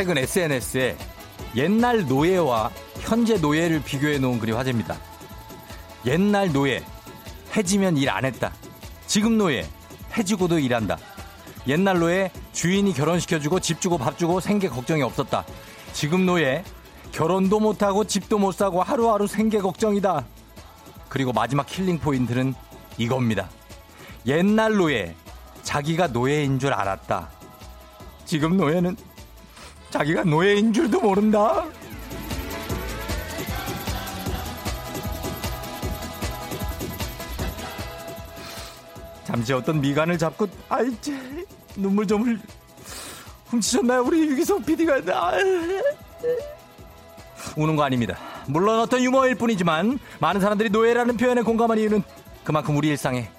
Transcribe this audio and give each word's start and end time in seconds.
최근 0.00 0.16
SNS에 0.16 0.96
옛날 1.56 2.06
노예와 2.06 2.70
현재 3.10 3.38
노예를 3.38 3.82
비교해 3.82 4.18
놓은 4.18 4.38
글이 4.38 4.52
화제입니다. 4.52 4.96
옛날 6.06 6.52
노예, 6.52 6.80
해지면 7.56 7.96
일 7.96 8.08
안 8.08 8.24
했다. 8.24 8.52
지금 9.08 9.36
노예, 9.36 9.66
해지고도 10.16 10.60
일한다. 10.60 10.96
옛날 11.66 11.98
노예, 11.98 12.30
주인이 12.52 12.92
결혼시켜주고 12.92 13.58
집 13.58 13.80
주고 13.80 13.98
밥 13.98 14.16
주고 14.16 14.38
생계 14.38 14.68
걱정이 14.68 15.02
없었다. 15.02 15.44
지금 15.92 16.24
노예, 16.24 16.62
결혼도 17.10 17.58
못하고 17.58 18.04
집도 18.04 18.38
못 18.38 18.52
사고 18.52 18.80
하루하루 18.80 19.26
생계 19.26 19.58
걱정이다. 19.58 20.24
그리고 21.08 21.32
마지막 21.32 21.66
killing 21.66 21.98
포인트는 21.98 22.54
이겁니다. 22.96 23.50
옛날 24.26 24.76
노예, 24.76 25.16
자기가 25.64 26.06
노예인 26.06 26.60
줄 26.60 26.72
알았다. 26.72 27.28
지금 28.24 28.56
노예는 28.56 28.96
자기가 29.90 30.22
노예인 30.22 30.72
줄도 30.72 31.00
모른다. 31.00 31.64
잠시 39.30 39.52
어떤 39.52 39.80
미간을 39.80 40.18
잡고 40.18 40.48
아이제 40.68 41.16
눈물 41.76 42.04
좀 42.06 42.40
훔치셨나요 43.46 44.02
우리 44.02 44.28
유기석 44.28 44.66
PD가 44.66 45.00
아, 45.14 45.32
우는 47.56 47.76
거 47.76 47.82
아닙니다. 47.84 48.16
물론 48.48 48.80
어떤 48.80 49.02
유머일 49.02 49.36
뿐이지만 49.36 49.98
많은 50.18 50.40
사람들이 50.40 50.70
노예라는 50.70 51.16
표현에 51.16 51.42
공감한 51.42 51.78
이유는 51.78 52.02
그만큼 52.44 52.76
우리 52.76 52.88
일상에 52.88 53.30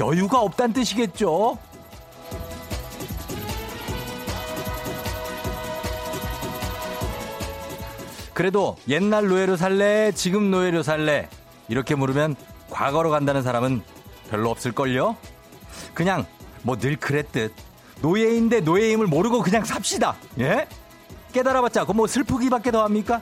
여유가 0.00 0.40
없다는 0.40 0.72
뜻이겠죠. 0.72 1.58
그래도 8.32 8.76
옛날 8.88 9.28
노예로 9.28 9.56
살래? 9.56 10.10
지금 10.12 10.50
노예로 10.50 10.82
살래? 10.82 11.28
이렇게 11.68 11.94
물으면 11.94 12.34
과거로 12.70 13.10
간다는 13.10 13.42
사람은 13.42 13.82
별로 14.30 14.50
없을걸요? 14.50 15.16
그냥 15.94 16.26
뭐 16.62 16.76
늘 16.76 16.96
그랬듯 16.96 17.52
노예인데 18.00 18.60
노예임을 18.60 19.06
모르고 19.06 19.42
그냥 19.42 19.64
삽시다. 19.64 20.16
예? 20.40 20.66
깨달아봤자 21.32 21.84
그뭐 21.84 22.06
슬프기밖에 22.06 22.70
더 22.70 22.82
합니까? 22.84 23.20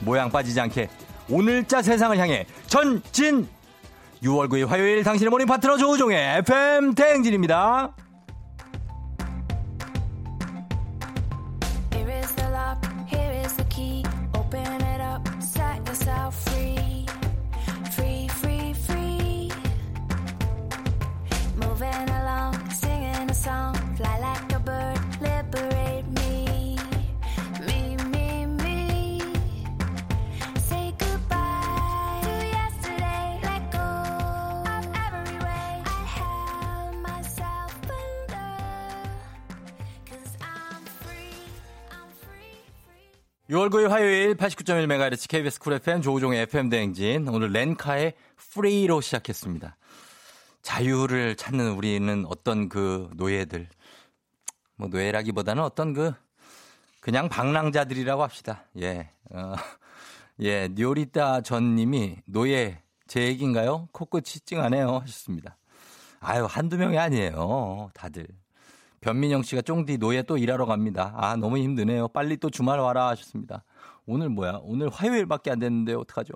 모양 0.00 0.30
빠지지 0.30 0.60
않게 0.60 0.88
오늘자 1.30 1.82
세상을 1.82 2.16
향해 2.18 2.46
전진 2.66 3.48
6월 4.22 4.48
9일 4.48 4.66
화요일 4.66 5.02
당신의 5.02 5.30
모닝 5.30 5.46
파트너 5.46 5.76
조우종의 5.76 6.38
FM 6.38 6.94
대행진입니다. 6.94 7.92
6월 43.52 43.68
9일 43.68 43.88
화요일 43.88 44.34
89.1MHz 44.34 45.28
KBS 45.28 45.60
쿨 45.60 45.74
FM 45.74 46.00
조우종의 46.00 46.40
FM 46.44 46.70
대행진. 46.70 47.28
오늘 47.28 47.52
렌카의 47.52 48.14
Free로 48.36 49.02
시작했습니다. 49.02 49.76
자유를 50.62 51.36
찾는 51.36 51.72
우리는 51.72 52.24
어떤 52.28 52.70
그 52.70 53.10
노예들. 53.14 53.68
뭐 54.76 54.88
노예라기보다는 54.88 55.62
어떤 55.62 55.92
그 55.92 56.14
그냥 57.00 57.28
방랑자들이라고 57.28 58.22
합시다. 58.22 58.64
예. 58.80 59.10
어, 59.34 59.52
예. 60.40 60.68
뇨리따 60.68 61.42
전 61.42 61.74
님이 61.74 62.16
노예 62.24 62.80
제 63.06 63.20
얘기인가요? 63.26 63.86
코끝이 63.92 64.40
찡하네요. 64.46 65.00
하셨습니다. 65.00 65.58
아유, 66.20 66.46
한두 66.48 66.78
명이 66.78 66.96
아니에요. 66.96 67.90
다들. 67.92 68.26
변민영 69.02 69.42
씨가 69.42 69.62
쫑디 69.62 69.98
노예 69.98 70.22
또 70.22 70.38
일하러 70.38 70.64
갑니다. 70.64 71.12
아, 71.16 71.36
너무 71.36 71.58
힘드네요. 71.58 72.08
빨리 72.08 72.36
또 72.36 72.48
주말 72.48 72.78
와라 72.78 73.08
하셨습니다. 73.08 73.64
오늘 74.06 74.28
뭐야? 74.30 74.60
오늘 74.62 74.88
화요일밖에 74.88 75.50
안 75.50 75.58
됐는데 75.58 75.94
어떡하죠? 75.94 76.32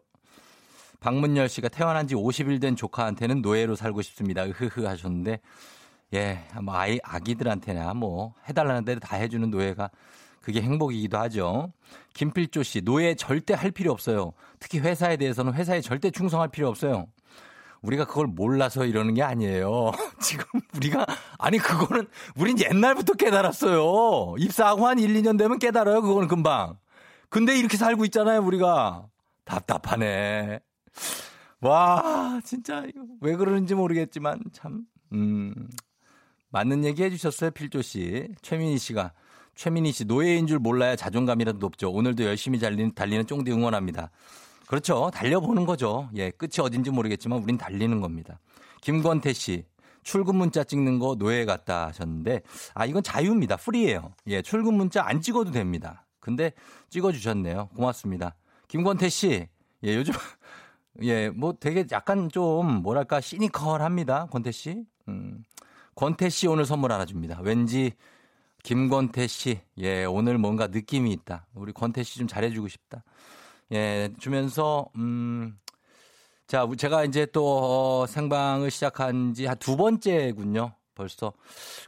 박문열 0.99 1.49
씨가 1.49 1.69
태어난 1.69 2.09
지 2.09 2.17
50일 2.17 2.61
된 2.61 2.75
조카한테는 2.75 3.41
노예로 3.41 3.77
살고 3.77 4.03
싶습니다. 4.03 4.45
으흐흐 4.45 4.85
하셨는데 4.85 5.39
예, 6.15 6.41
뭐 6.61 6.75
아이 6.75 6.99
아기들한테나 7.05 7.95
뭐 7.95 8.35
해달라는 8.49 8.85
대로 8.85 8.99
다 8.99 9.17
해주는 9.17 9.49
노예가 9.49 9.91
그게 10.41 10.61
행복이기도 10.61 11.19
하죠. 11.19 11.73
김필조 12.15 12.65
씨 12.65 12.81
노예 12.81 13.15
절대 13.15 13.55
할 13.55 13.71
필요 13.71 13.93
없어요. 13.93 14.33
특히 14.59 14.81
회사에 14.81 15.17
대해서는 15.17 15.53
회사에 15.53 15.81
절대 15.81 16.11
충성할 16.11 16.49
필요 16.49 16.69
없어요. 16.69 17.07
우리가 17.83 18.07
그걸 18.07 18.27
몰라서 18.27 18.85
이러는 18.85 19.15
게 19.15 19.23
아니에요. 19.23 19.93
지금 20.21 20.45
우리가 20.75 21.07
아니 21.39 21.59
그거는 21.59 22.07
우린 22.37 22.59
옛날부터 22.59 23.15
깨달았어요. 23.15 24.37
입사하고 24.39 24.87
한 24.87 24.99
1, 24.99 25.13
2년 25.15 25.39
되면 25.39 25.59
깨달아요. 25.59 26.03
그거는 26.03 26.29
금방. 26.29 26.79
근데 27.29 27.59
이렇게 27.59 27.77
살고 27.77 28.05
있잖아요, 28.07 28.41
우리가. 28.41 29.07
답답하네. 29.45 30.61
와, 31.61 32.41
진짜 32.45 32.85
왜 33.21 33.37
그러는지 33.37 33.75
모르겠지만 33.75 34.41
참 34.53 34.85
음. 35.13 35.55
맞는 36.51 36.85
얘기 36.85 37.03
해 37.03 37.11
주셨어요, 37.11 37.51
필조 37.51 37.83
씨. 37.83 38.29
최민희 38.43 38.79
씨가. 38.79 39.13
최민희 39.55 39.93
씨, 39.93 40.05
노예인 40.05 40.47
줄 40.47 40.59
몰라야 40.59 40.97
자존감이라도 40.97 41.59
높죠. 41.59 41.91
오늘도 41.91 42.25
열심히 42.25 42.59
달리는, 42.59 42.95
달리는 42.95 43.27
쫑디 43.27 43.51
응원합니다. 43.51 44.11
그렇죠. 44.67 45.11
달려보는 45.13 45.65
거죠. 45.67 46.09
예, 46.17 46.31
끝이 46.31 46.61
어딘지 46.61 46.91
모르겠지만 46.91 47.43
우린 47.43 47.57
달리는 47.59 48.01
겁니다. 48.01 48.39
김권태 48.81 49.33
씨. 49.33 49.65
출근 50.03 50.37
문자 50.37 50.63
찍는 50.63 51.01
거 51.01 51.17
노예 51.17 51.45
같다 51.45 51.89
하셨는데 51.89 52.43
아 52.75 52.87
이건 52.87 53.03
자유입니다. 53.03 53.57
프리예요. 53.57 54.13
예, 54.29 54.41
출근 54.43 54.75
문자 54.75 55.05
안 55.05 55.21
찍어도 55.21 55.51
됩니다. 55.51 56.07
근데 56.21 56.53
찍어 56.91 57.11
주셨네요. 57.13 57.69
고맙습니다. 57.75 58.37
김권태 58.69 59.09
씨. 59.09 59.49
예, 59.85 59.97
요즘 59.97 60.15
예, 61.03 61.29
뭐 61.31 61.55
되게 61.59 61.85
약간 61.93 62.29
좀 62.31 62.83
뭐랄까 62.83 63.21
시니컬합니다. 63.21 64.27
권태 64.27 64.53
씨. 64.53 64.85
음. 65.09 65.43
권태 65.97 66.29
씨 66.29 66.47
오늘 66.47 66.65
선물 66.67 66.93
하나 66.93 67.05
줍니다. 67.05 67.41
왠지 67.43 67.93
김권태 68.63 69.27
씨. 69.27 69.61
예, 69.79 70.05
오늘 70.05 70.39
뭔가 70.39 70.69
느낌이 70.69 71.13
있다. 71.13 71.47
우리 71.55 71.73
권태 71.73 72.03
씨 72.05 72.19
좀 72.19 72.29
잘해 72.29 72.51
주고 72.51 72.69
싶다. 72.69 73.03
예, 73.73 74.11
주면서, 74.21 74.89
음, 74.97 75.59
자, 76.47 76.67
제가 76.79 77.05
이제 77.05 77.27
또 77.27 78.03
어, 78.03 78.07
생방을 78.07 78.71
시작한 78.71 79.35
지 79.35 79.47
한 79.47 79.59
두 79.59 79.77
번째군요. 79.77 80.75
벌써. 80.95 81.33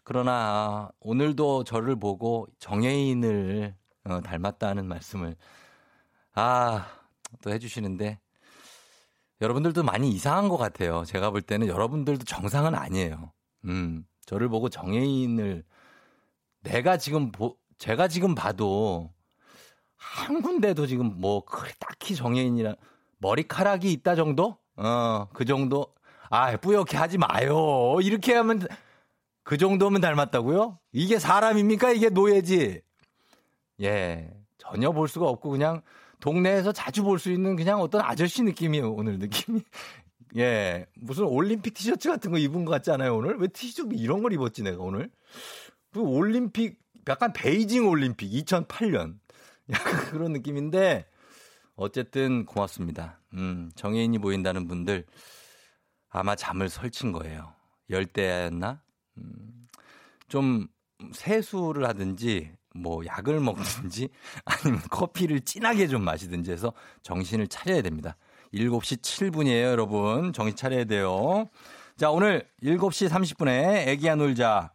그러나 0.05 0.91
오늘도 1.01 1.65
저를 1.65 1.97
보고 1.97 2.47
정혜인을 2.59 3.75
어, 4.05 4.21
닮았다는 4.21 4.87
말씀을 4.87 5.37
아, 6.35 6.87
또 7.43 7.51
해주시는데 7.53 8.21
여러분들도 9.41 9.83
많이 9.85 10.11
이상한 10.11 10.49
것 10.49 10.57
같아요. 10.57 11.05
제가 11.05 11.31
볼 11.31 11.43
때는 11.43 11.69
여러분들도 11.69 12.25
정상은 12.25 12.75
아니에요. 12.75 13.33
음, 13.67 14.05
저를 14.27 14.49
보고 14.49 14.69
정혜인을 14.69 15.65
내가 16.63 16.97
지금 16.99 17.31
보, 17.33 17.57
제가 17.79 18.09
지금 18.09 18.35
봐도 18.35 19.13
한 19.99 20.41
군데도 20.43 20.87
지금 20.87 21.21
뭐 21.21 21.45
딱히 21.79 22.15
정해인이라 22.15 22.75
머리카락이 23.19 23.93
있다 23.93 24.15
정도? 24.15 24.57
어, 24.77 25.29
그 25.33 25.45
정도. 25.45 25.93
아, 26.31 26.57
뿌옇게 26.57 26.97
하지 26.97 27.19
마요. 27.19 27.99
이렇게 28.03 28.35
하면 28.35 28.61
그 29.43 29.57
정도면 29.57 30.01
닮았다고요? 30.01 30.79
이게 30.93 31.19
사람입니까? 31.19 31.93
이게 31.93 32.11
노예지. 32.11 32.81
예. 33.83 34.31
전혀 34.59 34.93
볼 34.93 35.09
수가 35.09 35.27
없고 35.29 35.51
그냥 35.51 35.81
동네에서 36.21 36.73
자주 36.73 37.03
볼 37.03 37.19
수 37.19 37.31
있는 37.33 37.57
그냥 37.57 37.81
어떤 37.81 38.03
아저씨 38.03 38.43
느낌이에요, 38.43 38.93
오늘 38.93 39.19
느낌이. 39.19 39.63
예. 40.37 40.87
무슨 40.97 41.25
올림픽 41.25 41.73
티셔츠 41.75 42.09
같은 42.11 42.31
거 42.31 42.39
입은 42.39 42.65
것 42.67 42.73
같지 42.73 42.91
않아요, 42.91 43.17
오늘? 43.17 43.37
왜 43.39 43.49
티셔츠 43.49 43.89
이런 43.95 44.23
걸 44.23 44.33
입었지, 44.33 44.63
내가 44.63 44.83
오늘? 44.83 45.11
그 45.93 46.01
올림픽, 46.01 46.79
약간 47.09 47.33
베이징 47.33 47.89
올림픽 47.89 48.31
2008년. 48.31 49.15
약간 49.73 50.11
그런 50.11 50.33
느낌인데, 50.33 51.07
어쨌든 51.77 52.45
고맙습니다. 52.45 53.21
음, 53.35 53.71
정혜인이 53.77 54.19
보인다는 54.19 54.67
분들 54.67 55.07
아마 56.11 56.35
잠을 56.35 56.69
설친 56.69 57.13
거예요. 57.13 57.53
열대야였나? 57.91 58.83
음, 59.19 59.69
좀 60.29 60.67
세수를 61.13 61.87
하든지 61.87 62.53
뭐 62.75 63.05
약을 63.07 63.41
먹든지 63.41 64.09
아니면 64.45 64.81
커피를 64.91 65.41
진하게 65.41 65.87
좀 65.87 66.03
마시든지 66.03 66.51
해서 66.51 66.73
정신을 67.03 67.49
차려야 67.49 67.83
됩니다. 67.83 68.17
7시 68.55 69.03
7분이에요, 69.03 69.63
여러분. 69.65 70.33
정신 70.33 70.57
차려야 70.57 70.85
돼요. 70.85 71.49
자, 71.97 72.11
오늘 72.11 72.49
7시 72.63 73.09
30분에 73.09 73.89
애기야 73.89 74.15
놀자. 74.17 74.73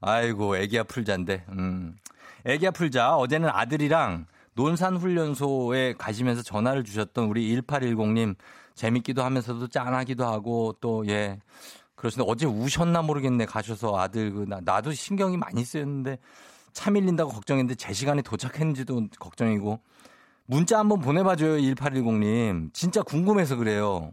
아이고, 0.00 0.56
애기야 0.56 0.84
풀자인데. 0.84 1.44
음. 1.50 1.96
애기야 2.44 2.70
풀자. 2.70 3.16
어제는 3.16 3.48
아들이랑 3.48 4.26
논산훈련소에 4.56 5.94
가시면서 5.94 6.42
전화를 6.42 6.82
주셨던 6.82 7.26
우리 7.26 7.54
1810님 7.56 8.34
재밌기도 8.74 9.22
하면서도 9.22 9.68
짠하기도 9.68 10.26
하고 10.26 10.74
또 10.80 11.06
예. 11.08 11.38
그러시는데 11.94 12.30
어제 12.30 12.46
우셨나 12.46 13.02
모르겠네 13.02 13.46
가셔서 13.46 13.98
아들 13.98 14.32
그 14.32 14.44
나, 14.48 14.60
나도 14.62 14.92
신경이 14.92 15.36
많이 15.36 15.64
쓰였는데 15.64 16.18
차 16.72 16.90
밀린다고 16.90 17.30
걱정했는데 17.30 17.74
제 17.76 17.92
시간에 17.92 18.22
도착했는지도 18.22 19.08
걱정이고. 19.18 19.80
문자 20.48 20.78
한번 20.78 21.00
보내봐줘요 21.00 21.56
1810님. 21.56 22.72
진짜 22.72 23.02
궁금해서 23.02 23.56
그래요. 23.56 24.12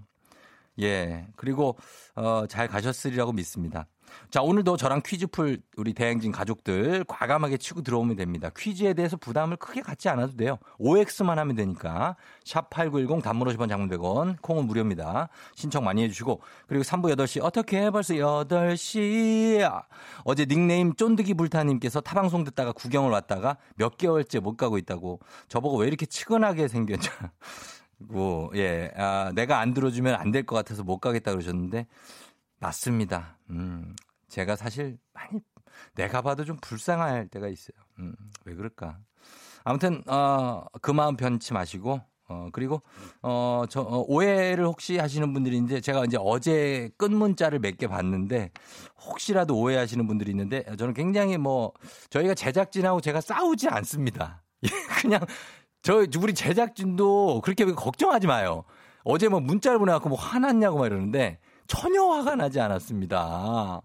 예. 0.82 1.28
그리고 1.36 1.78
어, 2.16 2.46
잘 2.48 2.68
가셨으리라고 2.68 3.32
믿습니다 3.34 3.88
자, 4.30 4.42
오늘도 4.42 4.78
저랑 4.78 5.02
퀴즈 5.06 5.28
풀 5.28 5.62
우리 5.78 5.94
대행진 5.94 6.32
가족들 6.32 7.04
과감하게 7.08 7.58
치고 7.58 7.82
들어오면 7.82 8.16
됩니다. 8.16 8.50
퀴즈에 8.56 8.94
대해서 8.94 9.18
부담을 9.18 9.58
크게 9.58 9.82
갖지 9.82 10.10
않아도 10.10 10.36
돼요. 10.36 10.58
OX만 10.80 11.38
하면 11.40 11.56
되니까. 11.56 12.16
샵8910 12.46 13.22
단문 13.24 13.48
50원 13.48 13.70
장문 13.70 13.90
100원 13.90 14.42
콩은 14.42 14.66
무료입니다. 14.66 15.30
신청 15.56 15.84
많이 15.84 16.04
해주시고 16.04 16.42
그리고 16.68 16.84
3부 16.84 17.16
8시 17.16 17.44
어떻게 17.44 17.90
벌써 17.92 18.14
8시 18.16 19.84
어제 20.24 20.46
닉네임 20.46 20.94
쫀득이 20.96 21.34
불타님께서 21.36 22.02
타방송 22.02 22.44
듣다가 22.44 22.72
구경을 22.72 23.12
왔다가 23.12 23.58
몇 23.76 23.98
개월째 23.98 24.40
못 24.40 24.58
가고 24.58 24.78
있다고 24.78 25.20
저보고 25.48 25.78
왜 25.78 25.88
이렇게 25.88 26.06
치근하게 26.06 26.68
생겼냐. 26.68 27.10
고, 28.10 28.52
예, 28.56 28.92
아, 28.98 29.32
내가 29.34 29.60
안 29.60 29.74
들어주면 29.74 30.16
안 30.16 30.32
될 30.32 30.46
것 30.46 30.56
같아서 30.56 30.84
못 30.84 31.00
가겠다 31.00 31.32
그러셨는데 31.32 31.88
맞습니다. 32.60 33.38
음, 33.50 33.96
제가 34.34 34.56
사실 34.56 34.98
많이 35.14 35.42
내가 35.94 36.24
봐도 36.24 36.44
좀 36.44 36.58
불쌍할 36.60 37.28
때가 37.28 37.48
있어요. 37.48 37.78
음, 38.00 38.16
왜 38.46 38.56
그럴까? 38.56 38.98
아무튼 39.64 40.02
어, 40.08 40.66
그 40.82 40.90
마음 40.90 41.16
변치 41.16 41.54
마시고 41.54 42.02
어, 42.30 42.50
그리고 42.52 42.82
어, 43.22 43.66
저 43.70 43.82
어, 43.82 44.04
오해를 44.08 44.66
혹시 44.66 44.98
하시는 44.98 45.32
분들이 45.34 45.60
이제 45.60 45.80
제가 45.80 46.06
이제 46.06 46.18
어제 46.20 46.90
끝 46.98 47.12
문자를 47.12 47.60
몇 47.60 47.78
개 47.78 47.86
봤는데 47.86 48.50
혹시라도 49.06 49.56
오해하시는 49.56 50.08
분들이 50.08 50.32
있는데 50.32 50.64
저는 50.78 50.96
굉장히 50.96 51.38
뭐 51.38 51.72
저희가 52.10 52.34
제작진하고 52.34 53.02
제가 53.02 53.22
싸우지 53.22 53.70
않습니다. 53.70 54.44
그냥 55.02 55.20
저 55.84 56.06
우리 56.20 56.34
제작진도 56.34 57.42
그렇게 57.42 57.66
걱정하지 57.66 58.26
마요. 58.26 58.64
어제 59.04 59.28
뭐 59.28 59.40
문자를 59.40 59.78
보내갖고 59.78 60.10
뭐 60.10 60.18
화났냐고 60.18 60.80
막 60.80 60.88
이러는데 60.88 61.38
전혀 61.68 62.04
화가 62.04 62.36
나지 62.36 62.60
않았습니다. 62.60 63.82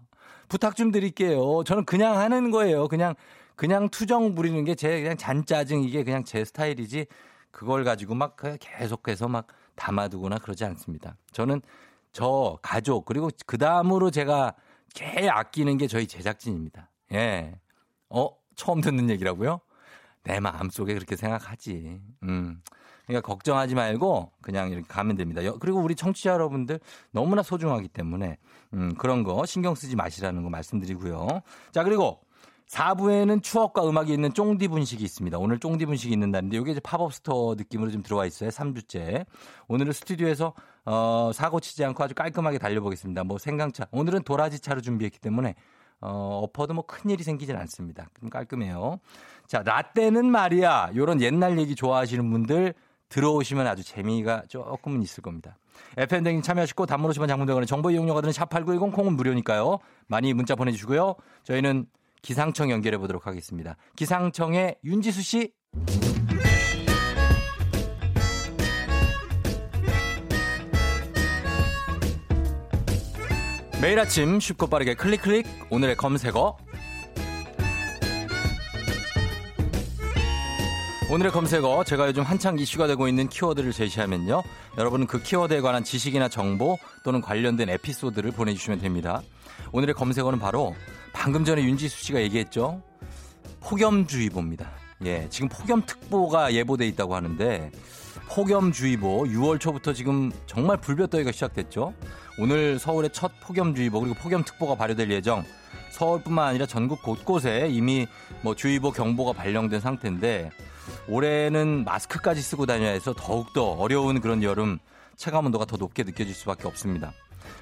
부탁 0.49 0.75
좀 0.75 0.91
드릴게요. 0.91 1.63
저는 1.65 1.85
그냥 1.85 2.17
하는 2.17 2.51
거예요. 2.51 2.87
그냥 2.87 3.15
그냥 3.55 3.89
투정 3.89 4.35
부리는 4.35 4.63
게 4.65 4.75
제 4.75 5.01
그냥 5.01 5.17
잔짜증 5.17 5.83
이게 5.83 6.03
그냥 6.03 6.23
제 6.23 6.43
스타일이지 6.43 7.05
그걸 7.51 7.83
가지고 7.83 8.15
막 8.15 8.35
계속해서 8.59 9.27
막 9.27 9.47
담아두거나 9.75 10.39
그러지 10.39 10.65
않습니다. 10.65 11.15
저는 11.31 11.61
저 12.11 12.57
가족 12.61 13.05
그리고 13.05 13.29
그 13.45 13.57
다음으로 13.57 14.11
제가 14.11 14.53
제일 14.93 15.29
아끼는 15.29 15.77
게 15.77 15.87
저희 15.87 16.07
제작진입니다. 16.07 16.89
예. 17.13 17.55
어 18.09 18.29
처음 18.55 18.81
듣는 18.81 19.09
얘기라고요? 19.11 19.59
내 20.23 20.39
마음속에 20.39 20.93
그렇게 20.93 21.15
생각하지. 21.15 22.01
음. 22.23 22.61
그러니까 23.09 23.27
걱정하지 23.27 23.73
말고 23.73 24.31
그냥 24.39 24.69
이렇게 24.69 24.85
가면 24.87 25.15
됩니다. 25.17 25.41
그리고 25.59 25.79
우리 25.79 25.95
청취자 25.95 26.29
여러분들 26.29 26.79
너무나 27.09 27.41
소중하기 27.41 27.87
때문에 27.87 28.37
음, 28.75 28.93
그런 28.99 29.23
거 29.23 29.47
신경 29.47 29.73
쓰지 29.73 29.95
마시라는 29.95 30.43
거 30.43 30.51
말씀드리고요. 30.51 31.41
자, 31.71 31.83
그리고 31.83 32.21
4부에는 32.67 33.41
추억과 33.41 33.89
음악이 33.89 34.13
있는 34.13 34.31
쫑디 34.31 34.67
분식이 34.67 35.03
있습니다. 35.03 35.39
오늘 35.39 35.57
쫑디 35.57 35.87
분식이 35.87 36.13
있는 36.13 36.29
날인데 36.29 36.57
이게 36.57 36.69
이제 36.69 36.79
pop-up 36.81 37.11
store 37.11 37.55
느낌으로 37.55 37.89
좀 37.89 38.03
들어와 38.03 38.27
있어요. 38.27 38.51
3주째. 38.51 39.25
오늘은 39.67 39.91
스튜디오에서 39.91 40.53
어, 40.85 41.31
사고 41.33 41.59
치지 41.59 41.83
않고 41.85 42.03
아주 42.03 42.13
깔끔하게 42.13 42.59
달려보겠습니다. 42.59 43.23
뭐 43.23 43.39
생강차. 43.39 43.87
오늘은 43.89 44.21
도라지 44.21 44.59
차로 44.59 44.81
준비했기 44.81 45.17
때문에 45.17 45.55
어, 45.99 46.41
엎어도 46.43 46.75
뭐 46.75 46.85
큰일이 46.85 47.23
생기진 47.23 47.55
않습니다. 47.55 48.07
그럼 48.13 48.29
깔끔해요. 48.29 48.99
자, 49.47 49.63
라떼는 49.63 50.29
말이야. 50.29 50.91
요런 50.95 51.21
옛날 51.21 51.57
얘기 51.57 51.73
좋아하시는 51.73 52.29
분들 52.29 52.75
들어오시면 53.09 53.67
아주 53.67 53.83
재미가 53.83 54.43
조금은 54.47 55.01
있을 55.01 55.21
겁니다. 55.21 55.57
FM댕진 55.97 56.41
참여하시고 56.41 56.85
단문 56.85 57.09
오시면 57.09 57.27
장문대원의 57.27 57.67
정보 57.67 57.91
이용료가 57.91 58.21
드는 58.21 58.31
샵8910 58.31 58.93
콩은 58.93 59.13
무료니까요. 59.13 59.79
많이 60.07 60.33
문자 60.33 60.55
보내주시고요. 60.55 61.15
저희는 61.43 61.87
기상청 62.21 62.69
연결해 62.71 62.97
보도록 62.97 63.27
하겠습니다. 63.27 63.75
기상청의 63.95 64.77
윤지수 64.83 65.21
씨. 65.21 65.53
매일 73.81 73.97
아침 73.97 74.41
쉽고 74.41 74.67
빠르게 74.67 74.93
클릭 74.93 75.21
클릭 75.21 75.47
오늘의 75.69 75.95
검색어 75.95 76.57
오늘의 81.11 81.31
검색어 81.31 81.83
제가 81.85 82.07
요즘 82.07 82.21
한창 82.21 82.59
이슈가 82.59 82.85
되고 82.85 83.07
있는 83.07 83.27
키워드를 83.29 83.71
제시하면요. 83.71 84.43
여러분은 84.77 85.07
그 85.07 85.19
키워드에 85.19 85.59
관한 85.59 85.83
지식이나 85.83 86.29
정보 86.29 86.77
또는 87.03 87.19
관련된 87.19 87.67
에피소드를 87.67 88.29
보내주시면 88.31 88.77
됩니다. 88.77 89.23
오늘의 89.71 89.95
검색어는 89.95 90.37
바로 90.37 90.75
방금 91.11 91.43
전에 91.43 91.63
윤지수 91.63 92.05
씨가 92.05 92.21
얘기했죠. 92.21 92.83
폭염주의보입니다. 93.61 94.69
예, 95.05 95.27
지금 95.31 95.49
폭염특보가 95.49 96.53
예보돼 96.53 96.87
있다고 96.89 97.15
하는데 97.15 97.71
폭염주의보 98.27 99.23
6월 99.23 99.59
초부터 99.59 99.93
지금 99.93 100.31
정말 100.45 100.77
불볕더위가 100.77 101.31
시작됐죠. 101.31 101.91
오늘 102.37 102.77
서울의 102.77 103.09
첫 103.13 103.31
폭염주의보 103.41 103.99
그리고 104.01 104.15
폭염특보가 104.15 104.75
발효될 104.75 105.09
예정. 105.09 105.43
서울뿐만 105.89 106.49
아니라 106.49 106.67
전국 106.67 107.01
곳곳에 107.01 107.67
이미 107.71 108.05
뭐 108.43 108.55
주의보 108.55 108.91
경보가 108.91 109.33
발령된 109.33 109.79
상태인데 109.79 110.51
올해는 111.07 111.83
마스크까지 111.85 112.41
쓰고 112.41 112.65
다녀야 112.65 112.91
해서 112.91 113.13
더욱더 113.15 113.71
어려운 113.71 114.21
그런 114.21 114.43
여름 114.43 114.79
체감 115.15 115.45
온도가 115.47 115.65
더 115.65 115.77
높게 115.77 116.03
느껴질 116.03 116.33
수밖에 116.33 116.67
없습니다. 116.67 117.13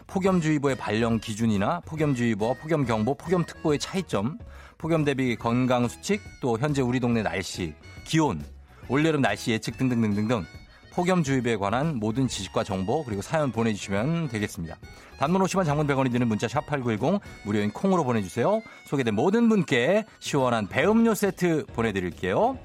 폭염주의보의 0.08 0.78
발령 0.78 1.20
기준이나 1.20 1.82
폭염주의보와 1.82 2.56
폭염경보, 2.62 3.16
폭염특보의 3.16 3.80
차이점, 3.80 4.38
폭염 4.78 5.04
대비 5.04 5.36
건강 5.36 5.88
수칙, 5.88 6.22
또 6.42 6.58
현재 6.58 6.82
우리 6.82 7.00
동네 7.00 7.24
날씨, 7.24 7.74
기온, 8.06 8.44
올여름 8.90 9.22
날씨 9.22 9.52
예측 9.52 9.78
등등등등등 9.78 10.46
폭염주의보에 10.94 11.58
관한 11.58 11.98
모든 11.98 12.28
지식과 12.28 12.64
정보 12.64 13.04
그리고 13.06 13.22
사연 13.22 13.52
보내주시면 13.52 14.30
되겠습니다. 14.30 14.78
단문 15.20 15.42
50원 15.44 15.66
장문 15.66 15.86
100원이 15.88 16.12
드는 16.12 16.28
문자 16.28 16.48
샵 16.48 16.66
8910 16.66 17.22
무료인 17.44 17.72
콩으로 17.72 18.04
보내주세요. 18.04 18.62
소개된 18.86 19.14
모든 19.14 19.48
분께 19.50 20.06
시원한 20.20 20.68
배음료 20.68 21.14
세트 21.14 21.66
보내드릴게요. 21.68 22.58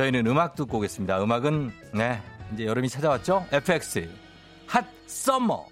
저희는 0.00 0.26
음악 0.28 0.54
듣고 0.54 0.78
오겠습니다. 0.78 1.22
음악은 1.22 1.72
네 1.92 2.22
이제 2.54 2.64
여름이 2.64 2.88
찾아왔죠? 2.88 3.44
FX 3.52 4.08
Hot 4.66 4.82
Summer 5.06 5.66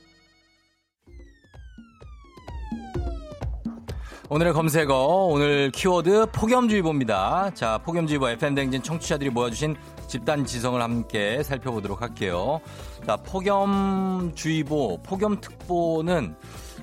오늘의 4.29 4.53
검색어 4.53 4.95
오늘 5.31 5.71
키워드 5.71 6.27
폭염주의보입니다. 6.33 7.53
자 7.55 7.79
폭염주의보 7.79 8.29
FM대행진 8.29 8.83
청취자들이 8.83 9.31
모여주신 9.31 9.75
집단 10.09 10.45
지성을 10.45 10.79
함께 10.83 11.43
살펴보도록 11.43 12.03
할게요. 12.03 12.61
자 13.07 13.17
폭염주의보 13.17 15.05
폭염특보는 15.05 16.37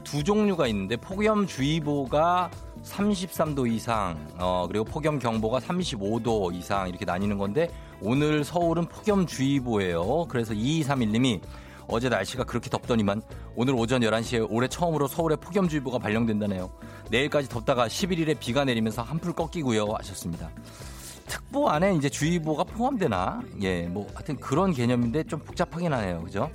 두 0.03 0.23
종류가 0.23 0.65
있는데 0.65 0.97
폭염주의보가 0.97 2.49
33도 2.85 3.69
이상, 3.71 4.17
어, 4.37 4.65
그리고 4.67 4.85
폭염 4.85 5.19
경보가 5.19 5.59
35도 5.59 6.53
이상 6.53 6.87
이렇게 6.87 7.03
나뉘는 7.03 7.37
건데 7.37 7.69
오늘 8.01 8.43
서울은 8.43 8.85
폭염주의보예요. 8.85 10.27
그래서 10.29 10.53
2231님이 10.53 11.41
어제 11.87 12.09
날씨가 12.09 12.45
그렇게 12.45 12.69
덥더니만 12.69 13.21
오늘 13.55 13.75
오전 13.75 14.01
11시에 14.01 14.47
올해 14.49 14.67
처음으로 14.67 15.07
서울에 15.07 15.35
폭염주의보가 15.35 15.99
발령된다네요. 15.99 16.71
내일까지 17.09 17.49
덥다가 17.49 17.87
11일에 17.87 18.39
비가 18.39 18.65
내리면서 18.65 19.01
한풀 19.01 19.33
꺾이고요. 19.33 19.85
하셨습니다. 19.99 20.49
특보 21.27 21.69
안에 21.69 21.95
이제 21.95 22.09
주의보가 22.09 22.65
포함되나? 22.65 23.41
예, 23.61 23.83
뭐 23.83 24.07
하여튼 24.13 24.37
그런 24.37 24.73
개념인데 24.73 25.23
좀 25.23 25.39
복잡하긴 25.39 25.91
하네요. 25.93 26.21
그죠? 26.21 26.51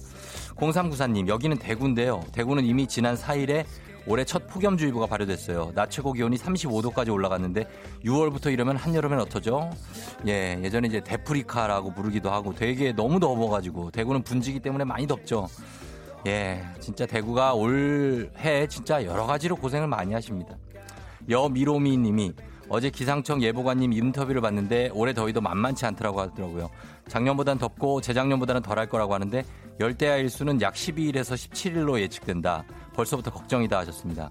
0394님, 0.56 1.26
여기는 1.26 1.58
대구인데요. 1.58 2.22
대구는 2.32 2.64
이미 2.64 2.87
지난 2.87 3.16
4일에 3.16 3.64
올해 4.07 4.25
첫 4.25 4.47
폭염주의보가 4.47 5.07
발효됐어요. 5.07 5.73
낮 5.75 5.90
최고 5.90 6.12
기온이 6.12 6.37
35도까지 6.37 7.12
올라갔는데 7.12 7.66
6월부터 8.04 8.52
이러면 8.52 8.76
한여름엔 8.76 9.21
어떠죠? 9.21 9.71
예, 10.26 10.59
예전에 10.62 10.88
이제 10.88 11.00
데프리카라고 11.00 11.92
부르기도 11.92 12.30
하고 12.30 12.54
되게 12.54 12.92
너무 12.92 13.21
더워가지고 13.21 13.90
대구는 13.90 14.23
분지기 14.23 14.61
때문에 14.61 14.85
많이 14.85 15.07
덥죠. 15.07 15.49
예, 16.26 16.62
진짜 16.80 17.07
대구가 17.07 17.54
올해 17.54 18.66
진짜 18.69 19.04
여러 19.04 19.26
가지로 19.26 19.57
고생을 19.57 19.88
많이 19.88 20.12
하십니다. 20.12 20.57
여미로미 21.28 21.97
님이 21.97 22.33
어제 22.69 22.88
기상청 22.88 23.42
예보관님 23.42 23.92
인터뷰를 23.92 24.40
봤는데 24.40 24.90
올해 24.95 25.12
더위도 25.12 25.40
만만치 25.40 25.87
않더라고 25.87 26.21
하더라고요. 26.21 26.71
작년보단 27.09 27.59
덥고 27.59 28.00
재작년보다는 28.00 28.62
덜할 28.62 28.88
거라고 28.88 29.14
하는데 29.14 29.45
열대야 29.80 30.16
일수는 30.19 30.61
약 30.61 30.75
12일에서 30.75 31.35
17일로 31.35 31.99
예측된다. 31.99 32.64
벌써부터 32.94 33.30
걱정이다 33.30 33.78
하셨습니다. 33.78 34.30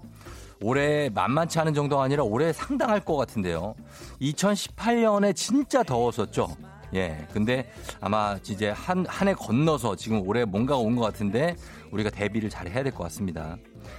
올해 0.62 1.08
만만치 1.08 1.58
않은 1.60 1.72
정도가 1.74 2.02
아니라 2.02 2.22
올해 2.22 2.52
상당할 2.52 3.00
것 3.00 3.16
같은데요. 3.16 3.74
2018년에 4.20 5.34
진짜 5.34 5.82
더웠었죠. 5.82 6.48
예. 6.94 7.26
근데 7.32 7.70
아마 8.00 8.36
이제 8.48 8.70
한, 8.70 9.06
한 9.06 9.28
해 9.28 9.34
건너서 9.34 9.94
지금 9.96 10.26
올해 10.26 10.44
뭔가가 10.44 10.80
온 10.80 10.96
것 10.96 11.02
같은데 11.02 11.56
우리가 11.92 12.10
대비를 12.10 12.50
잘 12.50 12.68
해야 12.68 12.82
될 12.82 12.92
것 12.92 13.04
같습니다. 13.04 13.56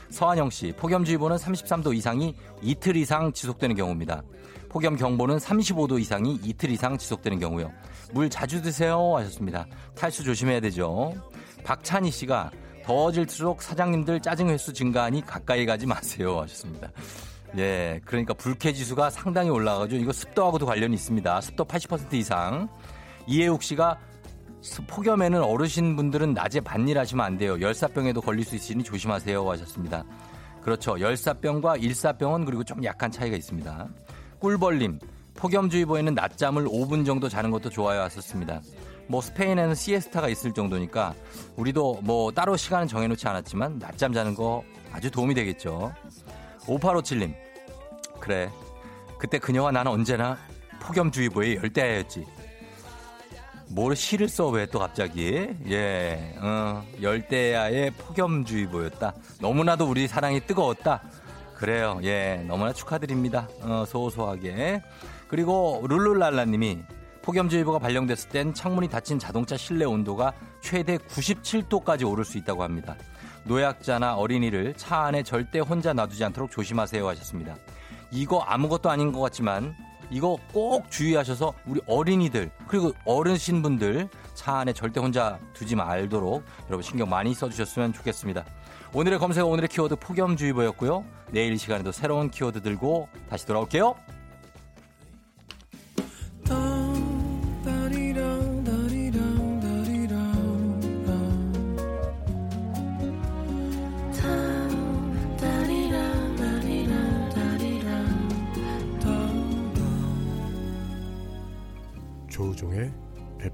서한영 0.10 0.50
씨, 0.50 0.74
폭염주의보는 0.74 1.38
33도 1.38 1.96
이상이 1.96 2.36
이틀 2.62 2.96
이상 2.98 3.32
지속되는 3.32 3.76
경우입니다. 3.76 4.22
폭염 4.70 4.96
경보는 4.96 5.38
35도 5.38 6.00
이상이 6.00 6.40
이틀 6.44 6.70
이상 6.70 6.98
지속되는 6.98 7.40
경우요. 7.40 7.72
물 8.14 8.30
자주 8.30 8.62
드세요 8.62 9.16
하셨습니다. 9.18 9.66
탈수 9.96 10.24
조심해야 10.24 10.60
되죠. 10.62 11.14
박찬희 11.64 12.12
씨가 12.12 12.52
더워질수록 12.84 13.62
사장님들 13.62 14.22
짜증 14.22 14.50
횟수 14.50 14.74
증가하니 14.74 15.26
가까이 15.26 15.66
가지 15.66 15.86
마세요 15.86 16.40
하셨습니다. 16.42 16.92
예, 17.58 18.00
그러니까 18.06 18.34
불쾌 18.34 18.72
지수가 18.72 19.10
상당히 19.10 19.50
올라가죠. 19.50 19.98
이거 19.98 20.14
습도하고도 20.14 20.66
관련이 20.66 20.96
있습니다. 20.96 21.42
습도 21.42 21.66
80% 21.66 22.14
이상. 22.14 22.70
이해욱 23.28 23.62
씨가 23.62 24.00
폭염에는 24.88 25.42
어르신분들은 25.42 26.34
낮에 26.34 26.60
반일 26.60 26.98
하시면 26.98 27.26
안 27.26 27.38
돼요. 27.38 27.60
열사병에도 27.60 28.22
걸릴 28.22 28.46
수 28.46 28.56
있으니 28.56 28.84
조심하세요 28.84 29.50
하셨습니다. 29.50 30.06
그렇죠. 30.62 31.00
열사병과 31.00 31.78
일사병은 31.78 32.46
그리고 32.46 32.64
좀 32.64 32.84
약간 32.84 33.12
차이가 33.12 33.36
있습니다. 33.36 33.90
꿀벌님, 34.40 35.00
폭염주의보에는 35.36 36.14
낮잠을 36.14 36.66
5분 36.66 37.06
정도 37.06 37.28
자는 37.28 37.52
것도 37.52 37.70
좋아요 37.70 38.02
하셨습니다. 38.02 38.62
뭐 39.08 39.22
스페인에는 39.22 39.76
시에스타가 39.76 40.30
있을 40.30 40.54
정도니까 40.54 41.14
우리도 41.56 42.00
뭐 42.04 42.32
따로 42.32 42.56
시간은 42.58 42.88
정해놓지 42.88 43.28
않았지만 43.28 43.80
낮잠 43.80 44.14
자는 44.14 44.36
거 44.36 44.64
아주 44.92 45.10
도움이 45.12 45.34
되겠죠. 45.36 45.94
5857님, 46.62 47.34
그래. 48.20 48.50
그때 49.20 49.38
그녀와 49.40 49.72
나는 49.72 49.92
언제나 49.92 50.38
폭염주의보의 50.82 51.58
열대야였지. 51.58 52.26
뭘 53.70 53.96
시를 53.96 54.28
써 54.28 54.50
왜 54.52 54.66
또 54.66 54.80
갑자기 54.80 55.48
예 55.70 56.36
어, 56.42 56.84
열대야의 57.02 57.92
폭염주의보였다 57.92 59.14
너무나도 59.40 59.86
우리 59.90 60.10
사랑이 60.10 60.42
뜨거웠다 60.42 61.02
그래요 61.56 61.98
예 62.04 62.44
너무나 62.50 62.74
축하드립니다 62.74 63.48
어, 63.62 63.86
소소하게 63.88 64.82
그리고 65.30 65.86
룰룰랄라님이 65.88 66.80
폭염주의보가 67.22 67.80
발령됐을 67.80 68.30
땐 68.30 68.54
창문이 68.54 68.90
닫힌 68.90 69.20
자동차 69.20 69.58
실내 69.58 69.86
온도가 69.86 70.34
최대 70.62 70.98
97도까지 70.98 72.10
오를 72.10 72.26
수 72.26 72.38
있다고 72.38 72.64
합니다 72.64 72.96
노약자나 73.44 74.16
어린이를 74.16 74.74
차 74.76 75.02
안에 75.02 75.24
절대 75.24 75.60
혼자 75.60 75.94
놔두지 75.94 76.24
않도록 76.26 76.52
조심하세요 76.52 77.08
하셨습니다 77.08 77.56
이거 78.12 78.40
아무것도 78.42 78.90
아닌 78.90 79.12
것 79.12 79.20
같지만 79.22 79.76
이거 80.12 80.38
꼭 80.52 80.92
주의하셔서 80.92 81.54
우리 81.66 81.80
어린이들 81.88 82.52
그리고 82.68 82.92
어르신분들 83.06 84.10
차 84.34 84.58
안에 84.58 84.74
절대 84.74 85.00
혼자 85.00 85.40
두지 85.54 85.76
말도록 85.76 86.44
여러분 86.68 86.84
신경 86.84 87.10
많이 87.10 87.34
써주셨으면 87.34 87.94
좋겠습니다. 87.94 88.46
오늘의 88.94 89.20
검색 89.20 89.46
오늘의 89.46 89.70
키워드 89.70 89.96
폭염주의보였고요. 89.96 91.06
내일 91.32 91.54
이 91.54 91.58
시간에도 91.58 91.94
새로운 91.94 92.30
키워드 92.30 92.62
들고 92.62 93.08
다시 93.30 93.48
돌아올게요. 93.48 93.96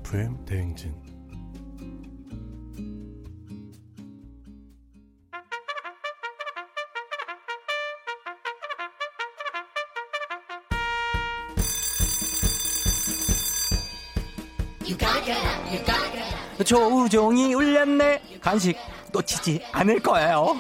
FM 0.08 0.46
대행진 0.46 0.96
조우종이 16.66 17.54
울렸네 17.54 18.40
간식 18.42 18.78
놓치지 19.12 19.62
않을 19.74 20.00
거예요. 20.00 20.58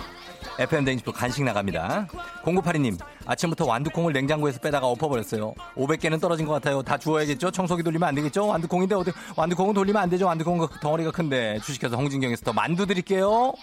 FM 0.60 0.86
댕지표 0.86 1.12
간식 1.12 1.44
나갑니다. 1.44 2.08
0982님, 2.44 2.98
아침부터 3.26 3.66
완두콩을 3.66 4.12
냉장고에서 4.14 4.60
빼다가 4.60 4.88
엎어버렸어요. 4.88 5.54
500개는 5.76 6.20
떨어진 6.20 6.46
것 6.46 6.54
같아요. 6.54 6.82
다 6.82 6.98
주워야겠죠? 6.98 7.52
청소기 7.52 7.84
돌리면 7.84 8.08
안 8.08 8.16
되겠죠? 8.16 8.48
완두콩인데 8.48 8.96
어디, 8.96 9.12
완두콩은 9.36 9.74
돌리면 9.74 10.02
안 10.02 10.10
되죠? 10.10 10.26
완두콩 10.26 10.68
덩어리가 10.82 11.12
큰데. 11.12 11.60
주식회사 11.64 11.96
홍진경에서 11.96 12.44
더 12.44 12.54
만두 12.54 12.86
드릴게요. 12.86 13.54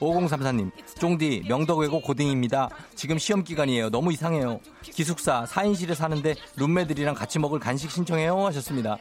5034님, 0.00 0.70
쫑디, 0.98 1.44
명덕외고 1.48 2.00
고딩입니다. 2.00 2.68
지금 2.94 3.18
시험 3.18 3.44
기간이에요. 3.44 3.90
너무 3.90 4.12
이상해요. 4.12 4.60
기숙사, 4.82 5.44
4인실에 5.44 5.94
사는데 5.94 6.34
룸메들이랑 6.56 7.14
같이 7.14 7.38
먹을 7.38 7.58
간식 7.58 7.90
신청해요. 7.90 8.46
하셨습니다. 8.46 8.98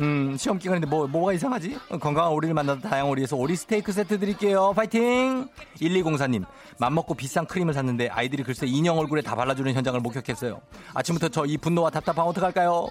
음, 0.00 0.36
시험 0.36 0.58
기간인데 0.58 0.86
뭐, 0.86 1.06
뭐가 1.06 1.32
이상하지? 1.32 1.78
건강한 2.00 2.32
오리를 2.32 2.54
만나다 2.54 2.88
다양한 2.88 3.10
오리에서 3.10 3.36
오리 3.36 3.54
스테이크 3.56 3.92
세트 3.92 4.18
드릴게요. 4.18 4.72
파이팅! 4.74 5.48
1204님, 5.80 6.44
맘먹고 6.78 7.14
비싼 7.14 7.46
크림을 7.46 7.74
샀는데 7.74 8.08
아이들이 8.08 8.42
글쎄 8.42 8.66
인형 8.66 8.98
얼굴에 8.98 9.22
다 9.22 9.34
발라주는 9.34 9.72
현장을 9.72 9.98
목격했어요. 10.00 10.60
아침부터 10.94 11.28
저 11.28 11.42
이 11.46 11.58
분노와 11.58 11.90
답답함 11.90 12.26
어떡할까요? 12.28 12.88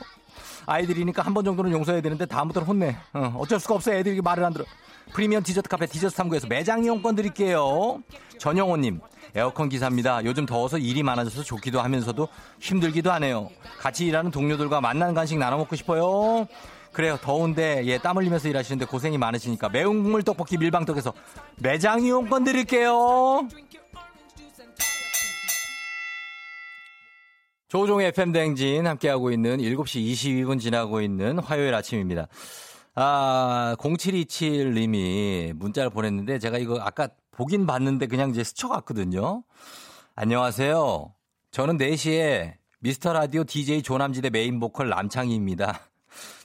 아이들이니까 0.67 1.23
한 1.23 1.33
번 1.33 1.43
정도는 1.43 1.71
용서해야 1.71 2.01
되는데 2.01 2.25
다음부터는 2.25 2.67
혼내. 2.67 2.95
어, 3.13 3.33
어쩔 3.39 3.59
수가 3.59 3.75
없어요. 3.75 3.95
애들이 3.97 4.21
말을 4.21 4.43
안 4.43 4.53
들어. 4.53 4.65
프리미엄 5.13 5.41
디저트 5.41 5.67
카페 5.69 5.85
디저트 5.87 6.15
탐구에서 6.15 6.47
매장 6.47 6.83
이용권 6.83 7.15
드릴게요. 7.15 8.01
전영호님, 8.37 8.99
에어컨 9.35 9.69
기사입니다. 9.69 10.23
요즘 10.25 10.45
더워서 10.45 10.77
일이 10.77 11.01
많아져서 11.03 11.43
좋기도 11.43 11.81
하면서도 11.81 12.27
힘들기도 12.59 13.11
하네요. 13.13 13.49
같이 13.79 14.05
일하는 14.05 14.29
동료들과 14.31 14.79
만난 14.81 15.13
간식 15.13 15.37
나눠 15.39 15.57
먹고 15.57 15.75
싶어요. 15.75 16.47
그래요. 16.93 17.17
더운데 17.21 17.83
예, 17.85 17.97
땀 17.97 18.17
흘리면서 18.17 18.49
일하시는데 18.49 18.85
고생이 18.85 19.17
많으시니까 19.17 19.69
매운 19.69 20.03
국물 20.03 20.23
떡볶이 20.23 20.57
밀방떡에서 20.57 21.13
매장 21.57 22.03
이용권 22.03 22.43
드릴게요. 22.43 23.47
조종의 27.69 28.07
FM 28.07 28.33
대행진 28.33 28.85
함께하고 28.85 29.31
있는 29.31 29.59
7시 29.59 30.11
22분 30.11 30.59
지나고 30.59 30.99
있는 30.99 31.39
화요일 31.39 31.73
아침입니다. 31.73 32.27
아, 32.95 33.77
0727님이 33.79 35.53
문자를 35.53 35.89
보냈는데 35.89 36.39
제가 36.39 36.57
이거 36.57 36.79
아까 36.81 37.07
보긴 37.31 37.65
봤는데 37.65 38.07
그냥 38.07 38.31
이제 38.31 38.43
스쳐갔거든요. 38.43 39.43
안녕하세요. 40.15 41.13
저는 41.51 41.77
4시에 41.77 42.55
미스터 42.79 43.13
라디오 43.13 43.45
DJ 43.45 43.83
조남지대 43.83 44.31
메인 44.31 44.59
보컬 44.59 44.89
남창희입니다. 44.89 45.90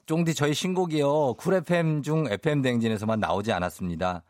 쫑디 0.06 0.34
저희 0.34 0.54
신곡이요. 0.54 1.34
쿨 1.34 1.54
FM 1.54 2.02
중 2.02 2.26
FM 2.30 2.62
대행진에서만 2.62 3.18
나오지 3.18 3.50
않았습니다. 3.50 4.22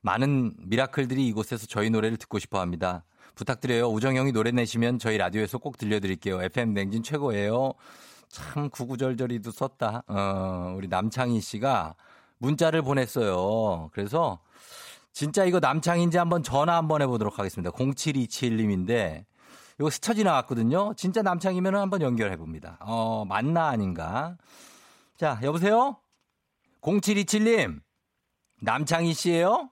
많은 0.00 0.54
미라클들이 0.58 1.26
이곳에서 1.28 1.66
저희 1.66 1.90
노래를 1.90 2.16
듣고 2.16 2.38
싶어 2.38 2.60
합니다. 2.60 3.04
부탁드려요. 3.34 3.88
우종형이 3.88 4.32
노래 4.32 4.52
내시면 4.52 4.98
저희 4.98 5.18
라디오에서 5.18 5.58
꼭 5.58 5.76
들려드릴게요. 5.76 6.42
FM 6.42 6.72
대행진 6.72 7.02
최고예요. 7.02 7.74
참 8.30 8.70
구구절절이도 8.70 9.50
썼다. 9.50 10.04
어, 10.08 10.74
우리 10.76 10.88
남창희 10.88 11.40
씨가 11.42 11.94
문자를 12.38 12.80
보냈어요. 12.80 13.90
그래서 13.92 14.38
진짜 15.12 15.44
이거 15.44 15.60
남창인지 15.60 16.16
한번 16.16 16.42
전화 16.42 16.76
한번 16.76 17.02
해보도록 17.02 17.38
하겠습니다. 17.38 17.70
0727님인데 17.70 19.26
이거 19.78 19.90
스쳐 19.90 20.14
지 20.14 20.24
나왔거든요. 20.24 20.94
진짜 20.96 21.20
남창이면 21.20 21.74
한번 21.74 22.00
연결해 22.00 22.36
봅니다. 22.38 22.78
어, 22.80 23.26
맞나 23.28 23.66
아닌가? 23.68 24.38
자, 25.18 25.40
여보세요? 25.42 25.96
0727님, 26.80 27.80
남창희 28.60 29.12
씨예요? 29.14 29.68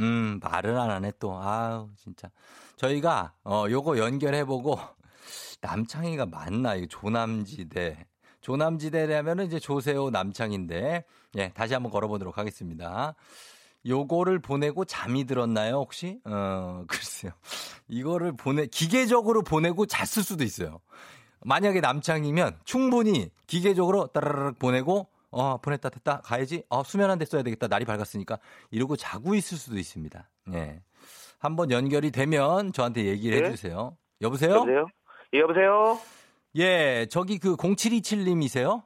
음, 0.00 0.40
말을 0.42 0.76
안 0.76 0.90
하네 0.90 1.12
또. 1.20 1.40
아우, 1.40 1.88
진짜. 1.96 2.28
저희가 2.74 3.32
어 3.44 3.66
요거 3.70 3.96
연결해 3.98 4.44
보고 4.44 4.76
남창희가 5.60 6.26
맞나? 6.26 6.74
이거 6.74 6.86
조남지대. 6.88 8.08
조남지대라면은 8.40 9.46
이제 9.46 9.60
조세호 9.60 10.10
남창인데. 10.10 11.04
예, 11.36 11.48
다시 11.50 11.74
한번 11.74 11.92
걸어 11.92 12.08
보도록 12.08 12.36
하겠습니다. 12.36 13.14
요거를 13.86 14.40
보내고 14.40 14.84
잠이 14.84 15.26
들었나요, 15.26 15.76
혹시? 15.76 16.18
어, 16.24 16.82
글쎄요. 16.88 17.30
이거를 17.86 18.32
보내, 18.36 18.66
기계적으로 18.66 19.42
보내고 19.42 19.86
잤을 19.86 20.24
수도 20.24 20.42
있어요. 20.42 20.80
만약에 21.46 21.80
남창이면 21.80 22.58
충분히 22.64 23.30
기계적으로 23.46 24.08
따라락 24.08 24.58
보내고, 24.58 25.06
어, 25.30 25.58
보냈다, 25.58 25.90
됐다, 25.90 26.20
가야지. 26.22 26.64
어, 26.68 26.82
수면 26.82 27.08
안 27.08 27.18
됐어야 27.18 27.42
되겠다. 27.44 27.68
날이 27.68 27.84
밝았으니까. 27.84 28.38
이러고 28.72 28.96
자고 28.96 29.36
있을 29.36 29.56
수도 29.56 29.78
있습니다. 29.78 30.28
예. 30.54 30.80
한번 31.38 31.70
연결이 31.70 32.10
되면 32.10 32.72
저한테 32.72 33.04
얘기를 33.04 33.40
네? 33.40 33.46
해주세요. 33.46 33.96
여보세요? 34.22 34.54
여보세요? 34.54 34.86
예, 35.34 35.38
여보세요? 35.38 36.00
예, 36.56 37.06
저기 37.10 37.38
그 37.38 37.54
0727님이세요? 37.56 38.82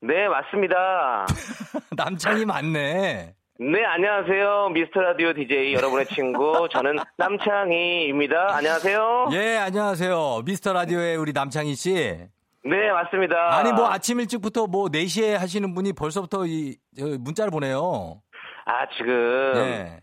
네, 0.00 0.26
맞습니다. 0.28 1.26
남창희 1.96 2.46
맞네. 2.46 3.34
네, 3.60 3.84
안녕하세요. 3.84 4.70
미스터 4.70 5.00
라디오 5.00 5.32
DJ 5.32 5.74
여러분의 5.74 6.06
친구. 6.06 6.68
저는 6.72 6.96
남창희입니다. 7.16 8.56
안녕하세요. 8.56 9.28
예, 9.32 9.58
안녕하세요. 9.58 10.42
미스터 10.44 10.72
라디오의 10.72 11.16
우리 11.16 11.32
남창희 11.32 11.76
씨. 11.76 11.94
네, 11.94 12.90
맞습니다. 12.90 13.56
아니 13.56 13.72
뭐 13.72 13.88
아침 13.88 14.18
일찍부터 14.18 14.66
뭐 14.66 14.88
4시에 14.88 15.34
하시는 15.38 15.72
분이 15.72 15.92
벌써부터 15.92 16.46
이 16.46 16.76
저, 16.98 17.06
문자를 17.20 17.52
보내요. 17.52 18.22
아, 18.64 18.88
지금 18.96 19.52
예. 19.54 20.00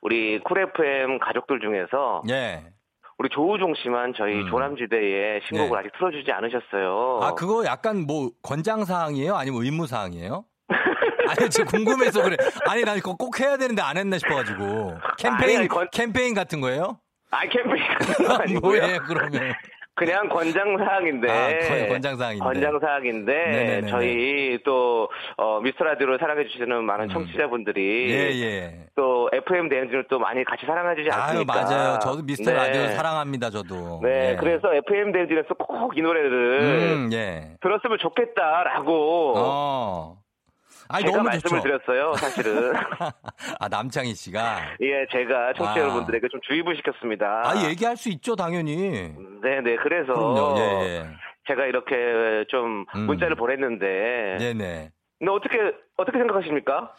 우리 0.00 0.40
쿨 0.40 0.58
FM 0.58 1.20
가족들 1.20 1.60
중에서 1.60 2.22
예. 2.30 2.64
우리 3.16 3.28
조우종 3.28 3.74
씨만 3.76 4.14
저희 4.16 4.40
음. 4.40 4.50
조남지대의 4.50 5.42
신곡을 5.46 5.70
네. 5.70 5.78
아직 5.78 5.92
틀어주지 5.98 6.32
않으셨어요. 6.32 7.20
아, 7.22 7.34
그거 7.34 7.64
약간 7.64 8.06
뭐 8.08 8.30
권장 8.42 8.84
사항이에요? 8.84 9.36
아니면 9.36 9.62
의무 9.62 9.86
사항이에요? 9.86 10.44
아니, 11.28 11.50
지금 11.50 11.66
궁금해서 11.66 12.22
그래. 12.22 12.36
아니, 12.68 12.82
난 12.84 12.96
그거 12.96 13.14
꼭 13.16 13.38
해야 13.40 13.56
되는데 13.56 13.82
안 13.82 13.96
했나 13.96 14.18
싶어가지고. 14.18 14.94
캠페인, 15.18 15.42
아니, 15.50 15.56
아니, 15.56 15.68
권- 15.68 15.88
캠페인 15.92 16.34
같은 16.34 16.60
거예요? 16.60 16.98
아, 17.30 17.40
캠페인 17.48 17.82
아니고요. 18.40 18.60
뭐예요, 18.60 18.98
그러면? 19.06 19.54
그냥 19.94 20.26
권장 20.30 20.76
사항인데. 20.78 21.30
아, 21.30 21.68
권- 21.68 21.88
권장 21.90 22.16
사항인데. 22.16 22.42
권장 22.44 22.78
사항인데 22.80 23.32
네네네네. 23.32 23.90
저희 23.90 24.58
또 24.64 25.10
어, 25.36 25.60
미스터 25.60 25.84
라디오를 25.84 26.16
사랑해 26.18 26.46
주시는 26.46 26.82
많은 26.84 27.04
음. 27.04 27.08
청취자분들이 27.10 28.10
예, 28.10 28.30
예. 28.40 28.86
또 28.96 29.28
FM 29.32 29.68
대행진을 29.68 30.06
또 30.08 30.18
많이 30.18 30.44
같이 30.44 30.64
사랑해 30.64 30.94
주지 30.96 31.10
아유, 31.10 31.20
않습니까? 31.22 31.54
맞아요. 31.54 31.98
저도 31.98 32.22
미스터 32.22 32.50
네. 32.52 32.56
라디오 32.56 32.86
사랑합니다, 32.96 33.50
저도. 33.50 34.00
네, 34.02 34.30
예. 34.32 34.36
그래서 34.40 34.72
FM 34.74 35.12
대행진에서 35.12 35.54
꼭 35.58 35.92
이 35.94 36.00
노래를 36.00 36.60
음, 36.62 37.10
예. 37.12 37.50
들었으면 37.60 37.98
좋겠다라고 37.98 39.34
어. 39.36 40.16
아니, 40.92 41.04
제가 41.04 41.16
너무 41.16 41.28
말씀을 41.28 41.60
좋죠. 41.60 41.62
드렸어요, 41.62 42.12
사실은. 42.14 42.72
아, 43.58 43.68
남창희 43.68 44.14
씨가. 44.14 44.76
예, 44.80 45.06
제가 45.10 45.54
청취자 45.54 45.80
아. 45.80 45.82
여러분들에게 45.82 46.28
좀 46.28 46.40
주의를 46.42 46.76
시켰습니다. 46.76 47.42
아, 47.44 47.68
얘기할 47.68 47.96
수 47.96 48.08
있죠, 48.10 48.36
당연히. 48.36 48.76
네, 49.42 49.60
네. 49.62 49.76
그래서 49.76 50.12
그럼요, 50.12 50.58
예, 50.58 50.62
예. 50.62 51.06
제가 51.48 51.66
이렇게 51.66 52.44
좀 52.48 52.84
음. 52.94 53.00
문자를 53.06 53.34
보냈는데 53.34 54.36
네네. 54.38 54.90
근데 55.18 55.32
어떻게 55.32 55.58
어떻게 55.96 56.18
생각하십니까? 56.18 56.94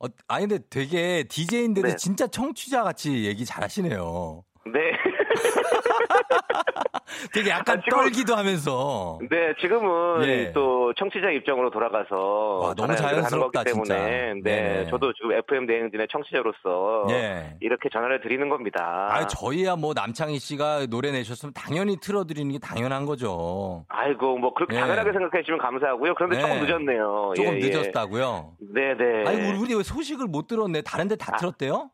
어, 0.00 0.06
아니, 0.28 0.46
근데 0.46 0.62
되게 0.70 1.24
DJ인데도 1.24 1.88
네. 1.88 1.96
진짜 1.96 2.26
청취자 2.28 2.84
같이 2.84 3.24
얘기 3.26 3.44
잘 3.44 3.64
하시네요. 3.64 4.44
네. 4.66 4.92
되게 7.32 7.50
약간 7.50 7.78
아, 7.78 7.82
지금- 7.84 7.98
떨기도 7.98 8.34
하면서. 8.36 9.18
네, 9.30 9.52
지금은 9.60 10.24
예. 10.28 10.52
또 10.52 10.92
청취자 10.94 11.30
입장으로 11.30 11.70
돌아가서 11.70 12.16
와, 12.58 12.74
너무 12.74 12.94
자연스럽다, 12.96 13.60
거기 13.64 13.70
때문에 13.72 13.84
진짜. 13.84 14.04
네, 14.06 14.34
네네. 14.42 14.86
저도 14.90 15.12
지금 15.14 15.32
FM 15.32 15.66
대행진의 15.66 16.06
청취자로서 16.10 17.06
예. 17.10 17.56
이렇게 17.60 17.88
전화를 17.92 18.20
드리는 18.20 18.48
겁니다. 18.48 19.08
아, 19.10 19.26
저희야 19.26 19.76
뭐 19.76 19.92
남창희 19.94 20.38
씨가 20.38 20.86
노래 20.86 21.10
내셨으면 21.10 21.52
당연히 21.54 21.96
틀어드리는 22.00 22.50
게 22.52 22.58
당연한 22.58 23.04
거죠. 23.04 23.84
아이고 23.88 24.38
뭐 24.38 24.54
그렇게 24.54 24.76
예. 24.76 24.80
당연하게 24.80 25.12
생각해 25.12 25.42
주시면 25.42 25.58
감사하고요. 25.60 26.14
그런데 26.14 26.36
네. 26.36 26.42
조금 26.42 26.66
늦었네요. 26.66 27.32
조금 27.36 27.54
예, 27.54 27.60
예. 27.60 27.68
늦었다고요. 27.68 28.52
네, 28.74 28.94
네. 28.96 29.24
아니, 29.28 29.58
우리, 29.58 29.82
소식을 29.82 30.26
못 30.26 30.46
들었네. 30.46 30.82
다른 30.82 31.08
데 31.08 31.16
다 31.16 31.32
아. 31.34 31.36
틀었대요? 31.36 31.90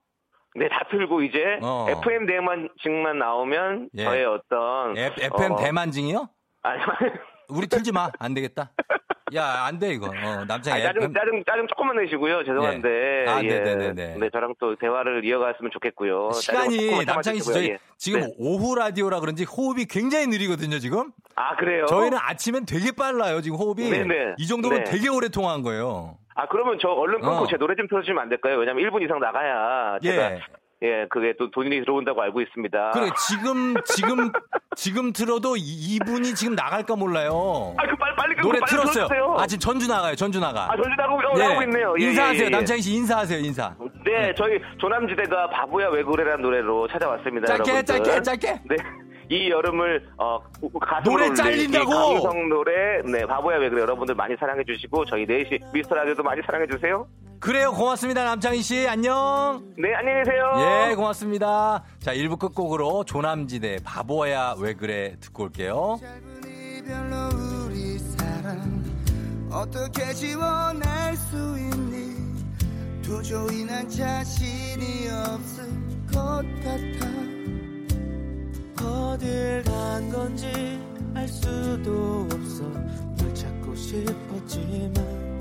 네, 0.54 0.68
다 0.68 0.86
틀고 0.90 1.22
이제 1.22 1.58
어. 1.62 1.86
FM 1.88 2.26
대행만증만 2.26 3.18
나오면 3.18 3.90
예. 3.96 4.04
저의 4.04 4.24
어떤 4.24 4.96
F, 4.96 5.20
FM 5.20 5.52
어, 5.52 5.56
대만징이요? 5.56 6.28
아니, 6.62 6.80
우리 7.48 7.66
틀지 7.66 7.92
마. 7.92 8.10
안 8.18 8.34
되겠다. 8.34 8.70
야, 9.34 9.64
안 9.66 9.78
돼, 9.78 9.92
이거. 9.94 10.06
어, 10.06 10.44
남창희. 10.46 10.70
아니, 10.70 10.82
짜증, 10.84 11.02
FM 11.02 11.14
짜증, 11.14 11.44
짜증 11.44 11.66
조금만 11.68 11.96
내시고요. 11.96 12.44
죄송한데. 12.44 12.88
예. 12.88 13.30
아, 13.30 13.42
예. 13.42 13.48
네네네네. 13.48 14.16
네, 14.18 14.30
저랑 14.30 14.54
또 14.60 14.76
대화를 14.76 15.24
이어갔으면 15.24 15.70
좋겠고요. 15.72 16.30
짜증 16.32 16.70
시간이 16.70 17.04
남창희 17.04 17.40
씨. 17.40 17.52
저희 17.52 17.68
예. 17.70 17.78
지금 17.96 18.20
네. 18.20 18.34
오후 18.38 18.74
라디오라 18.74 19.20
그런지 19.20 19.44
호흡이 19.44 19.86
굉장히 19.86 20.26
느리거든요 20.26 20.78
지금 20.78 21.10
아, 21.36 21.56
그래요? 21.56 21.86
저희는 21.86 22.18
아침엔 22.20 22.66
되게 22.66 22.92
빨라요 22.92 23.40
지금 23.40 23.56
호흡이 23.56 23.88
네네. 23.88 24.34
이 24.36 24.46
정도면 24.46 24.84
네. 24.84 24.90
되게 24.90 25.08
오래 25.08 25.28
통화한 25.28 25.62
거예요 25.62 26.18
아, 26.34 26.46
그러면 26.48 26.78
저 26.80 26.88
얼른 26.88 27.20
끊고 27.20 27.44
어. 27.44 27.46
제 27.46 27.56
노래 27.56 27.74
좀 27.76 27.88
틀어주시면 27.88 28.20
안 28.20 28.28
될까요? 28.28 28.58
왜냐면 28.58 28.84
1분 28.84 29.02
이상 29.02 29.20
나가야 29.20 30.00
제가, 30.02 30.32
예 30.32 30.40
예, 30.84 31.06
그게 31.08 31.32
또 31.38 31.50
돈이 31.50 31.70
들어온다고 31.80 32.20
알고 32.20 32.42
있습니다. 32.42 32.90
그래 32.92 33.08
지금 33.28 33.74
지금 33.86 34.30
지금 34.76 35.12
들어도 35.14 35.56
이, 35.56 35.62
이분이 35.94 36.34
지금 36.34 36.54
나갈까 36.54 36.94
몰라요 36.96 37.74
아, 37.78 37.86
그 37.86 37.96
빨리, 37.96 38.16
빨리 38.16 38.34
끊고 38.34 38.48
노래 38.48 38.60
빨리 38.60 38.70
틀었어요 38.70 38.92
틀어주세요. 39.06 39.36
아 39.38 39.46
지금 39.46 39.60
전주 39.60 39.88
나가요 39.88 40.14
전주 40.14 40.40
나가 40.40 40.64
아, 40.70 40.76
전주 40.76 40.90
나가고, 40.90 41.16
어, 41.16 41.38
나오고 41.38 41.62
있네요. 41.62 41.94
예, 41.98 42.04
인사하세요 42.04 42.42
예, 42.42 42.46
예. 42.46 42.50
남창희 42.50 42.82
씨 42.82 42.92
인사하세요 42.94 43.38
인사 43.38 43.74
네, 44.04 44.34
저희 44.36 44.60
조남지대가 44.78 45.48
바보야 45.48 45.88
왜 45.88 46.02
그래라는 46.02 46.42
노래로 46.42 46.86
찾아왔습니다. 46.88 47.46
짧게 47.46 47.70
여러분들. 47.70 48.02
짧게 48.04 48.22
짧게 48.22 48.60
네. 48.68 48.76
이 49.30 49.50
여름을 49.50 50.06
어 50.18 50.38
노래 51.02 51.32
잘린다고! 51.32 51.90
이 51.90 51.94
감성 51.94 52.48
노래 52.50 53.00
네 53.06 53.24
바보야 53.24 53.56
왜 53.56 53.70
그래 53.70 53.80
여러분들 53.80 54.14
많이 54.14 54.36
사랑해 54.36 54.62
주시고 54.64 55.06
저희 55.06 55.24
4시 55.26 55.72
미스터 55.72 55.94
라디오도 55.94 56.22
많이 56.22 56.42
사랑해 56.44 56.66
주세요. 56.66 57.06
그래요. 57.44 57.72
고맙습니다 57.72 58.24
남창희 58.24 58.62
씨. 58.62 58.88
안녕. 58.88 59.62
네 59.76 59.94
안녕히 59.94 60.24
계세요. 60.24 60.88
예 60.88 60.94
고맙습니다. 60.94 61.84
자 62.00 62.14
1부 62.14 62.38
끝곡으로 62.38 63.04
조남지대 63.04 63.80
바보야 63.84 64.54
왜 64.58 64.72
그래 64.72 65.16
듣고 65.20 65.42
올게요. 65.44 65.98
어떻게 69.50 70.14
지워낼 70.14 71.14
수 71.16 71.36
있니? 71.58 72.14
도저히 73.02 73.66
난 73.66 73.90
자신이 73.90 75.10
없을 75.10 75.66
것 76.14 76.42
같아. 76.64 77.04
어딜 78.82 79.62
간 79.64 80.10
건지 80.10 80.80
알 81.14 81.28
수도 81.28 82.26
없어. 82.32 82.62
널 83.18 83.34
찾고 83.34 83.76
싶었지만 83.76 85.33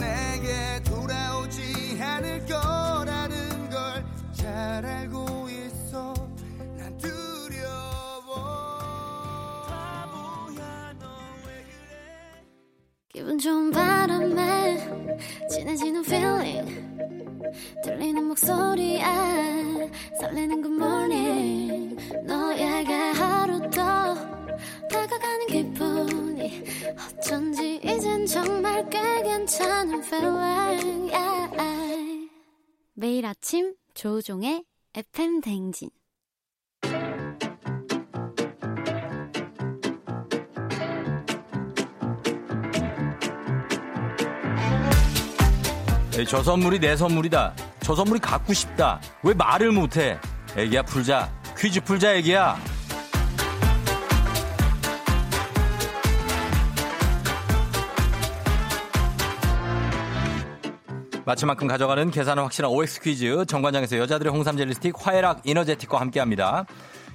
내게 0.00 0.82
돌아오지 0.84 1.98
않을 2.00 2.46
거라는 2.46 3.70
걸 3.70 4.04
잘 4.32 4.84
알고 4.86 5.48
있어. 5.50 6.14
난 6.76 6.96
두려워. 6.98 8.34
바보야 9.66 10.94
너왜 11.00 11.64
그래? 11.64 12.44
기분 13.12 13.38
좋은 13.38 13.70
바람에 13.72 14.78
진해지는 15.50 16.04
feeling. 16.04 16.88
들리는 17.82 18.24
목소리에 18.24 19.02
설레는 20.20 20.62
good 20.62 20.74
morning. 20.76 21.96
너에게 22.24 22.92
하루 22.94 23.60
더 23.70 24.14
다가가는 24.88 25.46
기분이 25.48 26.64
어쩐지 27.18 27.77
정말 28.28 28.86
꽤 28.90 29.22
괜찮은 29.22 30.04
feeling. 30.04 31.10
Yeah. 31.10 31.56
아. 31.58 32.28
매일 32.92 33.24
아침 33.24 33.74
조종의 33.94 34.64
FM 34.94 35.40
댕진. 35.40 35.88
에이, 46.18 46.26
저 46.26 46.42
선물이 46.42 46.80
내 46.80 46.96
선물이다. 46.96 47.54
저 47.80 47.94
선물이 47.94 48.20
갖고 48.20 48.52
싶다. 48.52 49.00
왜 49.22 49.32
말을 49.32 49.72
못해? 49.72 50.18
애기야 50.54 50.82
풀자. 50.82 51.32
퀴즈 51.56 51.80
풀자 51.80 52.16
애기야. 52.16 52.58
마침만큼 61.28 61.66
가져가는 61.68 62.10
계산은 62.10 62.42
확실한 62.44 62.72
OX 62.72 63.02
퀴즈 63.02 63.44
정관장에서 63.44 63.98
여자들의 63.98 64.32
홍삼 64.32 64.56
젤리 64.56 64.72
스틱 64.72 64.94
화해락 64.96 65.46
이너제틱과 65.46 66.00
함께합니다. 66.00 66.64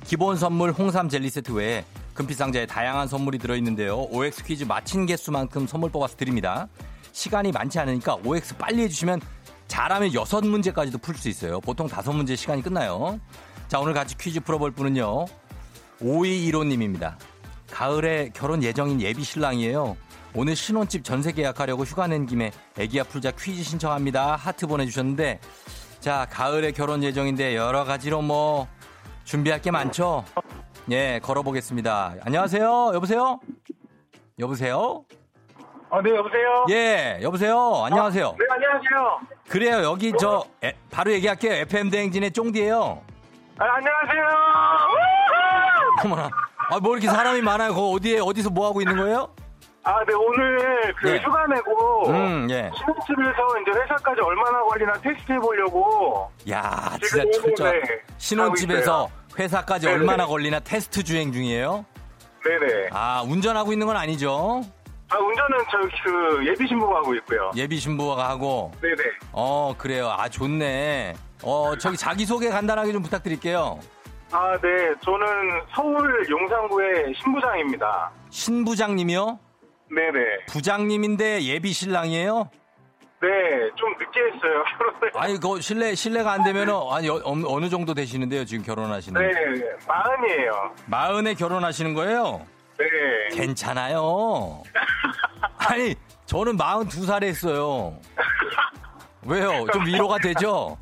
기본 0.03 0.37
선물 0.37 0.71
홍삼 0.71 1.09
젤리 1.09 1.31
세트 1.31 1.51
외에 1.51 1.83
금빛 2.13 2.37
상자에 2.37 2.67
다양한 2.67 3.07
선물이 3.07 3.39
들어있는데요. 3.39 4.01
OX 4.11 4.43
퀴즈 4.43 4.65
마친 4.65 5.07
개수만큼 5.07 5.65
선물 5.65 5.89
뽑아서 5.89 6.15
드립니다. 6.15 6.67
시간이 7.11 7.51
많지 7.51 7.79
않으니까 7.79 8.17
OX 8.23 8.55
빨리 8.57 8.83
해주시면 8.83 9.19
잘하면 9.67 10.13
여섯 10.13 10.45
문제까지도 10.45 10.99
풀 10.99 11.15
수 11.15 11.27
있어요. 11.27 11.59
보통 11.59 11.87
다섯 11.87 12.13
문제 12.13 12.35
시간이 12.35 12.61
끝나요. 12.61 13.19
자 13.67 13.79
오늘 13.79 13.95
같이 13.95 14.15
퀴즈 14.15 14.41
풀어볼 14.41 14.73
분은요. 14.73 15.25
5215님입니다. 16.01 17.15
가을에 17.71 18.29
결혼 18.35 18.61
예정인 18.61 19.01
예비 19.01 19.23
신랑이에요. 19.23 19.97
오늘 20.35 20.55
신혼집 20.55 21.03
전세 21.03 21.31
계약하려고 21.31 21.83
휴가 21.83 22.07
낸 22.07 22.25
김에 22.25 22.51
애기야 22.79 23.03
풀자 23.03 23.31
퀴즈 23.31 23.63
신청합니다. 23.63 24.35
하트 24.35 24.65
보내주셨는데 24.65 25.39
자 25.99 26.25
가을에 26.31 26.71
결혼 26.71 27.03
예정인데 27.03 27.55
여러 27.55 27.83
가지로 27.83 28.21
뭐 28.21 28.67
준비할 29.25 29.61
게 29.61 29.69
많죠. 29.69 30.25
예 30.89 31.19
걸어보겠습니다. 31.21 32.15
안녕하세요. 32.23 32.91
여보세요. 32.95 33.39
여보세요. 34.39 35.05
아, 35.91 36.01
네, 36.01 36.09
여보세요? 36.15 36.65
예 36.71 37.19
여보세요. 37.21 37.83
안녕하세요. 37.85 38.35
네, 38.39 38.45
안녕하세요. 38.49 39.19
그래요 39.47 39.83
여기 39.83 40.11
저 40.19 40.43
에, 40.63 40.73
바로 40.89 41.11
얘기할게요. 41.11 41.53
FM 41.53 41.91
대행진의 41.91 42.31
쫑디예요. 42.31 43.03
아, 43.59 43.65
안녕하세요. 43.65 44.23
어머나. 46.05 46.29
아, 46.71 46.79
뭐 46.79 46.93
이렇게 46.93 47.07
사람이 47.07 47.41
많아요. 47.41 47.75
거 47.75 47.89
어디에, 47.91 48.19
어디서 48.19 48.49
뭐 48.49 48.65
하고 48.67 48.81
있는 48.81 48.97
거예요? 48.97 49.29
아, 49.85 50.03
네, 50.05 50.13
오늘 50.13 50.93
그 50.95 51.07
네. 51.07 51.21
휴가 51.21 51.45
내고 51.47 52.07
음, 52.09 52.47
예. 52.49 52.71
신혼집에서 52.73 53.59
이제 53.61 53.71
회사까지 53.81 54.21
얼마나 54.21 54.61
걸리나 54.63 54.93
테스트 54.93 55.33
해보려고 55.33 56.31
야, 56.49 56.97
진짜 57.01 57.25
철저. 57.41 57.71
네, 57.71 57.81
신혼집에서 58.17 59.09
회사까지 59.37 59.87
네네. 59.87 59.99
얼마나 59.99 60.25
걸리나 60.25 60.61
테스트 60.61 61.03
주행 61.03 61.33
중이에요? 61.33 61.85
네네. 62.45 62.89
아, 62.91 63.23
운전하고 63.27 63.73
있는 63.73 63.85
건 63.87 63.97
아니죠? 63.97 64.61
아, 65.09 65.17
운전은 65.17 65.57
저기 65.69 65.95
그 66.05 66.47
예비 66.47 66.65
신부가 66.65 66.95
하고 66.97 67.13
있고요. 67.15 67.51
예비 67.57 67.77
신부가 67.77 68.29
하고. 68.29 68.71
네네. 68.81 68.95
어, 69.33 69.75
그래요. 69.77 70.09
아, 70.17 70.29
좋네. 70.29 71.13
어, 71.43 71.77
저기 71.77 71.97
자기 71.97 72.25
소개 72.25 72.49
간단하게 72.49 72.93
좀 72.93 73.01
부탁드릴게요. 73.01 73.79
아, 74.31 74.57
네. 74.61 74.93
저는 75.01 75.61
서울 75.75 76.25
용산구의 76.29 77.13
신부장입니다. 77.21 78.11
신부장님이요? 78.29 79.39
네네. 79.89 80.45
부장님인데 80.47 81.43
예비 81.43 81.71
신랑이에요? 81.73 82.49
네, 83.21 83.29
좀 83.75 83.89
늦게 83.97 84.19
했어요, 84.19 84.63
결혼을. 84.77 85.11
아니, 85.15 85.39
그 85.39 85.61
실례, 85.61 85.95
실례가 85.95 86.33
안 86.33 86.43
되면은, 86.43 86.73
아니, 86.91 87.09
어, 87.09 87.21
어느 87.23 87.69
정도 87.69 87.93
되시는데요, 87.93 88.43
지금 88.43 88.65
결혼하시는? 88.65 89.21
네, 89.21 89.31
마흔이에요. 89.87 90.73
마흔에 90.87 91.33
결혼하시는 91.33 91.93
거예요? 91.93 92.45
네. 92.77 92.85
괜찮아요. 93.35 94.61
아니, 95.57 95.95
저는 96.25 96.57
42살에 96.57 97.23
했어요. 97.23 97.97
왜요? 99.25 99.65
좀 99.71 99.85
위로가 99.85 100.17
되죠? 100.17 100.77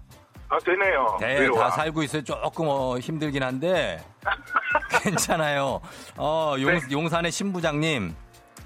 아, 0.50 0.58
되네요. 0.66 1.18
네, 1.20 1.42
위로가. 1.42 1.66
다 1.66 1.70
살고 1.72 2.02
있어요. 2.04 2.24
조금 2.24 2.66
어, 2.68 2.98
힘들긴 2.98 3.44
한데. 3.44 4.00
괜찮아요. 5.04 5.80
어, 6.18 6.56
용, 6.60 6.74
네. 6.74 6.80
용산의 6.92 7.32
신부장님. 7.32 8.16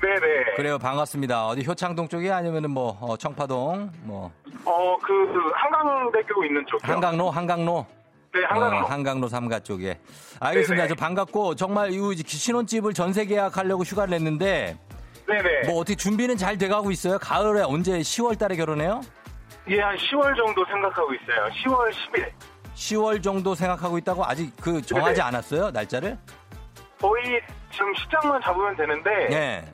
네네. 0.02 0.56
그래요, 0.56 0.78
반갑습니다. 0.78 1.48
어디 1.48 1.66
효창동 1.66 2.08
쪽이 2.08 2.32
아니면은 2.32 2.72
뭐, 2.72 2.98
어, 3.02 3.18
청파동, 3.18 3.92
뭐, 4.04 4.32
어, 4.66 4.98
그, 4.98 5.08
그 5.28 5.52
한강대교 5.56 6.46
있는 6.46 6.66
쪽이요. 6.68 6.94
한강로, 6.94 7.32
한강로. 7.32 7.86
네, 8.34 8.44
한강로. 8.44 8.78
어, 8.78 8.82
한강로 8.82 9.28
삼가 9.28 9.60
쪽에. 9.60 10.00
알겠습니다. 10.40 10.84
네네. 10.84 10.88
저 10.90 10.96
반갑고, 10.96 11.56
정말 11.56 11.92
이 11.92 12.16
신혼집을 12.18 12.94
전세 12.94 13.26
계약하려고 13.26 13.84
휴가를 13.84 14.12
냈는데, 14.12 14.78
네네. 15.28 15.68
뭐 15.68 15.80
어떻게 15.80 15.96
준비는 15.96 16.38
잘 16.38 16.58
돼가고 16.58 16.92
있어요? 16.92 17.18
가을에 17.18 17.64
언제 17.64 17.98
10월 18.00 18.38
달에 18.38 18.56
결혼해요? 18.58 19.02
예, 19.70 19.80
한 19.82 19.96
10월 19.98 20.36
정도 20.36 20.64
생각하고 20.66 21.12
있어요. 21.16 21.50
10월 21.64 21.92
10일. 21.92 22.32
10월 22.76 23.24
정도 23.24 23.56
생각하고 23.56 23.98
있다고 23.98 24.24
아직 24.26 24.52
그 24.62 24.82
정하지 24.82 25.16
네네. 25.16 25.22
않았어요? 25.22 25.72
날짜를? 25.72 26.18
거의 27.02 27.42
지금 27.72 27.94
시장만 27.96 28.42
잡으면 28.42 28.76
되는데 28.76 29.10
네. 29.30 29.74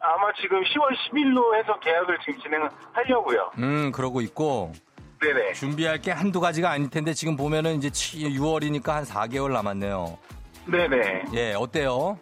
아마 0.00 0.32
지금 0.40 0.62
10월 0.62 0.96
10일로 1.12 1.54
해서 1.56 1.78
계약을 1.78 2.18
지금 2.24 2.40
진행하려고요. 2.40 3.50
음, 3.58 3.92
그러고 3.92 4.22
있고 4.22 4.72
네네. 5.20 5.52
준비할 5.52 5.98
게 5.98 6.10
한두 6.10 6.40
가지가 6.40 6.70
아닐 6.70 6.88
텐데 6.88 7.12
지금 7.12 7.36
보면은 7.36 7.76
이제 7.76 7.90
6월이니까 7.90 8.88
한 8.88 9.04
4개월 9.04 9.52
남았네요. 9.52 10.18
네네. 10.66 11.24
예, 11.34 11.54
어때요? 11.54 12.18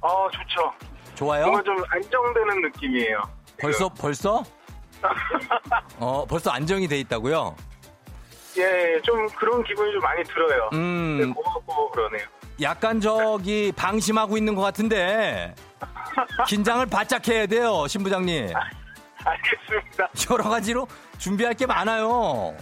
어, 0.00 0.28
좋죠. 0.30 0.72
좋아요? 1.14 1.44
뭔가 1.46 1.62
좀 1.62 1.76
안정되는 1.88 2.62
느낌이에요. 2.62 3.22
벌써 3.60 3.88
벌써? 3.90 4.42
어, 6.00 6.24
벌써 6.26 6.50
안정이 6.50 6.88
돼 6.88 6.98
있다고요? 7.00 7.54
예, 8.56 9.00
좀 9.02 9.26
그런 9.30 9.62
기분이 9.64 9.92
좀 9.92 10.00
많이 10.00 10.22
들어요. 10.24 10.70
네, 10.72 10.78
음, 10.78 11.34
고맙고 11.34 11.90
그러네요. 11.90 12.26
약간 12.62 13.00
저기 13.00 13.72
방심하고 13.76 14.38
있는 14.38 14.54
것 14.54 14.62
같은데 14.62 15.54
긴장을 16.46 16.84
바짝 16.86 17.26
해야 17.28 17.46
돼요, 17.46 17.86
신부장님. 17.88 18.52
알겠습니다. 19.24 20.08
여러 20.30 20.44
가지로 20.50 20.86
준비할 21.18 21.54
게 21.54 21.66
많아요. 21.66 22.54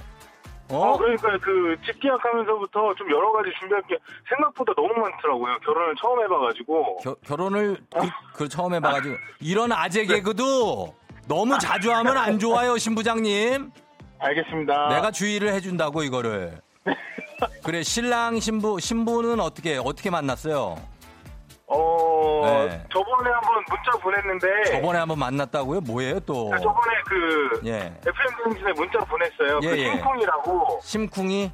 어, 0.68 0.76
어? 0.76 0.96
그러니까 0.96 1.36
그 1.38 1.76
집 1.84 2.00
계약하면서부터 2.00 2.94
좀 2.94 3.10
여러 3.10 3.32
가지 3.32 3.50
준비할 3.58 3.82
게 3.88 3.96
생각보다 4.28 4.72
너무 4.74 4.88
많더라고요. 4.94 5.58
결혼을 5.64 5.94
처음 6.00 6.22
해봐가지고. 6.22 6.96
겨- 6.98 7.16
결혼을 7.26 7.76
그, 7.92 8.08
그 8.34 8.48
처음 8.48 8.72
해봐가지고 8.74 9.16
이런 9.40 9.72
아재 9.72 10.06
개그도 10.06 10.94
너무 11.28 11.58
자주 11.58 11.92
하면 11.92 12.16
안 12.16 12.38
좋아요, 12.38 12.78
신부장님. 12.78 13.70
알겠습니다. 14.20 14.88
내가 14.88 15.10
주의를 15.10 15.52
해준다고 15.52 16.04
이거를. 16.04 16.60
그래 17.64 17.82
신랑 17.82 18.38
신부 18.40 18.78
신부는 18.78 19.40
어떻게 19.40 19.76
어떻게 19.76 20.10
만났어요? 20.10 20.76
어, 21.74 22.66
네. 22.68 22.84
저번에 22.92 23.30
한번 23.30 23.64
문자 23.68 23.90
보냈는데. 24.02 24.64
저번에 24.64 24.98
한번 24.98 25.18
만났다고요? 25.18 25.80
뭐예요 25.80 26.20
또? 26.20 26.50
아, 26.52 26.58
저번에 26.58 26.94
그 27.06 27.60
예. 27.66 27.94
FM 28.06 28.44
등진에 28.44 28.72
문자 28.72 28.98
보냈어요. 29.00 29.60
예, 29.62 29.68
그 29.68 29.78
예. 29.78 29.90
힘콩이라고. 29.92 30.80
심쿵이 30.82 31.50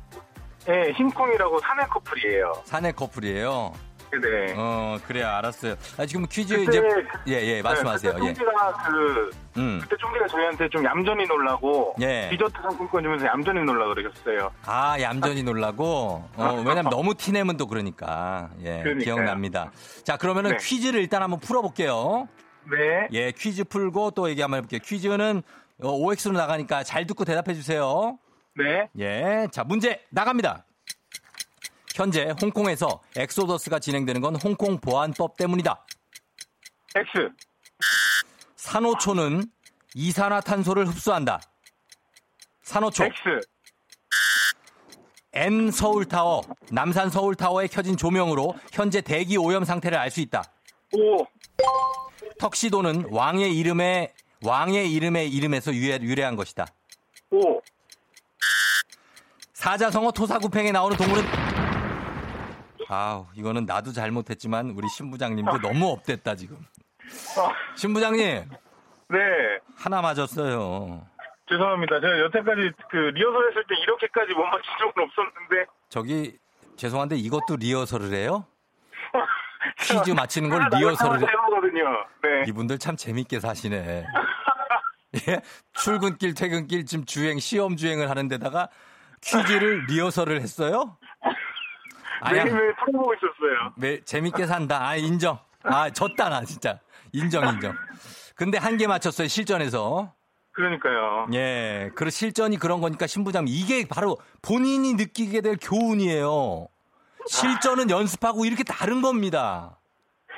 예, 0.68 0.92
힘콩이라고 0.92 1.59
사내 1.61 1.85
커플이에요. 1.85 2.52
사내 2.64 2.92
커플이에요. 2.92 3.72
네. 4.12 4.55
어 4.57 4.99
그래 5.07 5.23
알았어요. 5.23 5.75
아, 5.99 6.07
지금 6.07 6.27
퀴즈 6.27 6.57
그때- 6.64 6.79
이제 6.79 7.07
예예 7.27 7.62
말씀하세요. 7.62 8.12
네, 8.14 8.18
그때 8.18 8.31
예. 8.31 8.35
쫑디가 8.35 8.73
그 8.73 9.31
음. 9.59 9.79
그때 9.83 9.97
쫑디가 9.99 10.27
저희한테 10.29 10.68
좀 10.71 10.85
얌전히 10.85 11.27
놀라고 11.27 11.94
예. 12.01 12.29
디저트 12.31 12.53
상품권 12.62 13.03
주면서 13.03 13.27
얌전히 13.27 13.61
놀라 13.64 13.87
그러셨어요. 13.94 14.51
아, 14.64 14.97
얌전히 15.01 15.42
놀라고? 15.42 16.25
어, 16.37 16.62
왜냐면 16.66 16.85
너무 16.90 17.14
티내면 17.14 17.57
또 17.57 17.66
그러니까. 17.66 18.51
예, 18.61 18.83
그러니까요. 18.83 18.99
기억납니다. 19.05 19.71
자, 20.05 20.16
그러면은 20.16 20.53
네. 20.53 20.57
퀴즈를 20.61 21.01
일단 21.01 21.23
한번 21.23 21.38
풀어볼게요. 21.40 22.29
네. 22.71 23.09
예, 23.12 23.33
퀴즈 23.33 23.64
풀고 23.64 24.12
또 24.12 24.29
얘기 24.31 24.40
한번 24.42 24.59
해볼게요. 24.59 24.81
퀴즈는 24.85 25.42
어, 25.83 25.88
OX로 25.90 26.33
나가니까 26.37 26.83
잘 26.83 27.07
듣고 27.07 27.25
대답해 27.25 27.55
주세요. 27.55 28.18
네. 28.57 28.88
예, 28.99 29.47
자, 29.53 29.62
문제 29.64 30.03
나갑니다. 30.11 30.64
현재 31.98 32.32
홍콩에서 32.40 33.02
엑소더스가 33.16 33.80
진행되는 33.80 34.20
건 34.20 34.37
홍콩 34.37 34.78
보안법 34.78 35.37
때문이다. 35.37 35.84
X. 36.94 37.28
산호초는 38.54 39.42
이산화탄소를 39.96 40.87
흡수한다. 40.87 41.40
산호초. 42.62 43.04
X. 43.04 43.40
N 45.32 45.72
서울타워, 45.72 46.42
남산 46.70 47.11
서울타워에 47.11 47.66
켜진 47.66 47.96
조명으로 47.96 48.54
현재 48.72 49.00
대기 49.00 49.37
오염 49.37 49.64
상태를 49.64 49.98
알 49.98 50.12
수 50.12 50.20
있다. 50.20 50.44
O. 50.96 51.26
턱시도는 52.38 53.06
왕의 53.11 53.56
이름에 53.58 54.14
왕의 54.44 54.92
이름의 54.92 55.30
이름에서 55.30 55.74
유래, 55.74 55.98
유래한 56.00 56.37
것이다. 56.37 56.64
O. 57.32 57.61
사자성어 59.52 60.12
토사구팽에 60.12 60.70
나오는 60.70 60.96
동물은 60.96 61.47
아우 62.88 63.27
이거는 63.35 63.66
나도 63.66 63.92
잘못했지만 63.92 64.70
우리 64.70 64.88
신부장님도 64.88 65.61
너무 65.61 65.90
업됐다 65.90 66.35
지금. 66.35 66.57
어, 67.38 67.51
신부장님 67.77 68.22
네. 69.11 69.18
하나 69.77 70.01
맞았어요. 70.03 71.07
죄송합니다. 71.48 72.01
제가 72.01 72.18
여태까지 72.20 72.72
그 72.90 72.96
리허설 72.96 73.48
했을 73.51 73.64
때 73.68 73.74
이렇게까지 73.83 74.33
못 74.35 74.44
맞춘 74.44 74.64
적은 74.79 75.03
없었는데. 75.05 75.66
저기 75.88 76.38
죄송한데 76.77 77.16
이것도 77.16 77.57
리허설을 77.57 78.12
해요? 78.12 78.44
퀴즈 79.81 80.11
맞히는 80.11 80.51
걸 80.51 80.68
리허설을 80.79 81.20
해. 81.20 81.27
해보거든요. 81.27 81.85
네. 82.22 82.44
이분들 82.48 82.79
참 82.79 82.96
재밌게 82.96 83.40
사시네. 83.40 84.05
예? 85.29 85.40
출근길, 85.72 86.35
퇴근길 86.35 86.85
지금 86.85 87.07
주행, 87.07 87.38
시험 87.38 87.77
주행을 87.77 88.11
하는 88.11 88.29
데다가 88.29 88.68
퀴즈를 89.22 89.87
리허설을 89.88 90.40
했어요? 90.42 90.97
아니야. 92.20 92.44
매일매일 92.44 92.74
풀어보고 92.76 93.14
있었어요. 93.14 93.72
매, 93.76 94.00
재밌게 94.00 94.46
산다. 94.46 94.87
아, 94.87 94.96
인정. 94.96 95.38
아, 95.62 95.90
졌다, 95.90 96.28
나, 96.28 96.44
진짜. 96.44 96.78
인정, 97.12 97.46
인정. 97.54 97.74
근데 98.35 98.59
한 98.59 98.76
개 98.76 98.87
맞췄어요, 98.87 99.28
실전에서. 99.28 100.12
그러니까요. 100.52 101.28
예. 101.35 101.90
그 101.94 102.11
실전이 102.11 102.57
그런 102.59 102.81
거니까 102.81 103.07
신부장 103.07 103.44
이게 103.48 103.87
바로 103.88 104.16
본인이 104.42 104.94
느끼게 104.94 105.40
될 105.40 105.57
교훈이에요. 105.61 106.68
실전은 107.26 107.90
연습하고 107.90 108.44
이렇게 108.44 108.64
다른 108.64 109.00
겁니다. 109.02 109.78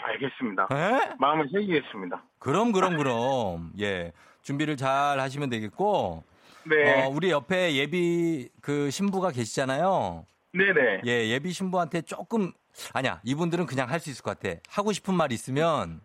알겠습니다. 0.02 0.68
예? 0.72 1.14
마음을 1.18 1.48
새기겠습니다. 1.52 2.22
그럼, 2.38 2.72
그럼, 2.72 2.96
그럼. 2.96 3.72
예. 3.80 4.12
준비를 4.42 4.76
잘 4.76 5.20
하시면 5.20 5.48
되겠고. 5.50 6.24
네. 6.64 7.04
어, 7.04 7.08
우리 7.08 7.30
옆에 7.30 7.74
예비 7.76 8.48
그 8.60 8.90
신부가 8.90 9.30
계시잖아요. 9.30 10.24
네네. 10.52 11.02
예, 11.06 11.28
예비 11.28 11.52
신부한테 11.52 12.02
조금 12.02 12.52
아니야. 12.92 13.20
이분들은 13.24 13.66
그냥 13.66 13.88
할 13.88 14.00
수 14.00 14.10
있을 14.10 14.22
것 14.22 14.38
같아. 14.38 14.58
하고 14.68 14.92
싶은 14.92 15.14
말 15.14 15.32
있으면 15.32 16.00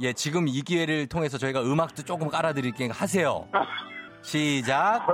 예, 0.00 0.12
지금 0.12 0.46
이 0.46 0.62
기회를 0.62 1.08
통해서 1.08 1.38
저희가 1.38 1.62
음악도 1.62 2.02
조금 2.04 2.28
깔아 2.28 2.52
드릴게요. 2.52 2.90
하세요. 2.92 3.48
시작. 4.22 5.06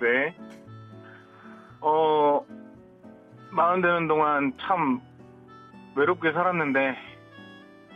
네. 0.00 0.34
어, 1.80 2.44
마흔 3.50 3.82
되는 3.82 4.08
동안 4.08 4.52
참 4.60 5.00
외롭게 5.94 6.32
살았는데, 6.32 6.96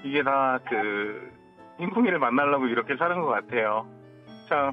이게 0.04 0.22
다 0.22 0.58
그, 0.68 1.30
흰풍이를 1.78 2.18
만나려고 2.18 2.66
이렇게 2.66 2.96
사는 2.96 3.18
것 3.20 3.26
같아요. 3.28 3.86
참, 4.48 4.72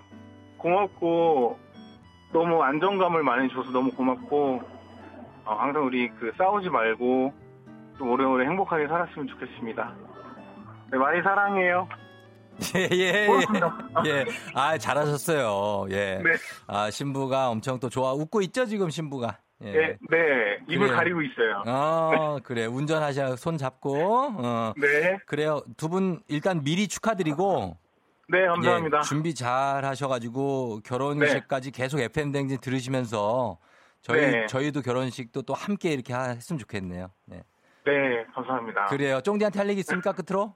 고맙고, 0.57 1.57
너무 2.33 2.63
안정감을 2.63 3.23
많이 3.23 3.49
줘서 3.49 3.71
너무 3.71 3.91
고맙고, 3.91 4.61
어, 5.51 5.55
항상 5.59 5.85
우리 5.85 6.09
그 6.19 6.31
싸우지 6.37 6.69
말고, 6.69 7.33
또 7.97 8.05
오래오래 8.09 8.45
행복하게 8.47 8.87
살았으면 8.87 9.27
좋겠습니다. 9.27 9.93
네, 10.91 10.97
많이 10.97 11.21
사랑해요. 11.21 11.87
예, 12.75 12.87
예. 12.91 13.27
예. 13.27 13.27
예. 14.07 14.25
아, 14.53 14.77
잘하셨어요. 14.77 15.87
예. 15.91 16.21
네. 16.23 16.31
아, 16.67 16.89
신부가 16.89 17.49
엄청 17.49 17.79
또 17.79 17.89
좋아. 17.89 18.13
웃고 18.13 18.41
있죠, 18.43 18.65
지금 18.65 18.89
신부가. 18.89 19.37
예. 19.63 19.71
네, 19.71 19.97
네. 20.09 20.57
입을 20.69 20.87
그래요. 20.87 20.95
가리고 20.95 21.21
있어요. 21.21 21.63
어, 21.67 22.37
그래. 22.43 22.65
운전하셔. 22.65 23.35
손 23.35 23.57
잡고. 23.57 23.95
어. 24.37 24.73
네. 24.77 25.17
그래요. 25.25 25.61
두 25.77 25.87
분 25.89 26.21
일단 26.27 26.63
미리 26.63 26.87
축하드리고 26.87 27.77
네, 28.29 28.45
감사합니다. 28.47 28.97
예, 28.99 29.01
준비 29.03 29.35
잘 29.35 29.83
하셔가지고 29.85 30.79
결혼식까지 30.85 31.71
계속 31.71 31.99
FM 31.99 32.31
댕진 32.31 32.59
들으시면서 32.59 33.57
저희 34.01 34.19
네. 34.31 34.45
저희도 34.47 34.81
결혼식도 34.81 35.43
또 35.43 35.53
함께 35.53 35.91
이렇게 35.91 36.13
하- 36.13 36.29
했으면 36.29 36.57
좋겠네요. 36.59 37.11
네. 37.25 37.43
네, 37.85 38.25
감사합니다. 38.33 38.85
그래요. 38.85 39.21
쫑디한테 39.21 39.59
할 39.59 39.69
얘기 39.69 39.79
있습니까 39.79 40.11
끝으로? 40.13 40.55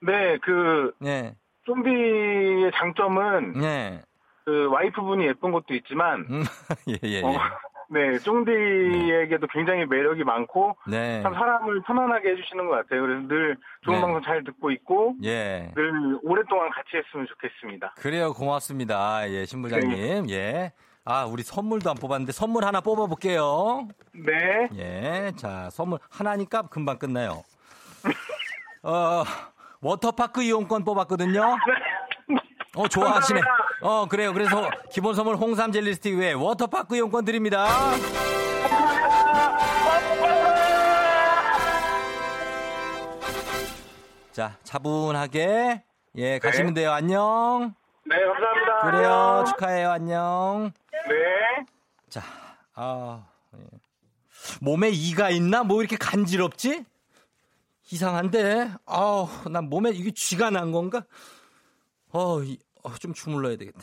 네, 0.00 0.38
그 0.38 0.92
네, 1.00 1.34
좀비의 1.64 2.70
장점은 2.74 3.52
네, 3.54 4.02
그 4.44 4.68
와이프분이 4.70 5.26
예쁜 5.26 5.50
것도 5.52 5.74
있지만, 5.74 6.26
음, 6.30 6.42
예, 6.88 6.98
예, 7.04 7.08
예. 7.20 7.22
어, 7.22 7.32
네, 7.90 8.18
쫑디에게도 8.18 9.46
굉장히 9.48 9.84
매력이 9.86 10.22
많고 10.24 10.76
네, 10.86 11.22
참 11.22 11.34
사람을 11.34 11.82
편안하게 11.82 12.30
해주시는 12.32 12.66
것 12.68 12.76
같아요. 12.76 13.02
그래서 13.02 13.26
늘 13.28 13.56
좋은 13.82 13.96
네. 13.96 14.00
방송 14.02 14.22
잘 14.22 14.44
듣고 14.44 14.70
있고 14.72 15.14
예. 15.24 15.72
늘 15.74 16.18
오랫동안 16.22 16.70
같이 16.70 16.96
했으면 16.96 17.26
좋겠습니다. 17.26 17.94
그래요. 17.96 18.32
고맙습니다. 18.34 19.28
예, 19.30 19.44
신부장님. 19.46 20.28
예. 20.30 20.72
아, 21.10 21.24
우리 21.24 21.42
선물도 21.42 21.88
안 21.88 21.96
뽑았는데 21.96 22.32
선물 22.32 22.66
하나 22.66 22.82
뽑아볼게요. 22.82 23.88
네, 24.12 24.68
예, 24.76 25.32
자, 25.36 25.70
선물 25.72 26.00
하나니까 26.10 26.64
금방 26.64 26.98
끝나요. 26.98 27.44
어, 28.82 29.24
워터파크 29.80 30.42
이용권 30.42 30.84
뽑았거든요. 30.84 31.56
어, 32.76 32.88
좋아하시네. 32.88 33.40
어, 33.80 34.04
그래요. 34.04 34.34
그래서 34.34 34.68
기본 34.92 35.14
선물 35.14 35.36
홍삼 35.36 35.72
젤리 35.72 35.94
스틱 35.94 36.18
외에 36.18 36.34
워터파크 36.34 36.94
이용권 36.94 37.24
드립니다. 37.24 37.66
자, 44.32 44.58
차분하게. 44.62 45.84
예, 46.16 46.38
가시면 46.38 46.74
돼요. 46.74 46.92
안녕. 46.92 47.74
네, 48.04 48.16
감사합니다. 48.24 48.78
그래요. 48.90 49.44
축하해요. 49.48 49.90
안녕. 49.90 50.72
네. 51.08 51.64
자, 52.08 52.22
아, 52.74 53.26
예. 53.56 53.64
몸에 54.60 54.90
이가 54.90 55.30
있나? 55.30 55.62
뭐 55.64 55.80
이렇게 55.80 55.96
간지럽지? 55.96 56.84
이상한데? 57.90 58.70
아우, 58.86 59.28
난 59.50 59.68
몸에 59.68 59.90
이게 59.90 60.10
쥐가 60.10 60.50
난 60.50 60.72
건가? 60.72 61.04
어, 62.10 62.42
이- 62.42 62.58
어, 62.82 62.94
좀 62.94 63.12
주물러야 63.14 63.56
되겠다. 63.56 63.80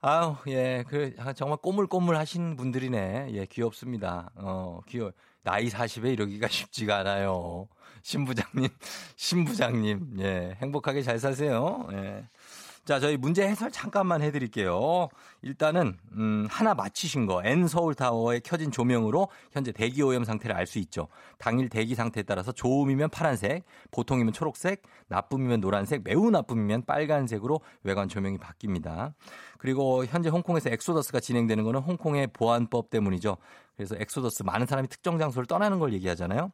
아우, 0.00 0.36
예, 0.48 0.84
그, 0.88 1.14
아, 1.18 1.32
정말 1.32 1.58
꼬물꼬물 1.58 2.16
하신 2.16 2.56
분들이네. 2.56 3.30
예, 3.32 3.46
귀엽습니다. 3.46 4.30
어, 4.36 4.80
귀여워. 4.86 5.12
나이 5.42 5.68
40에 5.68 6.12
이러기가 6.12 6.46
쉽지가 6.70 6.98
않아요. 6.98 7.68
신부장님, 8.02 8.68
신부장님, 9.16 10.16
예, 10.20 10.56
행복하게 10.60 11.02
잘 11.02 11.18
사세요. 11.18 11.88
예. 11.92 12.28
자, 12.88 12.98
저희 12.98 13.18
문제 13.18 13.46
해설 13.46 13.70
잠깐만 13.70 14.22
해드릴게요. 14.22 15.10
일단은, 15.42 15.98
음, 16.12 16.46
하나 16.48 16.72
맞히신 16.72 17.26
거, 17.26 17.42
N 17.44 17.68
서울타워에 17.68 18.40
켜진 18.40 18.70
조명으로 18.70 19.28
현재 19.52 19.72
대기 19.72 20.00
오염 20.02 20.24
상태를 20.24 20.56
알 20.56 20.66
수 20.66 20.78
있죠. 20.78 21.08
당일 21.36 21.68
대기 21.68 21.94
상태에 21.94 22.22
따라서 22.22 22.50
좋음이면 22.50 23.10
파란색, 23.10 23.66
보통이면 23.90 24.32
초록색, 24.32 24.80
나쁨이면 25.08 25.60
노란색, 25.60 26.02
매우 26.02 26.30
나쁨이면 26.30 26.86
빨간색으로 26.86 27.60
외관 27.82 28.08
조명이 28.08 28.38
바뀝니다. 28.38 29.12
그리고 29.58 30.06
현재 30.06 30.30
홍콩에서 30.30 30.70
엑소더스가 30.70 31.20
진행되는 31.20 31.64
거는 31.64 31.80
홍콩의 31.80 32.28
보안법 32.28 32.88
때문이죠. 32.88 33.36
그래서 33.76 33.96
엑소더스 33.98 34.44
많은 34.44 34.64
사람이 34.64 34.88
특정 34.88 35.18
장소를 35.18 35.44
떠나는 35.46 35.78
걸 35.78 35.92
얘기하잖아요. 35.92 36.52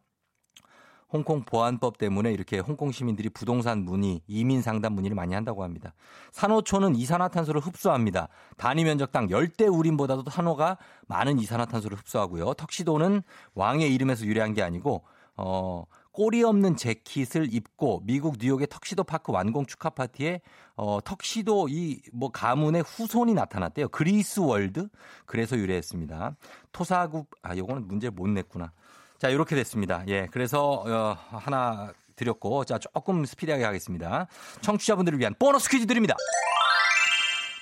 홍콩 1.12 1.43
보안법 1.45 1.99
때문에 1.99 2.33
이렇게 2.33 2.59
홍콩 2.59 2.90
시민들이 2.93 3.29
부동산 3.29 3.85
문의, 3.85 4.21
이민 4.27 4.62
상담 4.62 4.95
문의를 4.95 5.14
많이 5.14 5.35
한다고 5.35 5.62
합니다. 5.62 5.95
산호초는 6.33 6.97
이산화탄소를 6.97 7.61
흡수합니다. 7.61 8.29
단위 8.57 8.85
면적당 8.85 9.31
열대 9.31 9.67
우림보다도 9.67 10.31
산호가 10.31 10.79
많은 11.07 11.38
이산화탄소를 11.38 11.99
흡수하고요. 11.99 12.55
턱시도는 12.55 13.23
왕의 13.55 13.95
이름에서 13.95 14.25
유래한 14.27 14.55
게 14.55 14.62
아니고 14.62 15.05
어 15.37 15.85
꼬리 16.12 16.45
없는 16.45 16.77
재킷을 16.77 17.53
입고 17.53 18.03
미국 18.05 18.37
뉴욕의 18.40 18.69
턱시도 18.71 19.03
파크 19.03 19.33
완공 19.33 19.67
축하 19.67 19.90
파티에 19.90 20.43
어 20.77 21.01
턱시도 21.05 21.69
이 21.69 22.01
뭐 22.12 22.31
가문의 22.31 22.83
후손이 22.83 23.35
나타났대요. 23.35 23.88
그리스월드 23.88 24.88
그래서 25.27 25.57
유래했습니다. 25.59 26.37
토사구 26.73 27.27
아 27.43 27.57
요거는 27.57 27.88
문제 27.88 28.11
못 28.11 28.29
냈구나. 28.29 28.73
자, 29.18 29.29
이렇게 29.29 29.55
됐습니다. 29.57 30.03
예. 30.09 30.27
그래서 30.31 30.83
어, 30.87 31.16
하나 31.38 31.92
드렸고 32.16 32.64
자, 32.64 32.79
조금 32.79 33.24
스피디하게 33.24 33.64
하겠습니다. 33.64 34.27
청취자분들을 34.61 35.18
위한 35.18 35.35
보너스 35.38 35.68
퀴즈 35.68 35.87
드립니다. 35.87 36.14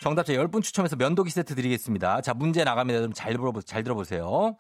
정답자 0.03 0.33
10분 0.33 0.63
추첨해서 0.63 0.97
면도기 0.97 1.31
세트 1.31 1.55
드리겠습니다. 1.55 2.21
자, 2.23 2.35
문제 2.35 2.65
나갑니다. 2.65 2.99
여러분 2.99 3.15
잘, 3.15 3.33
들어보, 3.33 3.63
잘 3.63 3.85
들어보세요. 3.85 4.57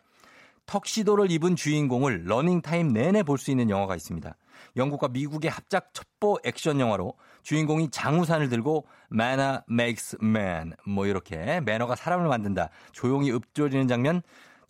턱시도를 0.66 1.30
입은 1.32 1.56
주인공을 1.56 2.22
러닝타임 2.26 2.88
내내 2.92 3.24
볼 3.24 3.36
수 3.38 3.50
있는 3.50 3.68
영화가 3.68 3.96
있습니다. 3.96 4.36
영국과 4.76 5.08
미국의 5.08 5.50
합작 5.50 5.92
첩보 5.92 6.38
액션 6.44 6.78
영화로 6.78 7.14
주인공이 7.42 7.90
장우산을 7.90 8.48
들고 8.48 8.86
manner 9.12 9.62
makes 9.68 10.16
man 10.22 10.74
뭐 10.86 11.06
이렇게 11.06 11.60
매너가 11.62 11.96
사람을 11.96 12.28
만든다. 12.28 12.70
조용히 12.92 13.32
읊조리는 13.32 13.88
장면 13.88 14.22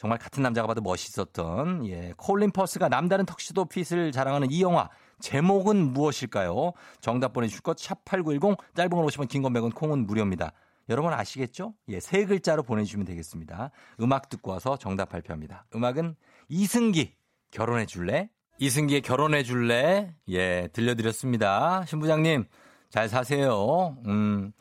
정말 0.03 0.19
같은 0.19 0.43
남자가 0.43 0.67
봐도 0.67 0.81
멋있었던 0.81 1.87
예, 1.87 2.13
콜린 2.17 2.51
퍼스가 2.51 2.89
남다른 2.89 3.25
턱시도 3.25 3.67
핏을 3.67 4.11
자랑하는 4.11 4.51
이 4.51 4.61
영화 4.61 4.89
제목은 5.21 5.93
무엇일까요? 5.93 6.73
정답 7.01 7.33
보내주실 7.33 7.63
것 7.63 7.77
샵8910 7.77 8.59
짧은 8.75 8.91
건 8.91 9.07
50원 9.07 9.29
긴 9.29 9.43
건 9.43 9.53
100원 9.53 9.73
콩은 9.73 10.05
무료입니다. 10.05 10.55
여러분 10.89 11.13
아시겠죠? 11.13 11.75
예, 11.89 12.01
세 12.01 12.25
글자로 12.25 12.65
보내주시면 12.65 13.07
되겠습니다. 13.07 13.71
음악 14.01 14.29
듣고 14.29 14.51
와서 14.51 14.77
정답 14.77 15.11
발표합니다. 15.11 15.67
음악은 15.73 16.17
이승기 16.49 17.15
결혼해 17.53 17.87
줄래? 17.87 18.29
이승기의 18.59 19.03
결혼해 19.03 19.45
줄래? 19.45 20.17
예, 20.31 20.69
들려드렸습니다. 20.73 21.85
신부장님 21.87 22.47
잘 22.91 23.09
사세요. 23.09 23.97
음. 24.07 24.53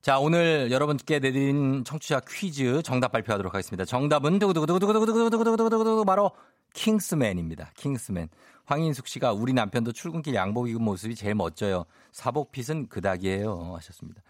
자, 0.00 0.20
오늘 0.20 0.70
여러분께 0.70 1.18
내드린 1.18 1.82
청취자 1.84 2.20
퀴즈 2.28 2.82
정답 2.82 3.10
발표하도록 3.10 3.52
하겠습니다. 3.52 3.84
정답은 3.84 4.38
두구두구두구두구두구두구두구두구두구 4.38 6.04
바로 6.04 6.30
킹스맨입니다. 6.74 7.72
킹스맨. 7.76 8.28
황인숙 8.64 9.08
씨가 9.08 9.32
우리 9.32 9.52
남편도 9.52 9.92
출근길 9.92 10.34
양복 10.34 10.68
입은 10.68 10.82
모습이 10.82 11.16
제일 11.16 11.34
멋져요. 11.34 11.84
사복fit은 12.12 12.88
그닥이에요. 12.88 13.74
하셨습니다. 13.76 14.22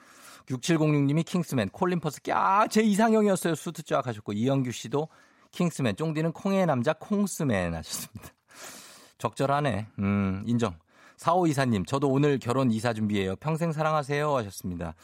6706님이 0.46 1.26
킹스맨, 1.26 1.68
콜린 1.68 2.00
퍼스, 2.00 2.20
야, 2.30 2.66
제 2.70 2.80
이상형이었어요. 2.80 3.54
수트 3.54 3.82
쫙 3.82 4.06
하셨고, 4.06 4.32
이영규 4.32 4.72
씨도 4.72 5.08
킹스맨, 5.50 5.96
쫑디는 5.96 6.32
콩의 6.32 6.64
남자 6.64 6.94
콩스맨 6.94 7.74
하셨습니다. 7.74 8.30
적절하네. 9.18 9.88
음, 9.98 10.44
인정. 10.46 10.78
4524님, 11.18 11.86
저도 11.86 12.08
오늘 12.08 12.38
결혼 12.38 12.70
이사 12.70 12.92
준비해요. 12.92 13.36
평생 13.36 13.72
사랑하세요. 13.72 14.36
하셨습니다. 14.36 14.94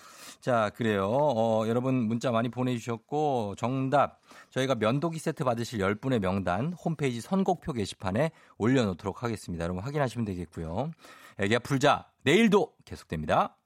자, 0.41 0.71
그래요. 0.75 1.09
어, 1.11 1.65
여러분 1.67 1.95
문자 1.95 2.31
많이 2.31 2.49
보내주셨고, 2.49 3.55
정답. 3.57 4.21
저희가 4.51 4.77
면도기 4.77 5.19
세트 5.19 5.45
받으실 5.45 5.81
10분의 5.81 6.21
명단 6.21 6.73
홈페이지 6.73 7.21
선곡표 7.21 7.73
게시판에 7.73 8.31
올려놓도록 8.59 9.23
하겠습니다. 9.23 9.65
여러분 9.65 9.83
확인하시면 9.83 10.25
되겠고요. 10.25 10.91
애기야 11.39 11.59
풀자. 11.59 12.07
내일도 12.23 12.73
계속됩니다. 12.85 13.57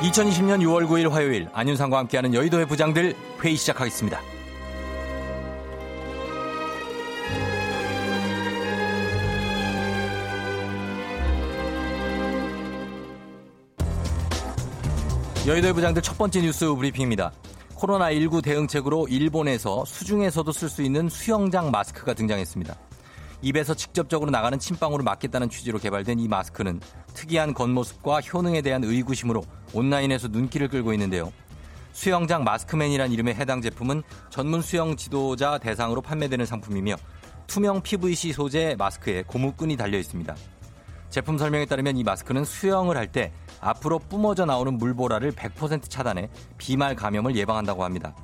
(2020년 0.00 0.60
6월 0.62 0.86
9일) 0.86 1.10
화요일 1.10 1.48
안윤상과 1.52 1.98
함께하는 1.98 2.32
여의도의 2.32 2.66
부장들 2.66 3.14
회의 3.44 3.56
시작하겠습니다. 3.56 4.20
여의도의 15.46 15.72
부장들 15.72 16.02
첫 16.02 16.16
번째 16.16 16.42
뉴스 16.42 16.72
브리핑입니다. 16.74 17.32
코로나19 17.76 18.42
대응책으로 18.42 19.08
일본에서 19.08 19.84
수중에서도 19.84 20.52
쓸 20.52 20.68
수 20.68 20.82
있는 20.82 21.08
수영장 21.08 21.70
마스크가 21.70 22.14
등장했습니다. 22.14 22.89
입에서 23.42 23.74
직접적으로 23.74 24.30
나가는 24.30 24.58
침방울을 24.58 25.04
막겠다는 25.04 25.48
취지로 25.48 25.78
개발된 25.78 26.18
이 26.18 26.28
마스크는 26.28 26.80
특이한 27.14 27.54
겉모습과 27.54 28.20
효능에 28.20 28.62
대한 28.62 28.84
의구심으로 28.84 29.42
온라인에서 29.72 30.28
눈길을 30.28 30.68
끌고 30.68 30.92
있는데요. 30.92 31.32
수영장 31.92 32.44
마스크맨이란 32.44 33.10
이름의 33.12 33.34
해당 33.34 33.60
제품은 33.60 34.02
전문 34.30 34.62
수영 34.62 34.96
지도자 34.96 35.58
대상으로 35.58 36.02
판매되는 36.02 36.46
상품이며 36.46 36.96
투명 37.46 37.82
PVC 37.82 38.32
소재 38.32 38.76
마스크에 38.78 39.24
고무끈이 39.26 39.76
달려 39.76 39.98
있습니다. 39.98 40.36
제품 41.08 41.36
설명에 41.36 41.66
따르면 41.66 41.96
이 41.96 42.04
마스크는 42.04 42.44
수영을 42.44 42.96
할 42.96 43.10
때 43.10 43.32
앞으로 43.60 43.98
뿜어져 43.98 44.46
나오는 44.46 44.78
물보라를 44.78 45.32
100% 45.32 45.90
차단해 45.90 46.30
비말 46.56 46.94
감염을 46.94 47.34
예방한다고 47.36 47.84
합니다. 47.84 48.14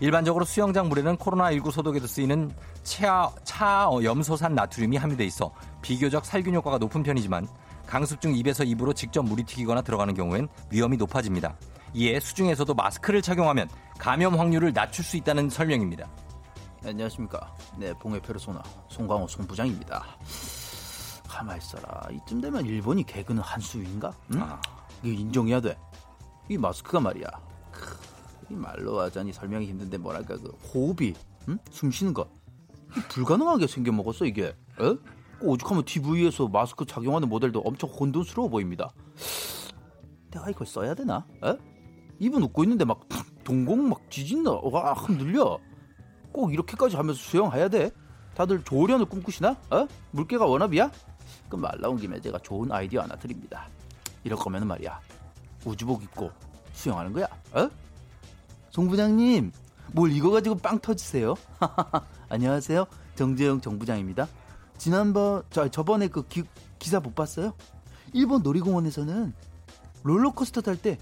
일반적으로 0.00 0.46
수영장 0.46 0.88
물에는 0.88 1.16
코로나19 1.18 1.70
소독에도 1.70 2.06
쓰이는 2.06 2.50
차, 2.82 3.30
차 3.44 3.88
염소산 4.02 4.54
나트륨이 4.54 4.96
함유돼 4.96 5.26
있어 5.26 5.52
비교적 5.82 6.24
살균 6.24 6.54
효과가 6.54 6.78
높은 6.78 7.02
편이지만 7.02 7.46
강습 7.86 8.20
중 8.20 8.34
입에서 8.34 8.64
입으로 8.64 8.94
직접 8.94 9.22
물이 9.22 9.44
튀기거나 9.44 9.82
들어가는 9.82 10.14
경우엔 10.14 10.48
위험이 10.70 10.96
높아집니다. 10.96 11.54
이에 11.92 12.18
수중에서도 12.18 12.72
마스크를 12.72 13.20
착용하면 13.20 13.68
감염 13.98 14.38
확률을 14.38 14.72
낮출 14.72 15.04
수 15.04 15.16
있다는 15.16 15.50
설명입니다. 15.50 16.08
네, 16.82 16.90
안녕하십니까. 16.90 17.54
네, 17.76 17.92
봉해 17.94 18.20
페르소나 18.20 18.62
송광호 18.88 19.26
송부장입니다. 19.28 20.02
가만 21.28 21.58
있어라. 21.58 22.08
이쯤 22.12 22.40
되면 22.40 22.64
일본이 22.64 23.04
개그는 23.04 23.42
한수위인가? 23.42 24.12
응? 24.34 24.42
아. 24.42 24.60
이거 25.02 25.20
인정해야 25.20 25.60
돼. 25.60 25.76
이 26.48 26.56
마스크가 26.56 27.00
말이야. 27.00 27.26
크, 28.50 28.54
이 28.54 28.56
말로 28.56 29.00
하자니 29.00 29.32
설명이 29.32 29.66
힘든데 29.66 29.98
뭐랄까 29.98 30.36
그 30.36 30.48
호흡이, 30.74 31.14
응? 31.48 31.58
숨 31.70 31.90
쉬는 31.90 32.12
것 32.12 32.28
이게 32.90 33.06
불가능하게 33.08 33.66
생겨 33.66 33.92
먹었어 33.92 34.26
이게. 34.26 34.46
에? 34.46 34.54
그 34.76 35.46
오죽하면 35.46 35.84
TV에서 35.84 36.48
마스크 36.48 36.84
착용하는 36.84 37.28
모델도 37.28 37.60
엄청 37.60 37.88
혼돈스러워 37.88 38.48
보입니다. 38.48 38.90
내가 40.30 40.50
이걸 40.50 40.66
써야 40.66 40.94
되나? 40.94 41.26
에? 41.44 41.56
입은 42.18 42.42
웃고 42.42 42.64
있는데 42.64 42.84
막 42.84 43.00
동공 43.44 43.88
막 43.88 44.10
지진나, 44.10 44.50
와 44.50 44.92
흔들려. 44.92 45.58
꼭 46.32 46.52
이렇게까지 46.52 46.96
하면서 46.96 47.18
수영해야 47.18 47.68
돼? 47.68 47.90
다들 48.34 48.62
조련을 48.62 49.06
꿈꾸시나? 49.06 49.56
어? 49.70 49.86
물개가 50.12 50.46
원합이야? 50.46 50.90
그럼 51.48 51.62
말 51.62 51.78
나온 51.80 51.96
김에 51.96 52.20
제가 52.20 52.38
좋은 52.38 52.70
아이디어 52.70 53.02
하나 53.02 53.16
드립니다. 53.16 53.68
이럴 54.22 54.38
거면 54.38 54.66
말이야. 54.66 55.00
우주복 55.64 56.02
입고 56.02 56.30
수영하는 56.72 57.12
거야. 57.12 57.26
어? 57.52 57.68
송 58.70 58.88
부장님, 58.88 59.52
뭘 59.92 60.12
이거 60.12 60.30
가지고 60.30 60.56
빵 60.56 60.78
터지세요? 60.78 61.34
안녕하세요. 62.30 62.86
정재영 63.16 63.60
정부장입니다. 63.60 64.28
지난번, 64.78 65.42
저, 65.50 65.68
저번에 65.68 66.06
그 66.08 66.26
기, 66.28 66.44
기사 66.78 67.00
못 67.00 67.14
봤어요? 67.14 67.52
일본 68.12 68.42
놀이공원에서는 68.42 69.34
롤러코스터 70.02 70.62
탈 70.62 70.76
때 70.76 70.98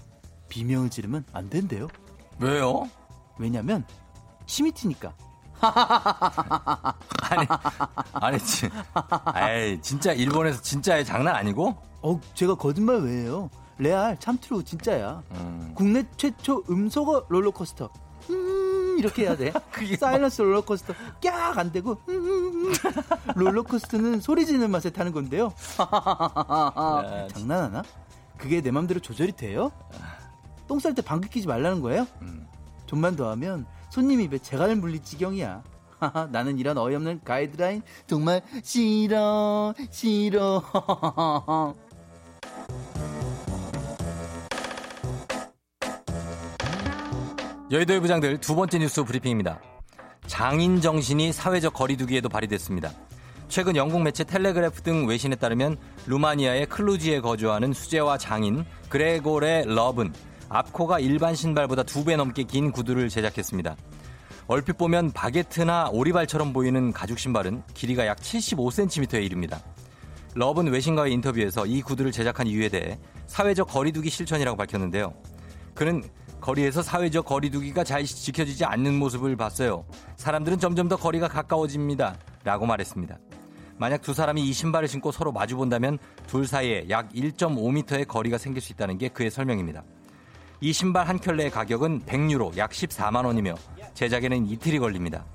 비명을 0.49 0.89
지르면 0.89 1.23
안 1.31 1.49
된대요. 1.49 1.87
왜요? 2.39 2.89
왜냐면 3.37 3.85
침이 4.47 4.71
튀니까. 4.71 5.13
아니, 5.61 7.47
아니, 8.13 8.39
진, 8.39 8.69
에이, 9.35 9.79
진짜 9.81 10.11
일본에서 10.13 10.61
진짜 10.61 11.03
장난 11.03 11.35
아니고? 11.35 11.75
어, 12.01 12.19
제가 12.33 12.55
거짓말 12.55 12.97
왜 13.01 13.23
해요? 13.23 13.49
레알 13.79 14.17
참트루 14.19 14.63
진짜야. 14.63 15.23
음. 15.31 15.71
국내 15.73 16.05
최초 16.17 16.63
음소거 16.69 17.25
롤러코스터. 17.29 17.89
음, 18.29 18.97
이렇게 18.99 19.23
해야 19.23 19.35
돼. 19.35 19.51
사일런스 19.97 20.41
롤러코스터 20.43 20.93
깍 21.23 21.57
안 21.57 21.71
되고 21.71 21.97
음, 22.09 22.71
롤러코스터는 23.35 24.19
소리 24.19 24.45
지르는 24.45 24.69
맛에 24.69 24.89
타는 24.91 25.11
건데요. 25.13 25.53
장난하나? 27.33 27.83
그게 28.37 28.61
내 28.61 28.69
맘대로 28.71 28.99
조절이 28.99 29.31
돼요? 29.31 29.71
똥 30.67 30.79
쌀 30.79 30.93
때 30.93 31.01
방귀 31.01 31.29
끼지 31.29 31.47
말라는 31.47 31.81
거예요? 31.81 32.05
음. 32.21 32.45
좀만 32.85 33.15
더 33.15 33.29
하면 33.31 33.65
손님 33.89 34.21
입에 34.21 34.37
재갈을 34.37 34.75
물릴 34.75 35.01
지경이야. 35.01 35.63
나는 36.31 36.59
이런 36.59 36.77
어이없는 36.77 37.21
가이드라인 37.25 37.81
정말 38.07 38.41
싫어 38.63 39.73
싫어. 39.91 40.63
여의도의 47.71 47.99
부장들 47.99 48.39
두 48.39 48.55
번째 48.55 48.79
뉴스 48.79 49.03
브리핑입니다. 49.03 49.61
장인 50.25 50.81
정신이 50.81 51.31
사회적 51.31 51.73
거리두기에도 51.73 52.27
발휘됐습니다. 52.27 52.91
최근 53.47 53.75
영국 53.75 54.01
매체 54.01 54.23
텔레그래프 54.23 54.81
등 54.81 55.07
외신에 55.07 55.35
따르면 55.35 55.77
루마니아의 56.07 56.65
클루지에 56.65 57.21
거주하는 57.21 57.73
수제화 57.73 58.17
장인 58.17 58.65
그레고레 58.89 59.65
러브는 59.67 60.13
앞코가 60.49 60.99
일반 60.99 61.35
신발보다 61.35 61.83
두 61.83 62.03
배 62.05 62.15
넘게 62.15 62.43
긴 62.43 62.71
구두를 62.71 63.07
제작했습니다. 63.09 63.75
얼핏 64.47 64.77
보면 64.79 65.11
바게트나 65.11 65.89
오리발처럼 65.91 66.53
보이는 66.53 66.91
가죽 66.91 67.19
신발은 67.19 67.61
길이가 67.75 68.07
약 68.07 68.17
75cm에 68.17 69.23
이릅니다. 69.23 69.59
러브는 70.33 70.71
외신과의 70.71 71.13
인터뷰에서 71.13 71.67
이 71.67 71.83
구두를 71.83 72.11
제작한 72.11 72.47
이유에 72.47 72.69
대해 72.69 72.97
사회적 73.27 73.67
거리두기 73.67 74.09
실천이라고 74.09 74.57
밝혔는데요. 74.57 75.13
그는 75.75 76.03
거리에서 76.41 76.81
사회적 76.81 77.25
거리두기가 77.25 77.83
잘 77.83 78.05
지켜지지 78.05 78.65
않는 78.65 78.97
모습을 78.97 79.35
봤어요. 79.35 79.85
사람들은 80.15 80.59
점점 80.59 80.87
더 80.87 80.95
거리가 80.95 81.27
가까워집니다. 81.27 82.17
라고 82.43 82.65
말했습니다. 82.65 83.17
만약 83.77 84.01
두 84.01 84.13
사람이 84.13 84.41
이 84.47 84.51
신발을 84.51 84.87
신고 84.87 85.11
서로 85.11 85.31
마주 85.31 85.55
본다면 85.55 85.97
둘 86.27 86.45
사이에 86.45 86.85
약 86.89 87.09
1.5m의 87.13 88.07
거리가 88.07 88.37
생길 88.37 88.61
수 88.61 88.73
있다는 88.73 88.97
게 88.97 89.07
그의 89.09 89.31
설명입니다. 89.31 89.83
이 90.61 90.73
신발 90.73 91.07
한 91.07 91.17
켤레의 91.17 91.51
가격은 91.51 92.01
100유로 92.01 92.57
약 92.57 92.71
14만 92.71 93.25
원이며 93.25 93.55
제작에는 93.93 94.47
이틀이 94.47 94.79
걸립니다. 94.79 95.25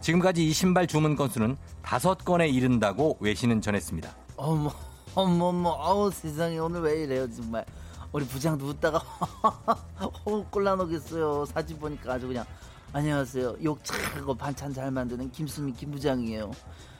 지금까지 0.00 0.46
이 0.46 0.52
신발 0.52 0.86
주문 0.86 1.14
건수는 1.14 1.56
5건에 1.82 2.52
이른다고 2.52 3.18
외신은 3.20 3.60
전했습니다. 3.60 4.10
어머 4.36 4.72
어머머 5.14 5.76
아우 5.78 6.10
세상에 6.10 6.58
오늘 6.58 6.80
왜 6.80 7.02
이래요 7.02 7.30
정말 7.30 7.64
우리 8.12 8.26
부장도 8.26 8.66
웃다가 8.66 8.98
어 10.24 10.46
꼴라놓겠어요. 10.50 11.44
사진 11.46 11.78
보니까 11.78 12.14
아주 12.14 12.26
그냥. 12.26 12.44
안녕하세요. 12.92 13.54
욕 13.62 13.84
잘하고 13.84 14.34
반찬 14.34 14.74
잘 14.74 14.90
만드는 14.90 15.30
김수민 15.30 15.74
김부장이에요. 15.74 16.50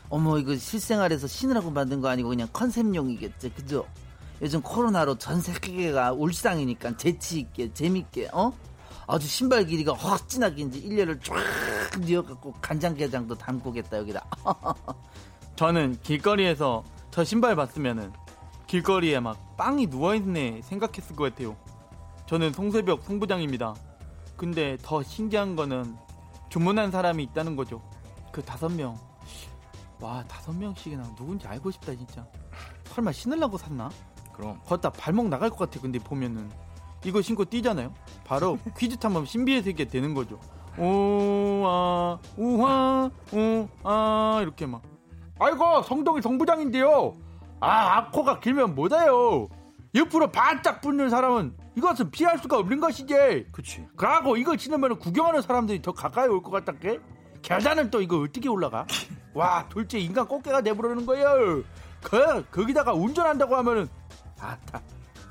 어머 0.08 0.38
이거 0.38 0.56
실생활에서 0.56 1.26
신으라고 1.26 1.70
만든 1.72 2.00
거 2.00 2.08
아니고 2.08 2.28
그냥 2.28 2.46
컨셉용이겠지. 2.52 3.50
그죠? 3.50 3.84
요즘 4.40 4.62
코로나로 4.62 5.18
전 5.18 5.40
세계가 5.40 6.12
울상이니까 6.12 6.96
재치 6.96 7.40
있게 7.40 7.72
재밌게 7.74 8.30
어? 8.32 8.52
아주 9.08 9.26
신발 9.26 9.66
길이가 9.66 9.96
이제 10.56 10.78
일렬을 10.78 11.18
쫙 11.20 11.34
뉘어갖고 11.98 12.54
간장게장도 12.60 13.34
담고겠다 13.34 13.98
여기다. 13.98 14.24
저는 15.56 15.98
길거리에서 16.04 16.84
저 17.10 17.24
신발 17.24 17.56
봤으면은 17.56 18.12
길거리에 18.70 19.18
막 19.18 19.56
빵이 19.56 19.88
누워있네 19.88 20.62
생각했을 20.62 21.16
것 21.16 21.24
같아요. 21.24 21.56
저는 22.26 22.52
송세벽 22.52 23.02
송부장입니다. 23.02 23.74
근데 24.36 24.78
더 24.80 25.02
신기한 25.02 25.56
거는 25.56 25.96
주문한 26.50 26.92
사람이 26.92 27.20
있다는 27.24 27.56
거죠. 27.56 27.82
그 28.30 28.44
다섯 28.44 28.68
명. 28.68 28.96
와, 30.00 30.22
다섯 30.28 30.52
명씩이나 30.52 31.02
누군지 31.16 31.48
알고 31.48 31.72
싶다, 31.72 31.96
진짜. 31.96 32.24
설마 32.84 33.10
신으려고 33.10 33.58
샀나? 33.58 33.90
그럼 34.32 34.60
걷다 34.64 34.90
발목 34.90 35.28
나갈 35.28 35.50
것 35.50 35.58
같아, 35.58 35.80
근데 35.80 35.98
보면은. 35.98 36.48
이거 37.04 37.20
신고 37.20 37.44
뛰잖아요? 37.44 37.92
바로 38.24 38.56
퀴즈 38.78 38.96
탐험 38.98 39.26
신비의 39.26 39.64
세계 39.64 39.84
되는 39.84 40.14
거죠. 40.14 40.38
우아, 40.78 42.20
우하, 42.36 43.10
우아, 43.32 44.38
이렇게 44.42 44.66
막. 44.66 44.80
아이고, 45.40 45.82
성동이 45.82 46.22
성부장인데요. 46.22 47.29
아, 47.60 47.98
악코가 47.98 48.40
길면 48.40 48.74
뭐다요. 48.74 49.48
옆으로 49.94 50.30
바짝 50.30 50.80
붙는 50.80 51.10
사람은 51.10 51.56
이것은 51.76 52.10
피할 52.10 52.38
수가 52.38 52.58
없는 52.58 52.80
것이지. 52.80 53.46
그치. 53.52 53.86
그러고 53.96 54.36
이거 54.36 54.56
신으면 54.56 54.98
구경하는 54.98 55.42
사람들이 55.42 55.82
더 55.82 55.92
가까이 55.92 56.28
올 56.28 56.42
것 56.42 56.50
같다께? 56.50 57.00
계단은 57.42 57.90
또 57.90 58.00
이거 58.00 58.18
어떻게 58.20 58.48
올라가? 58.48 58.86
와, 59.34 59.66
둘째 59.68 59.98
인간 59.98 60.26
꽃게가 60.26 60.60
내부르는 60.60 61.06
거예요. 61.06 61.62
그, 62.02 62.44
거기다가 62.50 62.92
운전한다고 62.94 63.56
하면은, 63.56 63.88
아, 64.40 64.56
다. 64.70 64.80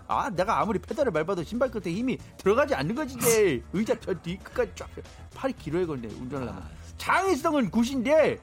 아, 0.07 0.29
내가 0.31 0.59
아무리 0.59 0.79
페달을 0.79 1.11
밟아도 1.11 1.43
신발 1.43 1.69
끝에 1.69 1.93
힘이 1.93 2.17
들어가지 2.37 2.73
않는 2.75 2.95
것이지. 2.95 3.63
의자 3.73 3.99
저 3.99 4.13
뒤 4.13 4.37
끝까지 4.37 4.71
쫙. 4.75 4.87
팔이 5.35 5.53
길어야겄네, 5.53 6.07
운전하려면. 6.07 6.63
창의성은 6.97 7.69
good인데, 7.71 8.39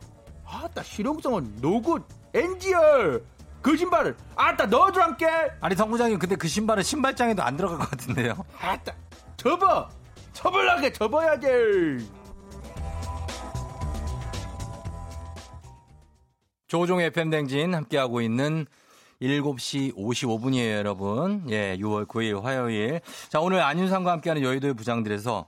아따, 0.47 0.83
실용성은 0.83 1.57
노굿, 1.61 2.05
엔지얼. 2.35 3.25
그 3.67 3.77
신발을, 3.77 4.17
아따, 4.37 4.67
넣어줄게. 4.67 5.27
아니 5.61 5.75
성 5.75 5.91
부장님 5.91 6.21
근데 6.21 6.37
그 6.37 6.47
신발은 6.47 6.85
신발장에도 6.85 7.43
안 7.43 7.57
들어갈 7.57 7.79
것 7.81 7.91
같은데요. 7.91 8.37
아따, 8.61 8.95
접어! 9.37 9.89
접을라게 10.33 10.93
접어야지! 10.93 12.09
조종의 16.69 17.07
FM 17.07 17.31
댕진 17.31 17.75
함께하고 17.75 18.21
있는 18.21 18.67
7시 19.21 19.97
55분이에요, 19.97 20.77
여러분. 20.77 21.45
예, 21.51 21.77
6월 21.77 22.07
9일 22.07 22.41
화요일. 22.43 23.01
자, 23.31 23.41
오늘 23.41 23.63
안윤상과 23.63 24.13
함께하는 24.13 24.45
여의도의 24.45 24.75
부장들에서 24.75 25.45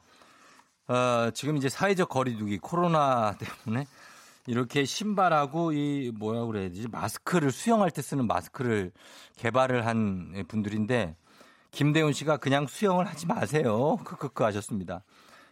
어, 0.88 1.30
지금 1.34 1.56
이제 1.56 1.68
사회적 1.68 2.08
거리두기 2.08 2.58
코로나 2.58 3.36
때문에 3.64 3.86
이렇게 4.49 4.86
신발하고 4.86 5.72
이 5.72 6.11
뭐라 6.16 6.46
그래야 6.46 6.68
되지? 6.70 6.88
마스크를 6.88 7.53
수영할 7.53 7.90
때 7.90 8.01
쓰는 8.01 8.26
마스크를 8.26 8.92
개발을 9.36 9.86
한 9.86 10.44
분들인데 10.49 11.16
김대훈 11.70 12.14
씨가 12.14 12.38
그냥 12.38 12.66
수영을 12.66 13.07
하지 13.07 13.26
마세요. 13.26 13.96
크크크 14.05 14.42
하셨습니다. 14.44 15.05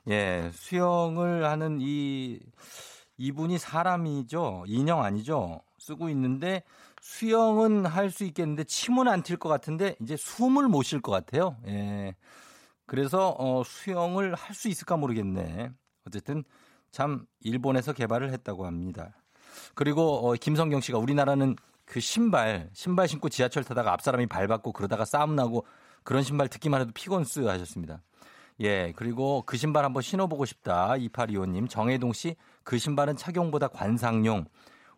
예, 0.08 0.50
수영을 0.54 1.44
하는 1.44 1.78
이 1.80 2.40
이분이 3.18 3.58
사람이죠. 3.58 4.64
인형 4.66 5.02
아니죠. 5.04 5.60
쓰고 5.78 6.08
있는데 6.10 6.62
수영은 7.02 7.84
할 7.86 8.10
수 8.10 8.24
있겠는데 8.24 8.64
침은 8.64 9.08
안 9.08 9.22
튈 9.22 9.36
것 9.36 9.50
같은데 9.50 9.94
이제 10.00 10.16
숨을 10.16 10.68
못 10.68 10.84
쉴 10.84 11.02
것 11.02 11.12
같아요. 11.12 11.56
예. 11.66 12.14
그래서 12.86 13.34
어 13.38 13.62
수영을 13.62 14.34
할 14.34 14.54
수 14.54 14.68
있을까 14.68 14.96
모르겠네. 14.96 15.70
어쨌든 16.06 16.44
참 16.90 17.26
일본에서 17.40 17.92
개발을 17.92 18.32
했다고 18.32 18.66
합니다. 18.66 19.12
그리고 19.74 20.28
어 20.28 20.34
김성경 20.34 20.80
씨가 20.80 20.98
우리나라는 20.98 21.56
그 21.84 22.00
신발 22.00 22.68
신발 22.72 23.08
신고 23.08 23.28
지하철 23.28 23.64
타다가 23.64 23.92
앞 23.92 24.02
사람이 24.02 24.26
밟았고 24.26 24.72
그러다가 24.72 25.04
싸움 25.04 25.36
나고 25.36 25.66
그런 26.02 26.22
신발 26.22 26.48
듣기만 26.48 26.80
해도 26.80 26.92
피곤스 26.94 27.40
하셨습니다. 27.40 28.02
예, 28.60 28.92
그리고 28.96 29.42
그 29.44 29.56
신발 29.56 29.84
한번 29.84 30.02
신어보고 30.02 30.46
싶다. 30.46 30.94
2825님. 30.94 31.68
정혜동 31.68 32.12
씨, 32.12 32.36
그 32.64 32.78
신발은 32.78 33.16
착용보다 33.16 33.68
관상용. 33.68 34.46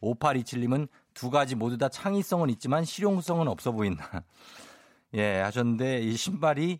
5827님은 0.00 0.88
두 1.12 1.30
가지 1.30 1.56
모두 1.56 1.76
다 1.76 1.88
창의성은 1.88 2.50
있지만 2.50 2.84
실용성은 2.84 3.48
없어 3.48 3.72
보인다. 3.72 4.22
예, 5.14 5.40
하셨는데 5.40 6.00
이 6.02 6.16
신발이 6.16 6.78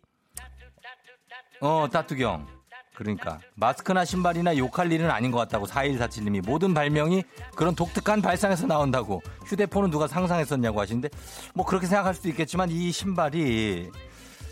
어, 1.61 1.89
따뚜경. 1.91 2.58
그러니까. 2.99 3.39
마스크나 3.55 4.05
신발이나 4.05 4.57
욕할 4.57 4.91
일은 4.91 5.09
아닌 5.09 5.31
것 5.31 5.39
같다고 5.39 5.67
4147님이 5.69 6.45
모든 6.45 6.75
발명이 6.75 7.23
그런 7.55 7.77
독특한 7.77 8.21
발상에서 8.21 8.67
나온다고 8.67 9.23
휴대폰은 9.47 9.91
누가 9.91 10.09
상상했었냐고 10.09 10.81
하시는데 10.81 11.09
뭐 11.55 11.65
그렇게 11.65 11.87
생각할 11.87 12.15
수도 12.15 12.29
있겠지만 12.29 12.71
이 12.71 12.91
신발이 12.91 13.89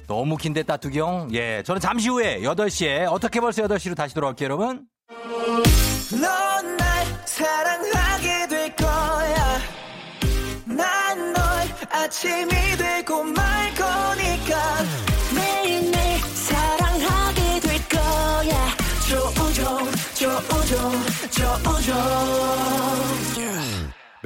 너무 0.06 0.36
긴데 0.36 0.62
따뚜경? 0.62 1.30
예 1.32 1.64
저는 1.64 1.80
잠시 1.80 2.08
후에 2.08 2.40
8시에 2.42 3.10
어떻게 3.10 3.40
벌써 3.40 3.62
8시로 3.64 3.96
다시 3.96 4.14
돌아올게요 4.14 4.46
여러분. 4.46 4.86
사랑하게 7.24 8.46
될 8.48 8.76
거야. 8.76 9.58
난널 10.64 11.34
아침이 11.90 12.48
되고 12.78 13.24
말 13.24 13.45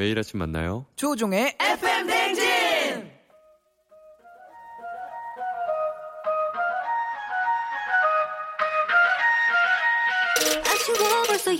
매일 0.00 0.18
아침 0.18 0.38
만나요. 0.38 0.86
조종의 0.96 1.56
FM 1.60 2.06
댕진! 2.06 3.10
아침에 10.64 10.98
벌써 11.26 11.52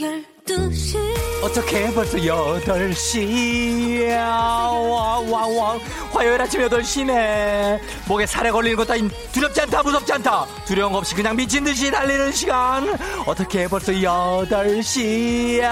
12시 0.50 0.98
어떻게 1.42 1.92
벌써 1.94 2.18
8시야? 2.18 4.16
와와와. 4.18 5.78
화요일 6.12 6.40
아침 6.40 6.60
8시네. 6.62 7.80
목에 8.06 8.26
살에 8.26 8.50
걸리는 8.50 8.76
것도 8.76 8.92
아닌 8.92 9.10
두렵지 9.32 9.60
않다 9.62 9.82
무섭지 9.82 10.12
않다. 10.12 10.46
두려움 10.66 10.94
없이 10.94 11.14
그냥 11.14 11.36
미친 11.36 11.64
듯이 11.64 11.90
달리는 11.90 12.32
시간. 12.32 12.98
어떻게 13.26 13.68
벌써 13.68 13.92
8시야? 13.92 15.62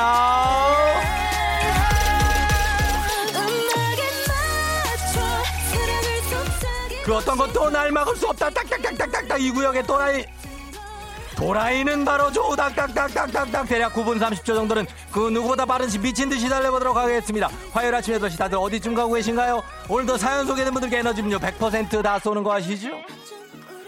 음악에 3.35 4.03
맞춰 4.29 5.20
사랑을 5.70 6.22
속삭여 6.31 7.03
그 7.05 7.14
어떤 7.16 7.37
것도 7.37 7.70
날 7.70 7.91
막을 7.91 8.16
수 8.16 8.26
없다. 8.29 8.49
딱딱딱딱딱딱 8.51 9.41
이 9.43 9.51
구역의 9.51 9.83
또라이 9.83 10.24
도라이는 11.39 12.05
바로 12.05 12.30
조닥닥닥닥닥닥 12.32 13.68
대략 13.68 13.95
9분 13.95 14.18
30초 14.18 14.45
정도는 14.45 14.84
그 15.12 15.30
누구보다 15.30 15.64
빠른 15.64 15.89
시 15.89 15.97
미친 15.97 16.28
듯이 16.28 16.49
달려보도록 16.49 16.97
하겠습니다. 16.97 17.49
화요일 17.70 17.95
아침 17.95 18.18
8시 18.18 18.36
다들 18.36 18.59
어디쯤 18.59 18.97
가고 18.97 19.12
계신가요? 19.12 19.62
오늘도 19.89 20.16
사연 20.16 20.49
소개된 20.49 20.72
분들께 20.72 20.99
에너지 20.99 21.22
음료 21.22 21.39
100%다 21.39 22.18
쏘는 22.18 22.43
거 22.43 22.53
아시죠? 22.55 22.89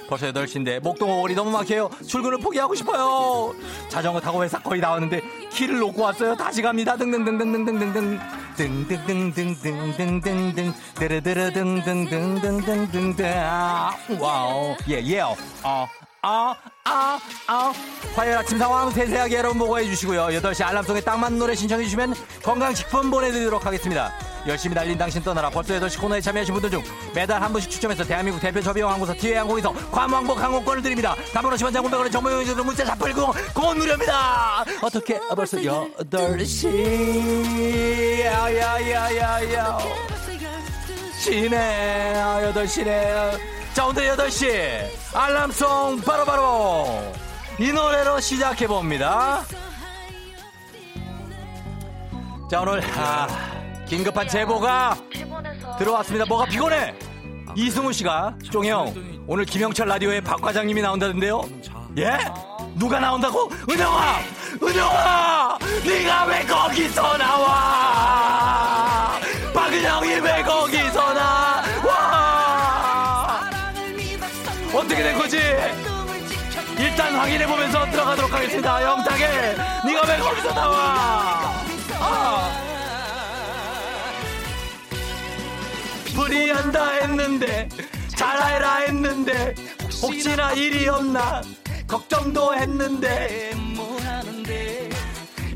벌써 0.08 0.30
8시인데 0.32 0.78
목동호 0.80 1.22
월이 1.22 1.34
너무 1.34 1.50
막혀요. 1.50 1.90
출근을 2.06 2.38
포기하고 2.38 2.76
싶어요. 2.76 3.52
자전거 3.88 4.20
타고 4.20 4.44
회사 4.44 4.60
거의 4.60 4.80
나왔는데 4.80 5.20
키를 5.50 5.80
놓고 5.80 6.02
왔어요. 6.02 6.36
다시 6.36 6.62
갑니다. 6.62 6.96
등등등등등등등등 6.96 8.20
등등등등등등등등 8.56 10.72
드르드르 10.94 11.52
등등등등등등등 11.52 13.24
아, 13.26 13.90
와우 14.20 14.76
예예 14.88 15.22
어 15.64 15.88
아, 16.22 16.54
아, 16.84 17.18
아. 17.46 17.72
화요일 18.14 18.36
아침 18.36 18.58
상황 18.58 18.90
세세하게 18.90 19.38
여러분 19.38 19.58
보고해 19.58 19.84
주시고요. 19.86 20.26
8시 20.26 20.62
알람송에 20.62 21.00
딱 21.00 21.18
맞는 21.18 21.38
노래 21.38 21.54
신청해 21.54 21.84
주시면 21.84 22.14
건강식품 22.42 23.10
보내드리도록 23.10 23.64
하겠습니다. 23.64 24.12
열심히 24.46 24.74
달린 24.74 24.98
당신 24.98 25.22
떠나라. 25.22 25.48
벌써 25.48 25.74
8시 25.74 25.98
코너에 26.00 26.20
참여하신 26.20 26.52
분들 26.54 26.70
중 26.70 26.82
매달 27.14 27.42
한 27.42 27.52
분씩 27.52 27.70
추첨해서 27.70 28.04
대한민국 28.04 28.40
대표 28.40 28.60
저비용 28.60 28.90
항공사 28.90 29.14
티웨이 29.14 29.36
항공에서 29.36 29.72
괌왕복 29.90 30.42
항공권을 30.42 30.82
드립니다. 30.82 31.14
단문 31.32 31.54
50원 31.54 31.72
장군 31.72 31.90
100원의 31.90 32.12
정보용지로 32.12 32.64
문자 32.64 32.84
샤플공 32.84 33.32
그건 33.54 33.78
무료입니다. 33.78 34.64
어떻게 34.82 35.18
아, 35.30 35.34
벌써 35.34 35.56
8시 35.56 38.24
야야야야야 38.24 39.78
12시 39.78 39.90
시네 41.20 42.14
아, 42.16 42.52
8시네 42.52 43.59
자 43.72 43.86
오늘 43.86 44.16
8시 44.16 45.14
알람송 45.14 46.00
바로 46.02 46.24
바로 46.24 47.12
이 47.58 47.72
노래로 47.72 48.20
시작해봅니다 48.20 49.44
자 52.50 52.60
오늘 52.60 52.82
아, 52.96 53.28
긴급한 53.86 54.28
제보가 54.28 54.96
들어왔습니다 55.78 56.24
뭐가 56.26 56.46
피곤해 56.46 56.94
이승우 57.54 57.92
씨가 57.92 58.34
쫑형 58.50 59.22
오늘 59.26 59.44
김영철 59.44 59.86
라디오에 59.86 60.20
박 60.20 60.40
과장님이 60.40 60.82
나온다던데요. 60.82 61.42
예? 61.98 62.18
누가 62.74 62.98
나온다고? 62.98 63.48
은영아, 63.68 64.18
은영아, 64.62 65.58
네가 65.84 66.24
왜 66.26 66.44
거기서 66.44 67.16
나와? 67.16 69.18
박은영이 69.54 70.08
왜 70.20 70.42
거기서 70.42 71.14
나 71.14 71.62
어떻게 74.90 75.04
된 75.04 75.16
거지? 75.16 75.36
일단 76.76 77.14
확인해 77.14 77.46
보면서 77.46 77.88
들어가도록 77.92 78.32
하겠습니다. 78.32 78.82
영탁에 78.82 79.26
네가 79.86 80.02
왜 80.08 80.18
거기서 80.18 80.52
나와? 80.52 81.62
아. 82.00 82.50
불이한다 86.12 86.88
했는데 86.88 87.68
잘해라 88.16 88.78
했는데 88.78 89.54
혹시나 90.02 90.50
일이 90.54 90.88
없나 90.88 91.40
걱정도 91.86 92.56
했는데 92.56 93.52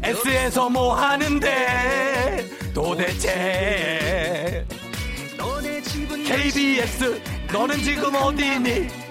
S에서 0.00 0.70
뭐 0.70 0.94
하는데 0.94 2.48
도대체 2.72 4.64
KBS 6.24 7.20
너는 7.52 7.82
지금 7.82 8.14
어디니 8.14 9.03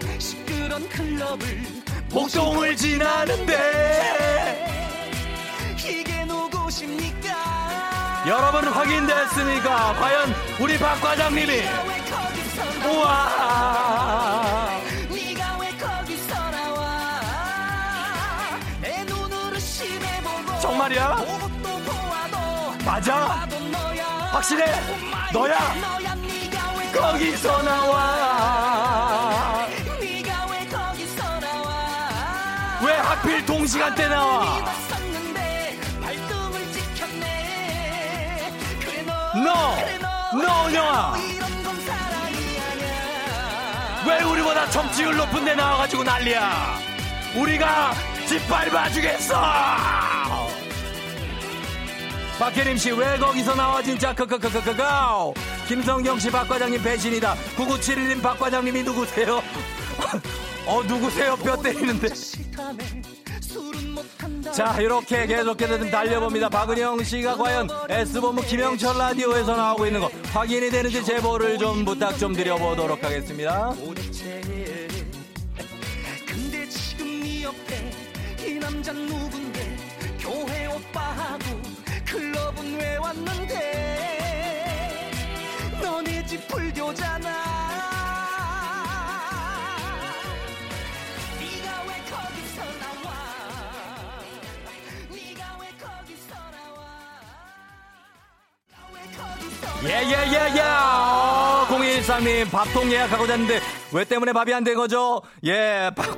목동을 2.09 2.76
지나는데 2.76 3.53
여러분 8.26 8.64
확인됐습니까? 8.66 9.93
과연 9.93 10.34
우리 10.59 10.78
박 10.78 11.01
과장님이 11.01 11.61
우와 12.86 13.43
정말이야? 20.61 21.18
맞아? 22.86 23.16
확실해? 24.32 24.66
너야? 25.34 25.57
거기서 26.93 27.61
나와 27.64 28.64
하필 33.14 33.45
동시간대 33.45 34.07
나와? 34.07 34.66
너! 39.36 39.76
너 40.41 40.68
은영아! 40.68 41.18
왜 44.07 44.24
우리보다 44.24 44.68
점치율 44.72 45.16
높은 45.16 45.45
데 45.45 45.53
나와가지고 45.53 46.03
난리야! 46.03 46.80
우리가 47.36 47.93
짓밟아주겠어! 48.28 49.39
박혜림 52.39 52.78
씨, 52.78 52.91
왜 52.91 53.18
거기서 53.20 53.53
나와, 53.53 53.84
진짜, 53.84 54.14
크크크크크크! 54.16 54.84
김성경 55.68 56.18
씨, 56.18 56.32
박 56.32 56.47
과장님 56.49 56.82
배신이다. 56.82 57.36
9971님, 57.55 58.24
박 58.24 58.39
과장님이 58.39 58.82
누구세요? 58.82 59.43
어, 60.66 60.82
누구세요? 60.84 61.36
뼈 61.38 61.61
때리는데. 61.61 62.09
자, 64.53 64.80
이렇게 64.80 65.26
계속해서 65.26 65.80
좀 65.80 65.91
달려봅니다. 65.91 66.49
박은영 66.49 67.03
씨가 67.03 67.36
과연 67.38 67.68
S본부 67.89 68.43
김영철 68.43 68.97
라디오에서 68.97 69.55
나오고 69.55 69.86
있는 69.86 69.99
거 69.99 70.09
확인이 70.32 70.70
되는지 70.70 71.03
제보를 71.03 71.57
좀 71.57 71.84
부탁 71.84 72.18
좀 72.18 72.34
드려보도록 72.34 73.03
하겠습니다. 73.03 73.74
지금 86.26 87.62
예예예예. 99.86 100.63
0113님 101.69 102.51
밥통 102.51 102.91
예약하고 102.91 103.27
잤는데 103.27 103.59
왜 103.91 104.03
때문에 104.05 104.31
밥이 104.34 104.53
안 104.53 104.63
된 104.63 104.75
거죠? 104.75 105.21
예 105.43 105.91
박, 105.95 106.17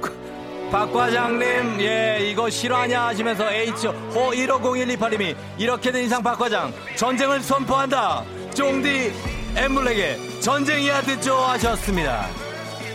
박 0.72 0.92
과장님 0.94 1.82
예 1.82 2.20
이거 2.22 2.50
실화냐 2.50 3.08
하시면서 3.08 3.52
H 3.52 3.88
호 3.88 4.32
150128님이 4.32 5.36
이렇게 5.58 5.92
된 5.92 6.04
이상 6.06 6.22
박 6.22 6.38
과장 6.38 6.74
전쟁을 6.96 7.42
선포한다. 7.42 8.24
쫑디 8.54 9.14
엠블랙의 9.56 10.42
전쟁이야 10.42 11.02
듣죠 11.02 11.36
하셨습니다. 11.36 12.28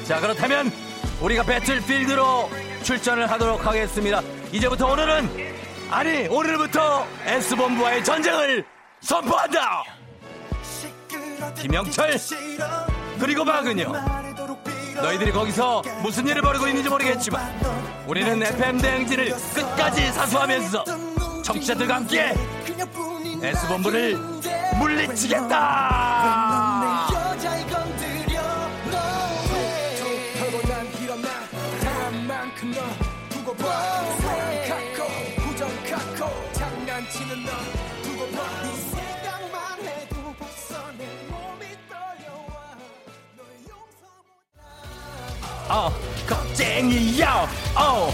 자 0.05 0.21
그렇다면 0.21 0.71
우리가 1.21 1.43
배틀필드로 1.43 2.51
출전을 2.83 3.31
하도록 3.31 3.65
하겠습니다. 3.67 4.21
이제부터 4.53 4.87
오늘은 4.93 5.51
아니 5.91 6.27
오늘부터 6.29 7.07
S본부와의 7.27 8.05
전쟁을 8.05 8.65
선포한다 9.01 9.83
김영철 11.57 12.17
그리고 13.19 13.45
박은영 13.45 13.93
너희들이 14.95 15.33
거기서 15.33 15.83
무슨 16.03 16.27
일을 16.29 16.43
벌이고 16.43 16.67
있는지 16.67 16.89
모르겠지만 16.89 17.61
우리는 18.07 18.43
FM 18.43 18.79
대행진을 18.79 19.35
끝까지 19.55 20.13
사수하면서 20.13 20.85
청취자들과 21.43 21.97
함께 21.97 22.35
S본부를 23.43 24.19
물리치겠다 24.79 26.21
어 45.71 45.91
겁쟁이야 46.29 47.49
어 47.77 48.13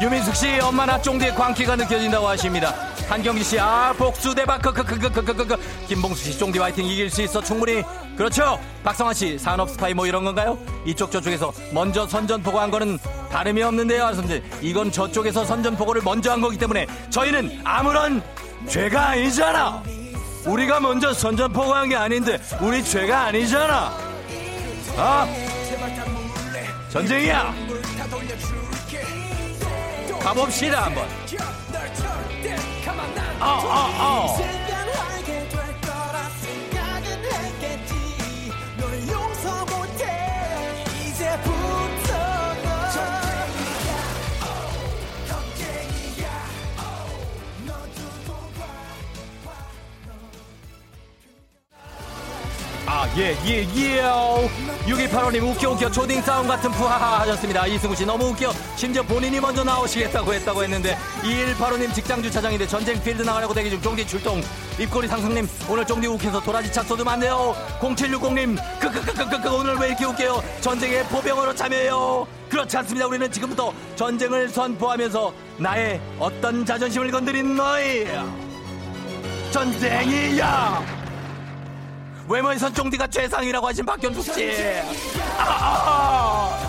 유민숙 0.00 0.34
씨 0.34 0.58
엄마 0.60 0.84
나 0.86 1.00
쫑디의 1.00 1.34
광기가 1.34 1.76
느껴진다고 1.76 2.28
하십니다. 2.28 2.74
한경지 3.08 3.44
씨, 3.44 3.58
아, 3.58 3.94
복수 3.96 4.34
대박, 4.34 4.60
크크크크크크크. 4.60 5.56
김봉수 5.86 6.24
씨, 6.32 6.38
쫑디 6.38 6.58
화이팅 6.58 6.84
이길 6.84 7.08
수 7.08 7.22
있어, 7.22 7.40
충분히. 7.40 7.82
그렇죠. 8.16 8.58
박성환 8.82 9.14
씨, 9.14 9.38
산업 9.38 9.70
스파이 9.70 9.94
뭐 9.94 10.06
이런 10.08 10.24
건가요? 10.24 10.58
이쪽 10.84 11.10
저쪽에서 11.12 11.52
먼저 11.72 12.06
선전포고 12.06 12.58
한 12.58 12.70
거는 12.70 12.98
다름이 13.30 13.62
없는데요, 13.62 14.12
선생님. 14.12 14.42
이건 14.60 14.90
저쪽에서 14.90 15.44
선전포고를 15.44 16.02
먼저 16.02 16.32
한 16.32 16.40
거기 16.40 16.58
때문에 16.58 16.86
저희는 17.10 17.60
아무런 17.64 18.20
죄가 18.68 19.10
아니잖아. 19.10 19.82
우리가 20.44 20.80
먼저 20.80 21.14
선전포고 21.14 21.72
한 21.72 21.88
게 21.88 21.94
아닌데, 21.96 22.38
우리 22.60 22.82
죄가 22.84 23.26
아니잖아. 23.26 23.96
아, 24.98 25.26
전쟁이야. 26.90 27.54
가봅시다, 30.22 30.86
한번. 30.86 31.06
두고 47.94 48.50
봐 48.54 49.66
아, 52.88 53.06
예, 53.16 53.36
예, 53.46 53.66
예. 53.74 54.00
6285님, 54.86 55.42
웃겨, 55.42 55.70
웃겨. 55.72 55.90
초딩 55.90 56.22
싸움 56.22 56.46
같은 56.46 56.70
푸하하 56.70 57.20
하셨습니다. 57.20 57.66
이승우 57.66 57.96
씨, 57.96 58.06
너무 58.06 58.26
웃겨. 58.26 58.52
심지어 58.76 59.02
본인이 59.02 59.40
먼저 59.40 59.64
나오시겠다고 59.64 60.32
했다고 60.32 60.62
했는데, 60.62 60.96
2185님, 61.22 61.92
직장 61.92 62.22
주차장인데 62.22 62.68
전쟁 62.68 63.02
필드 63.02 63.22
나가려고 63.22 63.52
대기 63.52 63.68
중 63.68 63.80
쫑디 63.80 64.06
출동. 64.06 64.40
입꼬리 64.78 65.08
상승님, 65.08 65.48
오늘 65.68 65.84
쫑디 65.84 66.06
욱해서 66.06 66.40
도라지 66.40 66.72
차 66.72 66.84
쏟으면 66.84 67.14
안 67.14 67.20
돼요. 67.20 67.56
0760님, 67.80 68.56
크크크크크크, 68.78 69.48
오늘 69.52 69.74
왜 69.76 69.88
이렇게 69.88 70.04
웃겨요? 70.04 70.42
전쟁에 70.60 71.02
포병으로 71.04 71.52
참여해요. 71.54 72.26
그렇지 72.48 72.76
않습니다. 72.76 73.06
우리는 73.08 73.30
지금부터 73.30 73.72
전쟁을 73.96 74.48
선포하면서 74.48 75.32
나의 75.56 76.00
어떤 76.20 76.64
자존심을 76.64 77.10
건드린 77.10 77.56
너희. 77.56 78.06
전쟁이야! 79.50 80.95
외모에선 82.28 82.74
쫑디가 82.74 83.06
최상이라고 83.06 83.68
하신 83.68 83.86
박현숙 83.86 84.34
씨. 84.34 84.52
아, 85.38 85.44
아. 85.44 86.66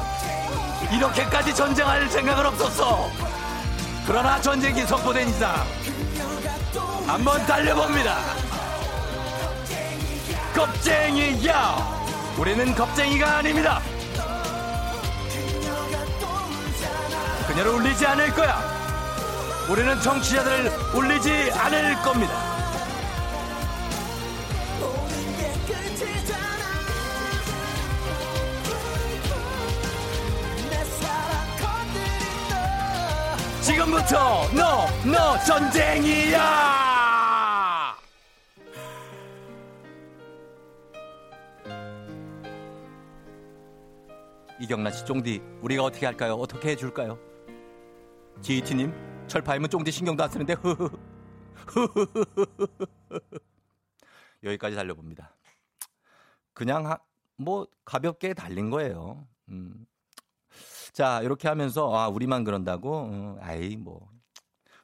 이렇게까지 0.91 1.53
전쟁할 1.53 2.07
생각은 2.09 2.45
없었어. 2.45 3.09
그러나 4.05 4.39
전쟁이 4.39 4.85
선포된 4.85 5.27
이상 5.27 5.55
한번 7.05 7.45
달려봅니다. 7.45 8.17
겁쟁이야. 10.55 11.97
우리는 12.37 12.73
겁쟁이가 12.73 13.37
아닙니다. 13.37 13.81
그녀를 17.47 17.71
울리지 17.71 18.05
않을 18.05 18.33
거야. 18.33 18.61
우리는 19.69 19.99
청취자들을 20.01 20.71
울리지 20.93 21.51
않을 21.53 21.95
겁니다. 22.01 22.56
지금부터 33.67 34.47
너, 34.55 34.87
너 35.03 35.37
전쟁이야! 35.43 36.87
이경란 44.59 44.93
씨, 44.93 45.05
쫑디, 45.05 45.41
우리가 45.61 45.83
어떻게 45.83 46.05
할까요? 46.05 46.35
어떻게 46.35 46.69
해줄까요? 46.69 47.19
GET님, 48.41 48.93
철파임은 49.27 49.69
쫑디 49.69 49.91
신경도 49.91 50.23
안 50.23 50.29
쓰는데, 50.29 50.53
흐흐. 50.53 50.89
여기까지 54.43 54.75
달려봅니다. 54.75 55.35
그냥, 56.53 56.87
하- 56.87 56.99
뭐, 57.35 57.67
가볍게 57.83 58.33
달린 58.33 58.69
거예요. 58.69 59.27
음. 59.49 59.86
자, 60.97 61.21
이렇게 61.21 61.47
하면서, 61.47 61.95
아, 61.95 62.07
우리만 62.07 62.43
그런다고? 62.43 62.91
어, 62.91 63.37
아이, 63.39 63.77
뭐. 63.77 64.09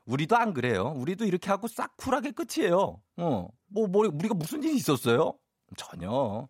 우리도 0.05 0.37
안 0.37 0.53
그래요. 0.53 0.93
우리도 0.95 1.25
이렇게 1.25 1.49
하고 1.49 1.67
싹 1.67 1.97
쿨하게 1.97 2.33
끝이에요. 2.33 3.01
어, 3.17 3.47
뭐, 3.65 3.87
뭐, 3.87 4.07
우리가 4.13 4.35
무슨 4.35 4.61
일이 4.61 4.75
있었어요? 4.75 5.33
전혀. 5.75 6.47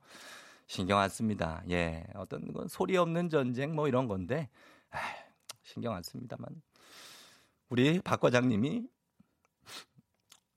신경 0.67 0.99
안 0.99 1.07
씁니다. 1.07 1.63
예. 1.69 2.03
어떤 2.13 2.51
건 2.51 2.67
소리 2.67 2.97
없는 2.97 3.29
전쟁 3.29 3.73
뭐 3.73 3.87
이런 3.87 4.09
건데, 4.09 4.49
아, 4.91 4.97
신경 5.61 5.93
안 5.93 6.03
씁니다만. 6.03 6.61
우리 7.69 8.01
박 8.01 8.19
과장님이 8.19 8.85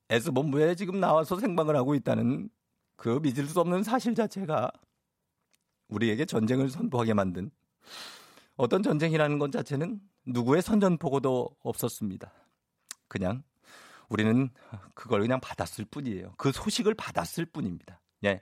S본부에 0.09 0.75
지금 0.75 0.99
나와서 0.99 1.39
생방을 1.39 1.77
하고 1.77 1.95
있다는 1.95 2.49
그 2.97 3.21
믿을 3.23 3.45
수 3.45 3.61
없는 3.61 3.83
사실 3.83 4.15
자체가 4.15 4.69
우리에게 5.87 6.25
전쟁을 6.25 6.69
선포하게 6.69 7.13
만든 7.13 7.51
어떤 8.57 8.83
전쟁이라는 8.83 9.39
것 9.39 9.51
자체는 9.51 10.01
누구의 10.25 10.61
선전포고도 10.61 11.49
없었습니다. 11.63 12.31
그냥 13.07 13.43
우리는 14.09 14.49
그걸 14.93 15.21
그냥 15.21 15.39
받았을 15.39 15.85
뿐이에요. 15.85 16.33
그 16.37 16.51
소식을 16.51 16.93
받았을 16.95 17.45
뿐입니다. 17.45 18.01
예. 18.25 18.41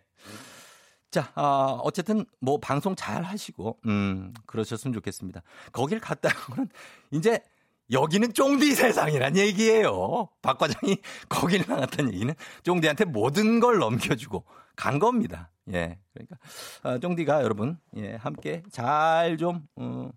자, 1.11 1.31
아, 1.35 1.79
어쨌든 1.83 2.25
뭐 2.39 2.59
방송 2.59 2.95
잘 2.95 3.23
하시고, 3.23 3.79
음, 3.85 4.33
그러셨으면 4.45 4.93
좋겠습니다. 4.93 5.43
거길 5.71 5.99
갔다고는 5.99 6.69
이제 7.11 7.39
여기는 7.91 8.33
쫑디 8.33 8.73
세상이란 8.73 9.37
얘기예요. 9.37 10.29
박 10.41 10.57
과장이 10.57 10.97
거기를 11.29 11.65
나갔다는 11.67 12.13
얘기는 12.13 12.33
쫑디한테 12.63 13.05
모든 13.05 13.59
걸 13.59 13.77
넘겨주고 13.77 14.43
간 14.75 14.99
겁니다. 14.99 15.51
예. 15.73 15.97
그러니까, 16.13 16.37
아, 16.83 16.97
쫑디가 16.99 17.41
여러분, 17.43 17.77
예, 17.97 18.15
함께 18.15 18.63
잘 18.71 19.37
좀, 19.37 19.67
어, 19.75 20.09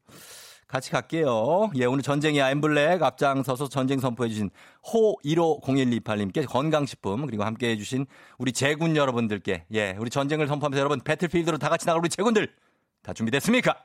같이 0.68 0.90
갈게요. 0.90 1.70
예, 1.76 1.86
오늘 1.86 2.02
전쟁의 2.02 2.42
아임블랙 2.42 3.02
앞장서서 3.02 3.70
전쟁 3.70 4.00
선포해주신 4.00 4.50
호 4.92 5.16
150128님께 5.24 6.46
건강식품 6.46 7.24
그리고 7.24 7.44
함께 7.44 7.70
해주신 7.70 8.06
우리 8.36 8.52
제군 8.52 8.94
여러분들께 8.94 9.64
예, 9.72 9.96
우리 9.98 10.10
전쟁을 10.10 10.46
선포하면서 10.46 10.78
여러분 10.78 11.00
배틀필드로 11.00 11.56
다 11.56 11.70
같이 11.70 11.86
나갈 11.86 12.00
우리 12.00 12.10
제군들 12.10 12.54
다 13.02 13.14
준비됐습니까? 13.14 13.82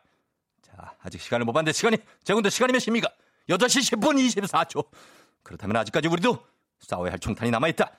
자, 0.62 0.96
아직 1.02 1.22
시간을 1.22 1.46
못 1.46 1.54
봤는데 1.54 1.72
시간이 1.72 1.98
제군들 2.26 2.52
시간이 2.52 2.74
몇십니까? 2.74 3.10
8시 3.48 3.98
10분 3.98 4.18
24초. 4.18 4.86
그렇다면 5.42 5.78
아직까지 5.78 6.10
우리도 6.10 6.38
싸워야 6.80 7.12
할 7.14 7.20
총탄이 7.20 7.50
남아있다. 7.52 7.92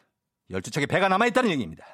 12척의 0.51 0.91
배가 0.91 1.09
남아있다는 1.09 1.51
얘기입니다. 1.51 1.87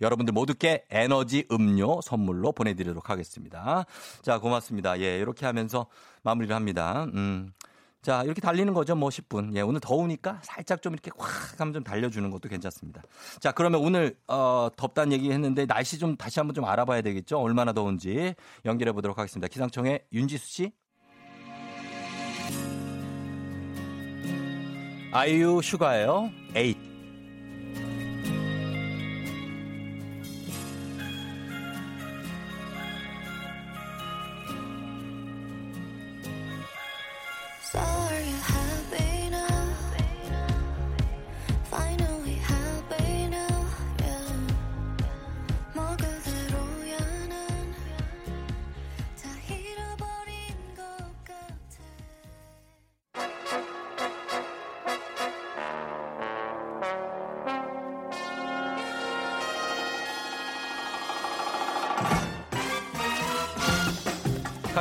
여러분들 0.00 0.32
모두께 0.32 0.84
에너지 0.90 1.46
음료 1.50 2.00
선물로 2.00 2.52
보내드리도록 2.52 3.10
하겠습니다. 3.10 3.84
자, 4.22 4.38
고맙습니다. 4.38 5.00
예, 5.00 5.18
이렇게 5.18 5.46
하면서 5.46 5.86
마무리를 6.22 6.54
합니다. 6.54 7.04
음. 7.14 7.52
자, 8.02 8.22
이렇게 8.24 8.40
달리는 8.40 8.72
거죠. 8.72 8.96
뭐 8.96 9.10
10분. 9.10 9.54
예, 9.56 9.60
오늘 9.60 9.78
더우니까 9.80 10.40
살짝 10.42 10.80
좀 10.80 10.94
이렇게 10.94 11.10
확 11.18 11.60
하면 11.60 11.74
좀 11.74 11.84
달려주는 11.84 12.30
것도 12.30 12.48
괜찮습니다. 12.48 13.02
자, 13.40 13.52
그러면 13.52 13.82
오늘, 13.82 14.16
어, 14.26 14.68
덥단 14.74 15.12
얘기 15.12 15.30
했는데 15.30 15.66
날씨 15.66 15.98
좀 15.98 16.16
다시 16.16 16.40
한번 16.40 16.54
좀 16.54 16.64
알아봐야 16.64 17.02
되겠죠. 17.02 17.38
얼마나 17.38 17.72
더운지 17.72 18.34
연결해 18.64 18.92
보도록 18.92 19.18
하겠습니다. 19.18 19.48
기상청의 19.48 20.04
윤지수 20.12 20.46
씨. 20.48 20.72
아이유 25.12 25.60
슈가예요. 25.62 26.30
8. 26.54 26.89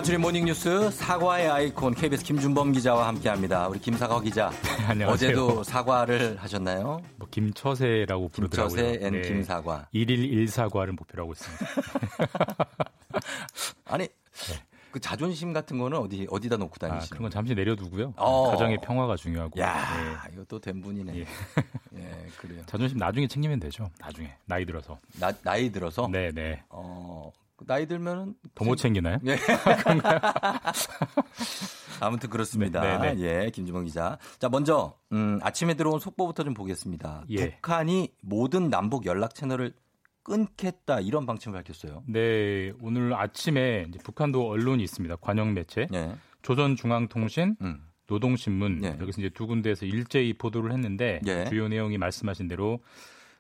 간추린 0.09 0.17
모닝뉴스 0.17 0.89
사과의 0.89 1.49
아이콘 1.49 1.93
KBS 1.93 2.23
김준범 2.23 2.71
기자와 2.71 3.07
함께합니다. 3.09 3.67
우리 3.67 3.77
김사과 3.77 4.21
기자. 4.21 4.49
안녕하세요. 4.89 5.07
어제도 5.07 5.63
사과를 5.63 6.35
하셨나요? 6.37 7.03
뭐 7.17 7.27
김처세라고 7.29 8.29
부르더라고요. 8.29 8.75
김처세 8.75 9.05
and 9.05 9.21
김사과. 9.21 9.89
일일 9.91 10.23
일사과를 10.33 10.93
목표로 10.93 11.23
하고 11.23 11.33
있습니다. 11.33 11.65
아니 13.85 14.07
그 14.89 14.99
자존심 14.99 15.53
같은 15.53 15.77
거는 15.77 15.99
어디 15.99 16.25
어디다 16.31 16.57
놓고 16.57 16.79
네. 16.79 16.87
아, 16.87 16.89
다니시는? 16.89 17.09
그런 17.09 17.21
건 17.21 17.31
잠시 17.31 17.53
내려두고요. 17.53 18.15
어. 18.17 18.49
가정의 18.49 18.79
평화가 18.81 19.15
중요하고. 19.15 19.59
야, 19.59 20.25
예. 20.27 20.33
이거 20.33 20.51
도 20.51 20.59
튼 20.59 20.81
분이네. 20.81 21.17
예. 21.17 21.25
예, 21.97 22.27
그래요. 22.39 22.63
자존심 22.65 22.97
나중에 22.97 23.27
챙기면 23.27 23.59
되죠. 23.59 23.91
나중에 23.99 24.33
나이 24.45 24.65
들어서. 24.65 24.97
나, 25.19 25.31
나이 25.43 25.71
들어서 25.71 26.09
네, 26.11 26.31
네. 26.31 26.63
어, 26.69 27.31
나이 27.65 27.87
들면은 27.87 28.35
더못 28.55 28.77
챙기나요? 28.77 29.17
예. 29.25 29.37
아무튼 32.01 32.29
그렇습니다. 32.29 32.81
네, 32.81 33.13
네, 33.13 33.21
예, 33.21 33.51
김주범 33.51 33.85
기자. 33.85 34.17
자, 34.39 34.49
먼저 34.49 34.95
음, 35.11 35.39
아침에 35.41 35.73
들어온 35.73 35.99
속보부터 35.99 36.43
좀 36.43 36.53
보겠습니다. 36.53 37.25
예. 37.29 37.55
북한이 37.55 38.13
모든 38.21 38.69
남북 38.69 39.05
연락 39.05 39.35
채널을 39.35 39.73
끊겠다 40.23 40.99
이런 40.99 41.25
방침을 41.25 41.57
밝혔어요. 41.57 42.03
네, 42.07 42.71
오늘 42.81 43.13
아침에 43.13 43.87
북한도 44.03 44.47
언론이 44.47 44.83
있습니다. 44.83 45.17
관영 45.17 45.53
매체. 45.53 45.87
예. 45.93 46.15
조선중앙통신, 46.41 47.57
음. 47.61 47.81
노동신문 48.07 48.83
예. 48.83 48.97
여기서 48.99 49.21
이제 49.21 49.29
두 49.29 49.47
군데에서 49.47 49.85
일제히 49.85 50.33
보도를 50.33 50.71
했는데 50.71 51.19
예. 51.27 51.45
주요 51.45 51.67
내용이 51.67 51.97
말씀하신 51.97 52.47
대로 52.47 52.79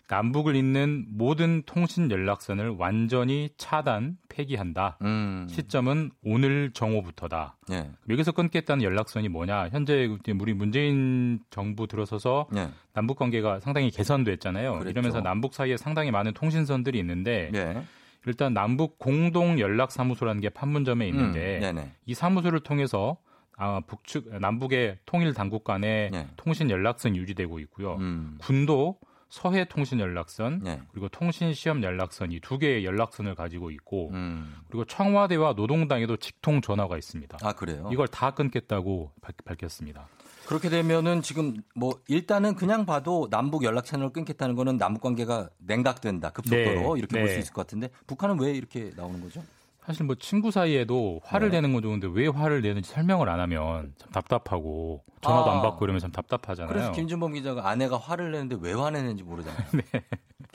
남북을 0.09 0.55
잇는 0.55 1.05
모든 1.07 1.61
통신 1.67 2.09
연락선을 2.09 2.75
완전히 2.79 3.51
차단 3.57 4.17
폐기한다. 4.27 4.97
음. 5.03 5.45
시점은 5.47 6.09
오늘 6.23 6.71
정오부터다. 6.73 7.57
예. 7.71 7.91
여기서 8.09 8.31
끊겠다는 8.31 8.83
연락선이 8.83 9.29
뭐냐? 9.29 9.69
현재 9.69 10.09
우리 10.39 10.53
문재인 10.55 11.39
정부 11.51 11.85
들어서서 11.85 12.47
예. 12.55 12.69
남북 12.93 13.19
관계가 13.19 13.59
상당히 13.59 13.91
개선됐잖아요. 13.91 14.79
그랬죠. 14.79 14.89
이러면서 14.89 15.21
남북 15.21 15.53
사이에 15.53 15.77
상당히 15.77 16.09
많은 16.09 16.33
통신선들이 16.33 16.97
있는데 16.97 17.51
예. 17.53 17.83
일단 18.25 18.53
남북 18.55 18.97
공동 18.97 19.59
연락 19.59 19.91
사무소라는 19.91 20.41
게 20.41 20.49
판문점에 20.49 21.07
있는데 21.07 21.71
음. 21.71 21.91
이 22.07 22.15
사무소를 22.15 22.61
통해서 22.61 23.17
아, 23.57 23.81
북측 23.85 24.39
남북의 24.39 24.97
통일 25.05 25.33
당국 25.33 25.63
간의 25.63 26.09
예. 26.13 26.27
통신 26.35 26.71
연락선이 26.71 27.15
유지되고 27.19 27.59
있고요. 27.59 27.97
음. 27.97 28.37
군도 28.39 28.97
서해 29.29 29.65
통신 29.65 29.99
연락선 29.99 30.61
네. 30.63 30.81
그리고 30.91 31.07
통신 31.07 31.53
시험 31.53 31.83
연락선 31.83 32.31
이 32.31 32.39
두 32.41 32.57
개의 32.57 32.83
연락선을 32.83 33.35
가지고 33.35 33.69
있고 33.71 34.09
음. 34.11 34.55
그리고 34.69 34.85
청와대와 34.85 35.53
노동당에도 35.53 36.17
직통 36.17 36.61
전화가 36.61 36.97
있습니다. 36.97 37.37
아 37.43 37.53
그래요. 37.53 37.89
이걸 37.91 38.07
다 38.07 38.31
끊겠다고 38.31 39.11
밝- 39.21 39.43
밝혔습니다. 39.45 40.07
그렇게 40.47 40.69
되면은 40.69 41.21
지금 41.21 41.57
뭐 41.75 41.99
일단은 42.07 42.55
그냥 42.55 42.87
봐도 42.87 43.27
남북 43.29 43.63
연락 43.63 43.85
채널을 43.85 44.11
끊겠다는 44.13 44.55
거는 44.55 44.77
남북 44.77 45.01
관계가 45.03 45.49
냉각된다 45.59 46.31
급속도로 46.31 46.95
네, 46.95 46.99
이렇게 46.99 47.19
볼수 47.19 47.35
네. 47.35 47.39
있을 47.39 47.53
것 47.53 47.61
같은데 47.67 47.89
북한은 48.07 48.39
왜 48.39 48.51
이렇게 48.53 48.89
나오는 48.95 49.21
거죠? 49.21 49.43
사실 49.89 50.05
뭐 50.05 50.13
친구 50.13 50.51
사이에도 50.51 51.19
화를 51.23 51.49
네. 51.49 51.57
내는 51.57 51.73
건 51.73 51.81
좋은데 51.81 52.07
왜 52.13 52.27
화를 52.27 52.61
내는지 52.61 52.91
설명을 52.91 53.27
안 53.27 53.39
하면 53.39 53.91
참 53.97 54.11
답답하고 54.11 55.03
전화도 55.21 55.49
아. 55.49 55.55
안 55.55 55.61
받고 55.63 55.83
이러면 55.83 55.99
참 55.99 56.11
답답하잖아요. 56.11 56.71
그래서 56.71 56.91
김준범 56.91 57.33
기자가 57.33 57.67
아내가 57.67 57.97
화를 57.97 58.31
내는데 58.31 58.55
왜 58.61 58.73
화내는지 58.73 59.23
모르잖아요. 59.23 59.65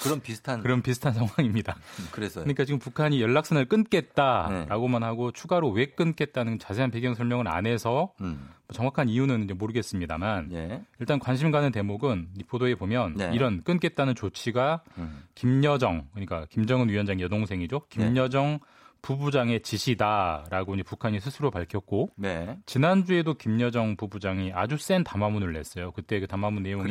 그런 0.01 0.21
비슷한 0.23 0.59
네. 0.59 0.63
그런 0.63 0.83
비슷한 0.83 1.15
상황입니다. 1.15 1.75
그래서요. 2.13 2.45
그러니까 2.45 2.65
지금 2.65 2.79
북한이 2.79 3.21
연락선을 3.21 3.65
끊겠다라고만 3.65 5.03
하고 5.03 5.33
추가로 5.33 5.71
왜 5.71 5.87
끊겠다는 5.87 6.61
자세한 6.61 6.93
배경 6.93 7.15
설명을 7.15 7.49
안 7.49 7.67
해서 7.67 8.13
음. 8.21 8.51
뭐 8.69 8.73
정확한 8.73 9.09
이유는 9.09 9.43
이제 9.43 9.53
모르겠습니다만 9.53 10.53
예. 10.53 10.81
일단 11.01 11.19
관심 11.19 11.51
가는 11.51 11.73
대목은 11.73 12.29
이 12.39 12.45
보도에 12.45 12.77
보면 12.77 13.15
네. 13.17 13.33
이런 13.35 13.65
끊겠다는 13.65 14.15
조치가 14.15 14.83
음. 14.97 15.25
김여정 15.35 16.07
그러니까 16.13 16.47
김정은 16.51 16.89
위원장 16.89 17.21
여동생이죠. 17.21 17.81
네. 17.81 18.07
김여정 18.07 18.61
부부장의 19.05 19.61
지시다라고 19.61 20.75
이제 20.75 20.83
북한이 20.83 21.21
스스로 21.21 21.51
밝혔고 21.51 22.13
네. 22.17 22.57
지난주에도 22.65 23.35
김여정 23.35 23.97
부부장이 23.97 24.53
아주 24.55 24.79
센 24.79 25.05
담화문을 25.05 25.53
냈어요. 25.53 25.93
그때 25.93 26.21
그 26.21 26.27
담화문 26.27 26.63
내용이. 26.63 26.85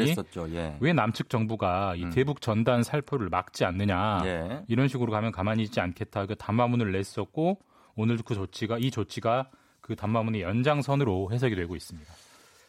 예. 0.53 0.78
왜 0.80 0.93
남측 0.93 1.30
정부가 1.30 1.95
이 1.95 2.03
음. 2.03 2.11
대북 2.11 2.41
전단 2.41 2.84
살포를 2.84 3.30
막지 3.30 3.66
않느냐 3.66 4.22
예. 4.26 4.61
이런 4.68 4.88
식으로 4.88 5.11
가면 5.11 5.32
가만히 5.32 5.64
있지 5.64 5.80
않겠다 5.80 6.28
그 6.28 6.36
담화문을 6.36 6.91
냈었고 6.91 7.59
오늘도 7.95 8.24
그 8.24 8.36
조치가 8.36 8.78
이 8.78 8.91
조치가 8.91 9.49
그 9.82 9.95
담화문의 9.95 10.43
연장선으로 10.43 11.32
해석이 11.32 11.55
되고 11.55 11.76
있습니다. 11.76 12.14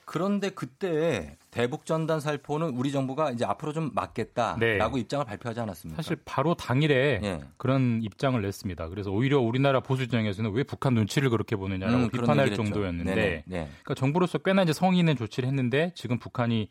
그런데 0.05 0.50
그때 0.50 1.36
대북 1.50 1.86
전단 1.86 2.20
살포는 2.20 2.70
우리 2.70 2.92
정부가 2.92 3.30
이제 3.30 3.44
앞으로 3.44 3.72
좀 3.72 3.90
막겠다라고 3.94 4.59
네. 4.96 5.00
입장을 5.00 5.24
발표하지 5.24 5.61
않았습니까? 5.61 6.02
사실 6.02 6.16
바로 6.24 6.55
당일에 6.55 7.20
예. 7.22 7.40
그런 7.57 8.00
입장을 8.02 8.40
냈습니다. 8.40 8.88
그래서 8.88 9.11
오히려 9.11 9.40
우리나라 9.40 9.80
보수 9.80 10.09
진영에서는 10.09 10.52
왜 10.52 10.62
북한 10.62 10.94
눈치를 10.94 11.30
그렇게 11.30 11.57
보느냐라고 11.57 12.05
음, 12.05 12.11
비판할. 12.11 12.55
정도였는데 12.55 13.14
네네. 13.14 13.44
네. 13.46 13.68
그러니까 13.82 13.94
정부로서 13.94 14.38
꽤나 14.38 14.62
이제 14.62 14.72
성의 14.72 14.98
있는 14.98 15.16
조치를 15.16 15.48
했는데 15.48 15.92
지금 15.94 16.18
북한이 16.18 16.68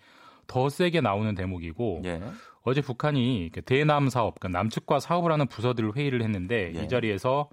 더 0.47 0.69
세게 0.69 1.01
나오는 1.01 1.33
대목이고 1.35 2.01
예. 2.05 2.21
어제 2.63 2.81
북한이 2.81 3.49
그 3.53 3.61
대남 3.61 4.09
사업, 4.09 4.39
그러니까 4.39 4.59
남측과 4.59 4.99
사업을 4.99 5.31
하는 5.31 5.47
부서들 5.47 5.95
회의를 5.95 6.21
했는데 6.21 6.73
예. 6.75 6.83
이 6.83 6.87
자리에서 6.87 7.49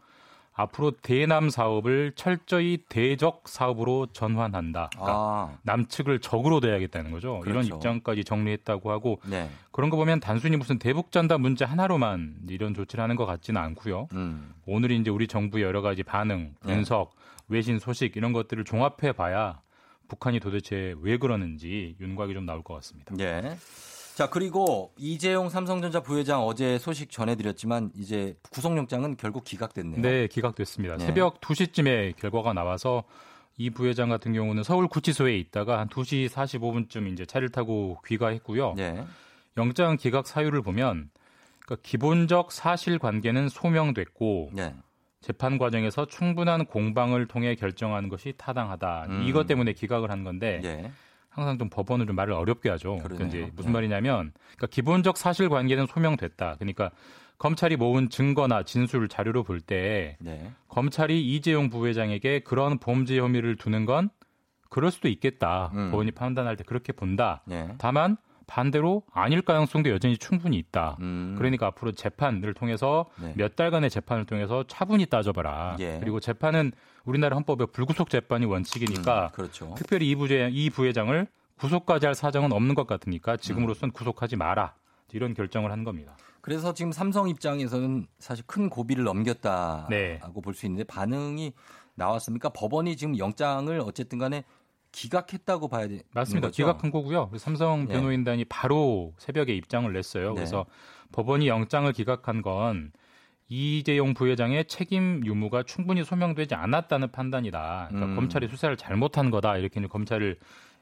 앞으로 0.53 0.93
대남 1.03 1.49
사업을 1.49 2.13
철저히 2.17 2.79
대적 2.89 3.49
사업으로 3.49 4.09
전환한다. 4.13 4.91
그러니까 4.93 5.15
아, 5.17 5.59
남측을 5.63 6.21
적으로 6.21 6.61
대야겠다는 6.61 7.13
거죠. 7.13 7.41
이런 7.47 7.63
그렇죠. 7.63 7.77
입장까지 7.77 8.25
정리했다고 8.25 8.91
하고 8.91 9.21
네. 9.25 9.49
그런 9.71 9.91
거 9.91 9.97
보면 9.97 10.21
단순히 10.21 10.57
무슨 10.57 10.79
대북 10.79 11.13
전단 11.13 11.41
문제 11.41 11.65
하나로만 11.65 12.41
이런 12.49 12.75
조치를 12.75 13.03
하는 13.03 13.17
것 13.17 13.27
같지는 13.27 13.61
않고요. 13.61 14.09
음. 14.13 14.53
오늘 14.67 14.91
이제 14.91 15.11
우리 15.11 15.27
정부의 15.27 15.65
여러 15.65 15.83
가지 15.83 16.03
반응, 16.03 16.55
네. 16.65 16.75
분석, 16.75 17.15
외신 17.49 17.79
소식 17.79 18.17
이런 18.17 18.33
것들을 18.33 18.65
종합해 18.65 19.13
봐야 19.13 19.61
북한이 20.09 20.41
도대체 20.41 20.95
왜 21.01 21.17
그러는지 21.17 21.97
윤곽이 22.01 22.35
좀 22.35 22.45
나올 22.45 22.63
것 22.63 22.75
같습니다. 22.75 23.15
예. 23.21 23.57
자, 24.21 24.29
그리고 24.29 24.93
이재용 24.99 25.49
삼성전자 25.49 26.01
부회장 26.01 26.43
어제 26.43 26.77
소식 26.77 27.11
전해드렸지만 27.11 27.91
이제 27.97 28.37
구속영장은 28.51 29.17
결국 29.17 29.45
기각됐네요. 29.45 30.03
네, 30.03 30.27
기각됐습니다. 30.27 30.99
네. 30.99 31.07
새벽 31.07 31.41
2시쯤에 31.41 32.17
결과가 32.17 32.53
나와서 32.53 33.05
이 33.57 33.71
부회장 33.71 34.11
같은 34.11 34.35
경우는 34.35 34.63
서울 34.63 34.89
구치소에 34.89 35.39
있다가 35.39 35.79
한 35.79 35.89
2시 35.89 36.29
45분쯤 36.29 37.11
이제 37.11 37.25
차를 37.25 37.49
타고 37.49 37.97
귀가했고요. 38.07 38.75
예. 38.77 39.07
영장 39.57 39.97
기각 39.97 40.27
사유를 40.27 40.61
보면 40.61 41.09
그러니까 41.65 41.83
기본적 41.83 42.53
사실 42.53 42.99
관계는 42.99 43.49
소명됐고 43.49 44.51
예. 44.59 44.75
재판 45.23 45.57
과정에서 45.57 46.05
충분한 46.05 46.67
공방을 46.67 47.27
통해 47.27 47.55
결정하는 47.55 48.11
것이 48.11 48.35
타당하다. 48.37 49.07
음. 49.09 49.23
이것 49.23 49.47
때문에 49.47 49.73
기각을 49.73 50.11
한 50.11 50.25
건데 50.25 50.61
예. 50.63 50.93
항상 51.31 51.59
좀 51.59 51.71
법원은 51.71 52.07
좀 52.07 52.17
말을 52.17 52.35
어렵게 52.35 52.69
하죠. 52.71 52.99
그러니까 53.03 53.27
이제 53.27 53.51
무슨 53.55 53.71
네. 53.71 53.75
말이냐면 53.75 54.33
그러니까 54.57 54.67
기본적 54.67 55.17
사실 55.17 55.49
관계는 55.49 55.87
소명됐다. 55.87 56.57
그러니까 56.59 56.91
검찰이 57.39 57.77
모은 57.77 58.11
증거나 58.11 58.65
진술 58.65 59.09
자료로 59.09 59.45
볼때 59.45 60.19
네. 60.21 60.53
검찰이 60.69 61.23
이재용 61.23 61.71
부회장에게 61.71 62.41
그런 62.41 62.79
범죄 62.79 63.19
혐의를 63.19 63.57
두는 63.57 63.87
건 63.87 64.11
그럴 64.69 64.91
수도 64.91 65.09
있겠다. 65.09 65.71
음. 65.75 65.91
법원이 65.91 66.11
판단할 66.11 66.57
때 66.57 66.65
그렇게 66.65 66.93
본다. 66.93 67.43
네. 67.47 67.69
다만 67.79 68.17
반대로 68.51 69.05
아닐 69.13 69.43
가능성도 69.43 69.91
여전히 69.91 70.19
충분히 70.19 70.59
있다. 70.59 70.97
음. 71.01 71.37
그러니까 71.39 71.69
앞으로 71.69 71.93
재판을 71.93 72.53
통해서 72.53 73.07
네. 73.23 73.33
몇 73.37 73.55
달간의 73.55 73.91
재판을 73.91 74.27
통해서 74.27 74.65
차분히 74.67 75.07
따져봐라. 75.07 75.77
예. 75.79 75.99
그리고 76.01 76.19
재판은 76.19 76.73
우리나라 77.05 77.37
헌법에 77.37 77.67
불구속 77.67 78.11
재판이 78.11 78.47
원칙이니까 78.47 79.27
음, 79.27 79.29
그렇죠. 79.33 79.75
특별히 79.77 80.11
이, 80.11 80.17
부회, 80.17 80.51
이 80.51 80.69
부회장을 80.69 81.27
구속까지 81.59 82.07
할 82.07 82.15
사정은 82.17 82.53
없는 82.53 82.75
것 82.75 82.89
같으니까 82.89 83.37
지금으로선 83.37 83.93
구속하지 83.93 84.35
마라. 84.35 84.75
이런 85.13 85.35
결정을 85.35 85.71
한 85.71 85.85
겁니다. 85.85 86.17
그래서 86.41 86.73
지금 86.75 86.91
삼성 86.93 87.29
입장에서는 87.29 88.07
사실 88.19 88.45
큰 88.47 88.69
고비를 88.69 89.05
넘겼다고 89.05 89.89
네. 89.91 90.21
볼수 90.43 90.67
있는데 90.67 90.85
반응이 90.85 91.53
나왔습니까? 91.95 92.49
법원이 92.49 92.97
지금 92.97 93.19
영장을 93.19 93.79
어쨌든 93.81 94.19
간에 94.19 94.45
기각했다고 94.93 95.69
봐야 95.69 95.87
되는 95.89 96.03
맞습니다. 96.13 96.49
거죠? 96.49 96.57
기각한 96.57 96.91
거고요. 96.91 97.31
삼성 97.37 97.87
네. 97.87 97.95
변호인단이 97.95 98.45
바로 98.47 99.15
새벽에 99.19 99.55
입장을 99.55 99.91
냈어요. 99.93 100.31
네. 100.31 100.35
그래서 100.35 100.67
법원이 101.13 101.49
영장을 101.49 101.91
기각한 101.93 102.43
건 102.43 102.93
이재용 103.49 104.15
부회장의 104.15 104.67
책임 104.67 105.23
유무가 105.25 105.63
충분히 105.65 106.05
소명되지 106.05 106.55
않았다는 106.55 107.11
판단이다. 107.11 107.87
그러니까 107.89 108.13
음. 108.13 108.17
검찰이 108.17 108.49
수사를 108.49 108.77
잘못한 108.77 109.31
거다. 109.31 109.57
이렇게 109.57 109.81
검찰을 109.81 110.39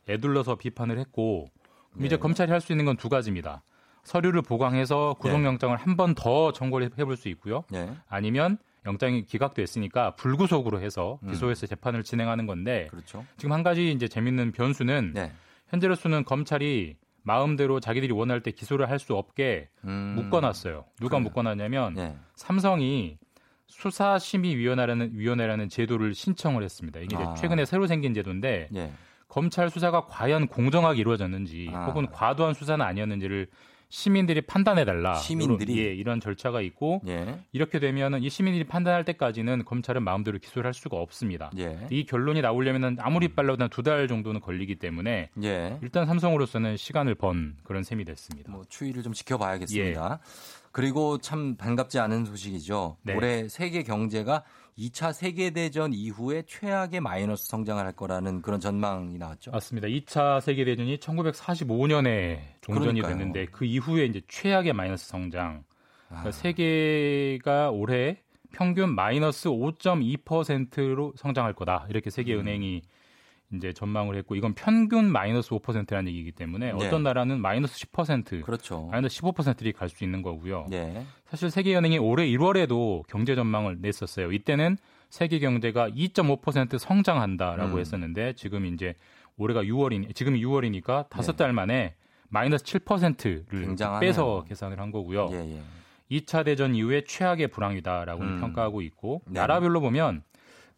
애둘러서 0.08 0.56
비판을 0.56 0.98
했고 0.98 1.48
그럼 1.92 2.06
이제 2.06 2.16
네. 2.16 2.20
검찰이 2.20 2.50
할 2.50 2.60
수 2.60 2.72
있는 2.72 2.84
건 2.84 2.96
두 2.96 3.08
가지입니다. 3.08 3.62
서류를 4.04 4.42
보강해서 4.42 5.14
구속영장을 5.18 5.76
한 5.76 5.96
번 5.96 6.14
더 6.14 6.52
청구를 6.52 6.90
해볼 6.98 7.16
수 7.16 7.28
있고요. 7.30 7.64
네. 7.70 7.90
아니면 8.08 8.58
영장이 8.86 9.24
기각됐으니까 9.24 10.14
불구속으로 10.16 10.80
해서 10.80 11.18
음. 11.22 11.30
기소해서 11.30 11.66
재판을 11.66 12.02
진행하는 12.02 12.46
건데 12.46 12.88
그렇죠. 12.90 13.24
지금 13.36 13.52
한 13.52 13.62
가지 13.62 13.90
이제 13.90 14.08
재밌는 14.08 14.52
변수는 14.52 15.12
네. 15.14 15.32
현재로서는 15.68 16.24
검찰이 16.24 16.96
마음대로 17.22 17.80
자기들이 17.80 18.12
원할 18.12 18.40
때 18.40 18.50
기소를 18.50 18.88
할 18.88 18.98
수 18.98 19.14
없게 19.14 19.68
음. 19.84 20.14
묶어놨어요. 20.16 20.84
누가 21.00 21.16
그래요. 21.18 21.24
묶어놨냐면 21.24 21.94
네. 21.94 22.16
삼성이 22.34 23.18
수사심의위원회라는 23.66 25.10
위원회라는 25.14 25.68
제도를 25.68 26.14
신청을 26.14 26.62
했습니다. 26.62 27.00
이게 27.00 27.16
아. 27.16 27.34
최근에 27.34 27.64
새로 27.64 27.86
생긴 27.86 28.14
제도인데 28.14 28.68
예. 28.74 28.92
검찰 29.28 29.68
수사가 29.68 30.06
과연 30.06 30.48
공정하게 30.48 31.00
이루어졌는지 31.00 31.70
아. 31.72 31.84
혹은 31.86 32.06
과도한 32.10 32.54
수사는 32.54 32.84
아니었는지를 32.84 33.48
시민들이 33.90 34.42
판단해 34.42 34.84
달라. 34.84 35.14
시민들이? 35.14 35.72
이런, 35.72 35.86
예, 35.86 35.94
이런 35.94 36.20
절차가 36.20 36.60
있고 36.60 37.00
예. 37.06 37.38
이렇게 37.52 37.78
되면은 37.78 38.22
이 38.22 38.28
시민들이 38.28 38.64
판단할 38.64 39.04
때까지는 39.04 39.64
검찰은 39.64 40.02
마음대로 40.02 40.38
기소를 40.38 40.66
할 40.66 40.74
수가 40.74 40.98
없습니다. 40.98 41.50
예. 41.58 41.86
이 41.90 42.04
결론이 42.04 42.42
나오려면 42.42 42.96
아무리 43.00 43.28
빨라도 43.28 43.62
한 43.62 43.70
두 43.70 43.82
달 43.82 44.06
정도는 44.08 44.40
걸리기 44.40 44.74
때문에 44.76 45.30
예. 45.42 45.78
일단 45.82 46.04
삼성으로서는 46.06 46.76
시간을 46.76 47.14
번 47.14 47.56
그런 47.64 47.82
셈이 47.82 48.04
됐습니다. 48.04 48.52
뭐 48.52 48.64
추이를 48.68 49.02
좀 49.02 49.12
지켜봐야겠습니다. 49.12 50.18
그리고 50.72 51.18
참 51.18 51.56
반갑지 51.56 51.98
않은 51.98 52.26
소식이죠. 52.26 52.98
네. 53.02 53.14
올해 53.14 53.48
세계 53.48 53.82
경제가 53.82 54.44
2차 54.78 55.12
세계 55.12 55.50
대전 55.50 55.92
이후에 55.92 56.42
최악의 56.46 57.00
마이너스 57.00 57.48
성장을 57.48 57.84
할 57.84 57.92
거라는 57.92 58.42
그런 58.42 58.60
전망이 58.60 59.18
나왔죠. 59.18 59.50
맞습니다. 59.50 59.88
2차 59.88 60.40
세계 60.40 60.64
대전이 60.64 60.98
1945년에 60.98 62.40
종전이 62.60 63.00
그러니까요. 63.00 63.16
됐는데 63.16 63.46
그 63.46 63.64
이후에 63.64 64.04
이제 64.04 64.20
최악의 64.28 64.72
마이너스 64.72 65.08
성장. 65.08 65.64
그러니까 66.06 66.28
아. 66.28 66.32
세계가 66.32 67.70
올해 67.70 68.18
평균 68.52 68.94
마이너스 68.94 69.48
5.2%로 69.48 71.12
성장할 71.16 71.54
거다. 71.54 71.86
이렇게 71.90 72.10
세계은행이 72.10 72.82
이제 73.54 73.72
전망을 73.72 74.16
했고 74.16 74.36
이건 74.36 74.54
평균 74.54 75.10
마이너스 75.10 75.50
5%라는 75.50 76.08
얘기이기 76.08 76.32
때문에 76.32 76.72
네. 76.72 76.72
어떤 76.72 77.02
나라는 77.02 77.40
마이너스 77.40 77.78
10%, 77.86 78.42
그렇죠. 78.42 78.88
마이너스 78.90 79.20
15%리 79.20 79.72
갈수 79.72 80.04
있는 80.04 80.20
거고요. 80.22 80.66
예. 80.72 81.04
사실 81.26 81.50
세계은행이 81.50 81.98
올해 81.98 82.26
1월에도 82.26 83.06
경제 83.06 83.34
전망을 83.34 83.78
냈었어요. 83.80 84.32
이때는 84.32 84.76
세계 85.08 85.38
경제가 85.38 85.88
2.5% 85.88 86.78
성장한다라고 86.78 87.76
음. 87.76 87.80
했었는데 87.80 88.34
지금 88.34 88.66
이제 88.66 88.94
올해가 89.38 89.62
6월이니 89.62 90.14
지금이 90.14 90.44
6월이니까 90.44 91.08
다섯 91.08 91.32
네. 91.32 91.38
달 91.38 91.52
만에 91.54 91.94
마이너스 92.28 92.64
7%를 92.64 93.46
굉장하네요. 93.50 94.00
빼서 94.00 94.44
계산을 94.46 94.78
한 94.78 94.90
거고요. 94.90 95.28
예, 95.32 95.56
예. 95.56 95.62
2차 96.10 96.44
대전 96.44 96.74
이후에 96.74 97.04
최악의 97.04 97.48
불황이다라고 97.48 98.22
음. 98.22 98.40
평가하고 98.40 98.82
있고 98.82 99.22
네. 99.26 99.40
나라별로 99.40 99.80
보면 99.80 100.22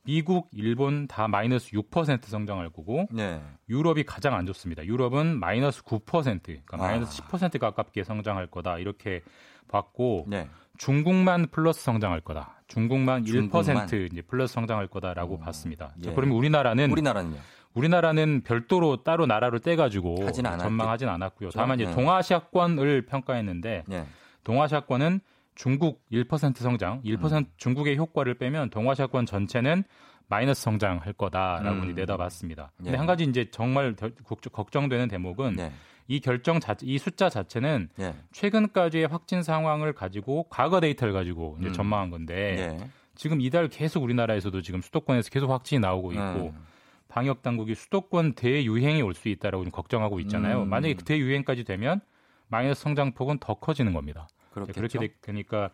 미국, 0.04 0.48
일본 0.52 1.06
다 1.06 1.28
마이너스 1.28 1.70
6% 1.72 2.24
성장할 2.24 2.70
거고 2.70 3.06
네. 3.10 3.40
유럽이 3.68 4.04
가장 4.04 4.34
안 4.34 4.46
좋습니다. 4.46 4.84
유럽은 4.84 5.38
마이너스 5.38 5.82
9%, 5.82 6.42
그러니까 6.42 6.76
아. 6.76 6.78
마이너스 6.78 7.22
10% 7.22 7.58
가깝게 7.58 8.04
성장할 8.04 8.46
거다 8.46 8.78
이렇게 8.78 9.22
봤고 9.68 10.26
네. 10.28 10.48
중국만 10.78 11.48
플러스 11.50 11.82
성장할 11.82 12.22
거다. 12.22 12.62
중국만 12.66 13.24
1% 13.24 13.26
중국만? 13.26 13.86
이제 13.86 14.22
플러스 14.22 14.54
성장할 14.54 14.86
거다라고 14.86 15.34
어, 15.34 15.38
봤습니다. 15.38 15.92
예. 16.00 16.04
자, 16.06 16.14
그러면 16.14 16.36
우리나라는 16.36 16.90
우리나라는요? 16.90 17.36
우리나라는 17.74 18.42
별도로 18.42 19.02
따로 19.02 19.26
나라를 19.26 19.60
떼가지고 19.60 20.32
전망하진 20.32 21.08
않았고요. 21.08 21.50
다만 21.50 21.78
이제 21.78 21.88
네. 21.88 21.94
동아시아권을 21.94 23.06
평가했는데 23.06 23.84
네. 23.86 24.06
동아시아권은 24.44 25.20
중국 25.54 26.02
1% 26.10 26.56
성장, 26.56 27.02
1% 27.02 27.32
음. 27.32 27.44
중국의 27.56 27.96
효과를 27.96 28.34
빼면 28.34 28.70
동아시아권 28.70 29.26
전체는 29.26 29.84
마이너스 30.28 30.62
성장할 30.62 31.12
거다라고 31.14 31.80
음. 31.82 31.94
내다봤습니다. 31.94 32.72
근데 32.76 32.92
예. 32.92 32.96
한 32.96 33.06
가지 33.06 33.24
이제 33.24 33.50
정말 33.50 33.94
걱정- 34.24 34.52
걱정되는 34.52 35.08
대목은 35.08 35.56
네. 35.56 35.72
이 36.06 36.20
결정 36.20 36.60
자, 36.60 36.76
이 36.82 36.98
숫자 36.98 37.28
자체는 37.28 37.88
네. 37.96 38.14
최근까지의 38.32 39.06
확진 39.08 39.42
상황을 39.42 39.92
가지고 39.92 40.44
과거 40.48 40.80
데이터를 40.80 41.12
가지고 41.12 41.56
이제 41.60 41.68
음. 41.68 41.72
전망한 41.72 42.10
건데 42.10 42.76
네. 42.78 42.90
지금 43.16 43.40
이달 43.40 43.68
계속 43.68 44.02
우리나라에서도 44.04 44.62
지금 44.62 44.80
수도권에서 44.80 45.30
계속 45.30 45.50
확진이 45.50 45.80
나오고 45.80 46.12
있고 46.12 46.22
음. 46.54 46.64
방역 47.08 47.42
당국이 47.42 47.74
수도권 47.74 48.34
대유행이 48.34 49.02
올 49.02 49.14
수 49.14 49.28
있다라고 49.28 49.64
걱정하고 49.64 50.20
있잖아요. 50.20 50.62
음. 50.62 50.68
만약에 50.70 50.94
그 50.94 51.04
대유행까지 51.04 51.64
되면 51.64 52.00
마이너스 52.48 52.82
성장폭은 52.82 53.38
더 53.38 53.54
커지는 53.54 53.92
겁니다. 53.92 54.28
그렇겠죠. 54.50 54.74
그렇게 54.80 54.98
되- 54.98 55.14
되니까 55.20 55.70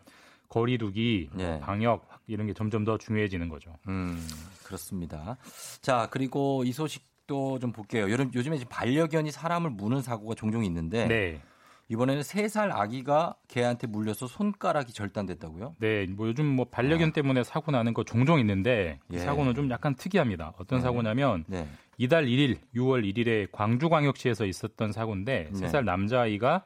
거리두기, 0.49 1.29
예. 1.39 1.59
방역 1.61 2.07
이런 2.27 2.47
게 2.47 2.53
점점 2.53 2.85
더 2.85 2.97
중요해지는 2.97 3.49
거죠. 3.49 3.75
음, 3.87 4.17
그렇습니다. 4.63 5.37
자, 5.81 6.07
그리고 6.11 6.63
이 6.65 6.71
소식도 6.71 7.59
좀 7.59 7.71
볼게요. 7.73 8.09
요즘, 8.09 8.31
요즘에 8.33 8.59
반려견이 8.69 9.31
사람을 9.31 9.71
무는 9.71 10.01
사고가 10.01 10.35
종종 10.35 10.63
있는데 10.65 11.05
네. 11.07 11.41
이번에는 11.89 12.21
세 12.23 12.47
살 12.49 12.71
아기가 12.71 13.35
개한테 13.47 13.87
물려서 13.87 14.27
손가락이 14.27 14.91
절단됐다고요? 14.93 15.75
네, 15.79 16.05
뭐 16.07 16.27
요즘 16.27 16.45
뭐 16.45 16.65
반려견 16.65 17.11
때문에 17.13 17.43
사고 17.43 17.71
나는 17.71 17.93
거 17.93 18.03
종종 18.03 18.39
있는데 18.39 18.99
이 19.11 19.15
아. 19.15 19.19
예. 19.19 19.23
사고는 19.23 19.53
좀 19.55 19.69
약간 19.69 19.95
특이합니다. 19.95 20.53
어떤 20.57 20.79
네. 20.79 20.83
사고냐면 20.83 21.43
네. 21.47 21.67
이달 21.97 22.25
1일, 22.25 22.57
6월 22.75 23.03
1일에 23.13 23.49
광주광역시에서 23.51 24.45
있었던 24.45 24.91
사고인데 24.93 25.49
네. 25.51 25.57
세살 25.57 25.83
남자아이가 25.85 26.63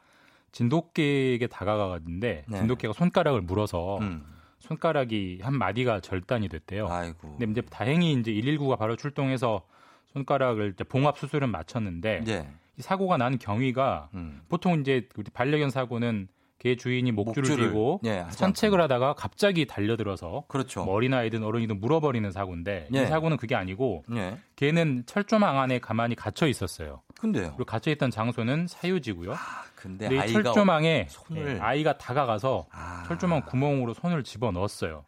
진돗개에게 0.52 1.48
다가가는데 1.48 2.46
네. 2.48 2.58
진돗개가 2.58 2.94
손가락을 2.94 3.42
물어서 3.42 4.00
음. 4.00 4.24
손가락이 4.60 5.40
한 5.42 5.58
마디가 5.58 6.02
절단이 6.02 6.50
됐대요. 6.50 6.88
아이고. 6.88 7.38
근데 7.38 7.52
이제 7.52 7.62
다행히 7.70 8.14
이제 8.14 8.32
119가 8.32 8.78
바로 8.78 8.96
출동해서 8.96 9.64
손가락을 10.14 10.74
봉합 10.88 11.18
수술은 11.18 11.50
마쳤는데 11.50 12.24
네. 12.26 12.50
이 12.78 12.82
사고가 12.82 13.18
난 13.18 13.38
경위가 13.38 14.10
음. 14.14 14.42
보통 14.50 14.80
이제 14.82 15.08
반려견 15.34 15.70
사고는 15.70 16.28
개 16.62 16.76
주인이 16.76 17.12
목줄을, 17.12 17.50
목줄을, 17.50 17.70
쥐고 17.70 18.02
예, 18.06 18.24
산책을 18.30 18.80
하다가 18.82 19.14
갑자기 19.14 19.66
달려들어서 19.66 20.44
그렇죠. 20.48 20.86
머리나 20.86 21.18
아이든 21.18 21.44
어른이든 21.44 21.80
물어버리는 21.80 22.30
사고인데 22.30 22.88
예. 22.94 23.02
이 23.02 23.06
사고는 23.08 23.38
그게 23.38 23.56
아니고 23.56 24.04
네. 24.08 24.38
개는 24.58 25.06
철조망 25.08 25.60
안에 25.60 25.80
가만히 25.80 26.14
갇혀 26.14 26.46
있었어요. 26.46 27.02
근데요. 27.20 27.48
그리고 27.56 27.66
갇혀 27.66 27.90
있던 27.90 28.12
장소는 28.12 28.68
사유지고요. 28.68 29.34
아, 29.34 29.64
근데 29.82 30.08
근데 30.08 30.16
이 30.16 30.20
아이가 30.20 30.44
철조망에 30.44 31.08
손을- 31.10 31.56
예, 31.56 31.60
아이가 31.60 31.98
다가가서 31.98 32.68
아. 32.72 33.04
철조망 33.08 33.42
구멍으로 33.46 33.94
손을 33.94 34.24
집어 34.24 34.52
넣었어요. 34.52 35.04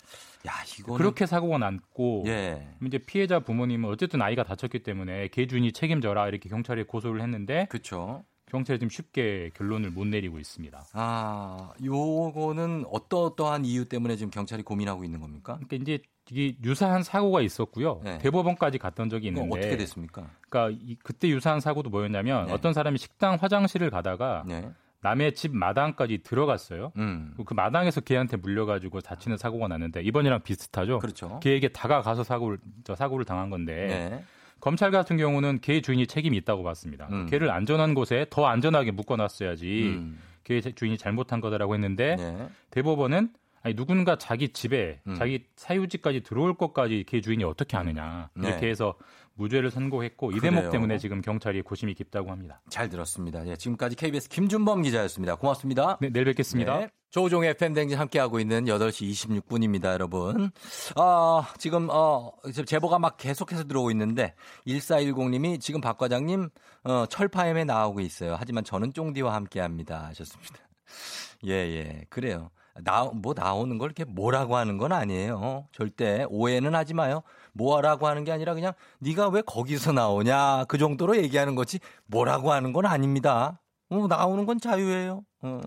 야, 0.48 0.52
이거는 0.80 0.98
그렇게 0.98 1.26
사고가 1.26 1.58
났고 1.58 2.24
예. 2.26 2.68
이제 2.86 2.98
피해자 2.98 3.40
부모님은 3.40 3.90
어쨌든 3.90 4.22
아이가 4.22 4.44
다쳤기 4.44 4.84
때문에 4.84 5.28
개 5.30 5.48
주인이 5.48 5.72
책임져라 5.72 6.28
이렇게 6.28 6.50
경찰에 6.50 6.84
고소를 6.84 7.22
했는데 7.22 7.68
그렇죠. 7.70 8.24
경찰이 8.48 8.78
지금 8.78 8.90
쉽게 8.90 9.52
결론을 9.56 9.90
못 9.92 10.06
내리고 10.06 10.38
있습니다. 10.40 10.86
아, 10.94 11.72
요거는 11.84 12.86
어떠어떠한 12.92 13.66
이유 13.66 13.86
때문에 13.86 14.16
지금 14.16 14.30
경찰이 14.32 14.64
고민하고 14.64 15.04
있는 15.04 15.22
겁니까? 15.22 15.56
그러니까 15.66 15.76
이제 15.78 16.00
이게 16.32 16.56
유사한 16.64 17.04
사고가 17.04 17.42
있었고요. 17.42 18.02
네. 18.04 18.18
대법원까지 18.20 18.78
갔던 18.78 19.10
적이 19.10 19.28
있는데 19.28 19.50
어떻게 19.58 19.76
됐습니까? 19.78 20.30
그러니까 20.50 20.80
이- 20.86 20.96
그때 21.04 21.28
유사한 21.28 21.60
사고도 21.60 21.90
뭐였냐면 21.90 22.48
네. 22.48 22.54
어떤 22.54 22.74
사람이 22.74 22.98
식당 22.98 23.36
화장실을 23.36 23.90
가다가 23.90 24.44
네. 24.48 24.70
남의 25.02 25.36
집 25.36 25.54
마당까지 25.54 26.20
들어갔어요. 26.24 26.94
음. 26.96 27.34
그 27.46 27.54
마당에서 27.54 28.00
개한테 28.00 28.38
물려가지고 28.38 29.02
다치는 29.02 29.36
사고가 29.38 29.68
났는데 29.68 30.02
이번이랑 30.02 30.44
비슷하죠. 30.44 31.00
그렇죠. 31.00 31.40
개에게 31.42 31.68
다가가서 31.68 32.24
사고를 32.24 32.58
저 32.86 32.96
사고를 32.96 33.26
당한 33.26 33.50
건데 33.50 33.88
네. 33.88 34.24
검찰 34.62 34.92
같은 34.92 35.18
경우는 35.18 35.60
개 35.60 35.82
주인이 35.82 36.08
책임이 36.08 36.38
있다고 36.38 36.64
봤습니다. 36.64 37.10
음. 37.12 37.26
개를 37.26 37.52
안전한 37.52 37.94
곳에 37.94 38.26
더 38.30 38.46
안전하게 38.46 38.92
묶어놨어야지 38.92 39.84
음. 39.98 40.20
개 40.46 40.62
주인이 40.62 40.98
잘못한 40.98 41.42
거다라고 41.42 41.74
했는데 41.74 42.16
네. 42.16 42.48
대법원은 42.72 43.30
아니 43.64 43.76
누군가 43.76 44.18
자기 44.18 44.50
집에 44.50 45.00
음. 45.08 45.16
자기 45.16 45.46
사유지까지 45.56 46.22
들어올 46.22 46.56
것까지 46.56 47.06
개 47.08 47.22
주인이 47.22 47.44
어떻게 47.46 47.78
아느냐 47.78 48.30
네. 48.36 48.50
이렇게 48.50 48.70
해서 48.70 48.96
무죄를 49.36 49.72
선고했고 49.72 50.32
이 50.32 50.40
그래요. 50.40 50.56
대목 50.56 50.72
때문에 50.72 50.98
지금 50.98 51.22
경찰이 51.22 51.62
고심이 51.64 51.94
깊다고 51.96 52.30
합니다. 52.30 52.62
잘 52.70 52.90
들었습니다. 52.90 53.48
예, 53.48 53.56
지금까지 53.56 53.96
KBS 53.96 54.30
김준범 54.30 54.84
기자였습니다. 54.84 55.36
고맙습니다. 55.36 55.98
네, 56.02 56.10
내일 56.10 56.26
뵙겠습니다. 56.26 56.78
네. 56.78 56.90
조종의 57.10 57.52
FM 57.52 57.74
댕진 57.74 57.98
함께하고 57.98 58.40
있는 58.40 58.66
8시 58.66 59.08
26분입니다, 59.12 59.94
여러분. 59.94 60.50
아, 60.96 61.48
지금, 61.60 61.88
어, 61.92 62.32
제보가 62.66 62.98
막 62.98 63.18
계속해서 63.18 63.66
들어오고 63.66 63.92
있는데, 63.92 64.34
1410님이 64.66 65.62
지금 65.62 65.80
박 65.80 66.00
과장님, 66.00 66.50
어, 66.86 67.06
철파엠에 67.06 67.66
나오고 67.66 68.00
있어요. 68.00 68.36
하지만 68.40 68.64
저는 68.64 68.94
쫑디와 68.94 69.32
함께 69.32 69.60
합니다. 69.60 70.06
하셨습니다. 70.08 70.56
예, 71.46 71.52
예. 71.52 72.06
그래요. 72.10 72.50
나, 72.82 73.06
뭐 73.14 73.34
나오는 73.36 73.78
걸 73.78 73.88
이렇게 73.88 74.04
뭐라고 74.04 74.58
하는 74.58 74.78
건 74.78 74.92
아니에요. 74.92 75.68
절대 75.72 76.26
오해는 76.30 76.74
하지 76.76 76.94
마요. 76.94 77.22
뭐라고 77.54 78.08
하는 78.08 78.24
게 78.24 78.32
아니라 78.32 78.54
그냥 78.54 78.74
네가 79.00 79.30
왜 79.30 79.42
거기서 79.42 79.92
나오냐 79.92 80.66
그 80.66 80.78
정도로 80.78 81.18
얘기하는 81.18 81.56
거지 81.56 81.80
뭐라고 82.08 82.52
하는 82.52 82.74
건 82.74 82.86
아닙니다. 82.86 83.62
어, 83.90 84.08
나오는 84.08 84.46
건 84.46 84.60
자유예요. 84.60 85.24
어, 85.42 85.62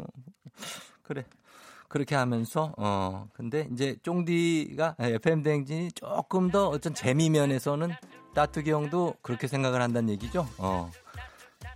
그래. 1.02 1.24
그렇게 1.88 2.16
하면서 2.16 2.74
어 2.76 3.28
근데 3.32 3.68
이제 3.72 3.96
쫑디가 4.02 4.96
FM 4.98 5.42
대행진이 5.42 5.92
조금 5.92 6.50
더 6.50 6.68
어떤 6.68 6.94
재미 6.94 7.30
면에서는 7.30 7.90
따뚜기 8.34 8.70
형도 8.72 9.14
그렇게 9.22 9.46
생각을 9.46 9.80
한다는 9.80 10.10
얘기죠. 10.10 10.46
어. 10.58 10.90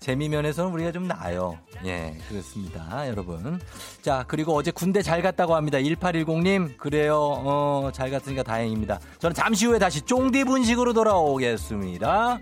재미 0.01 0.30
면에서는 0.30 0.72
우리가 0.72 0.92
좀 0.92 1.07
나아요. 1.07 1.59
예, 1.84 2.16
그렇습니다. 2.26 3.07
여러분. 3.07 3.61
자, 4.01 4.24
그리고 4.26 4.55
어제 4.57 4.70
군대 4.70 5.03
잘 5.03 5.20
갔다고 5.20 5.55
합니다. 5.55 5.76
1810님. 5.78 6.78
그래요. 6.78 7.16
어, 7.18 7.90
잘 7.92 8.11
갔으니까 8.11 8.42
다행입니다. 8.42 8.98
저는 9.18 9.34
잠시 9.34 9.66
후에 9.66 9.78
다시 9.78 10.01
쫑디 10.01 10.44
분식으로 10.44 10.94
돌아오겠습니다. 10.94 12.40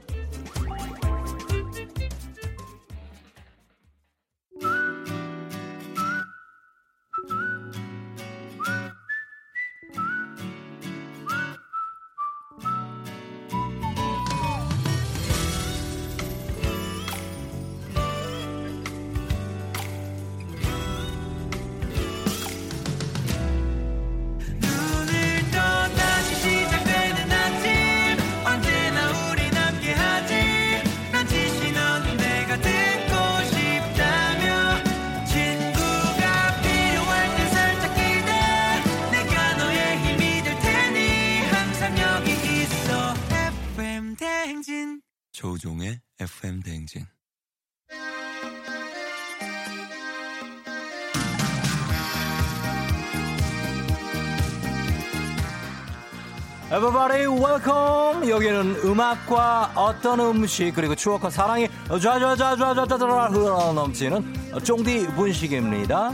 Everybody 56.79 57.27
welcome. 57.27 58.31
여기는 58.31 58.83
음악과 58.85 59.73
어떤 59.75 60.21
음식 60.21 60.73
그리고 60.77 60.95
추억과 60.95 61.29
사랑이 61.29 61.67
좌좌좌좌좌좌좌 61.89 63.27
흘러 63.33 63.73
넘치는 63.73 64.53
쫑디 64.63 65.09
분식입니다. 65.17 66.13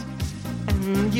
And 0.70 1.12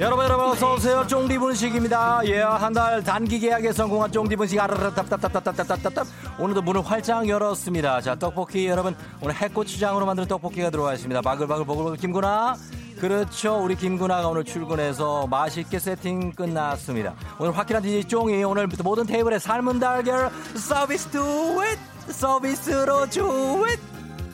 여러분 0.00 0.24
여러분 0.24 0.46
어서 0.46 0.74
오세요. 0.74 1.06
쫑디 1.06 1.38
분식입니다. 1.38 2.22
예, 2.26 2.40
한 2.40 2.72
달 2.72 3.00
단기 3.04 3.38
계약에 3.38 3.72
성공한 3.72 4.10
쫑디 4.10 4.34
분식 4.34 4.58
아르르 4.58 4.92
답답답답답답답답. 4.92 6.04
오늘도 6.40 6.62
문을 6.62 6.82
활짝 6.82 7.28
열었습니다. 7.28 8.00
자, 8.00 8.16
떡볶이 8.16 8.66
여러분 8.66 8.96
오늘 9.20 9.36
해고추장으로 9.36 10.04
만든 10.04 10.26
떡볶이가 10.26 10.70
들어와 10.70 10.94
있습니다. 10.94 11.20
바글바글 11.22 11.64
보글보글 11.64 11.98
김구나. 11.98 12.56
그렇죠. 13.00 13.62
우리 13.62 13.76
김구나가 13.76 14.28
오늘 14.28 14.42
출근해서 14.42 15.28
맛있게 15.28 15.78
세팅 15.78 16.32
끝났습니다. 16.32 17.14
오늘 17.38 17.56
확실한 17.56 17.82
DJ 17.82 18.04
쫑이 18.04 18.42
오늘부터 18.42 18.82
모든 18.82 19.06
테이블에 19.06 19.38
삶은 19.38 19.78
달걀 19.78 20.30
서비스 20.56 21.08
두 21.10 21.62
잇! 21.64 22.12
서비스로 22.12 23.08
주잇! 23.10 23.78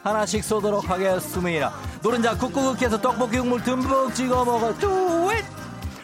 하나씩 0.03 0.42
쏘도록 0.42 0.88
하겠습니다. 0.88 1.72
노른자 2.03 2.36
쿡쿡쿡해서 2.38 3.01
떡볶이 3.01 3.38
국물 3.38 3.62
듬뿍 3.62 4.14
찍어 4.14 4.44
먹어. 4.44 4.74
뚜잇! 4.78 5.44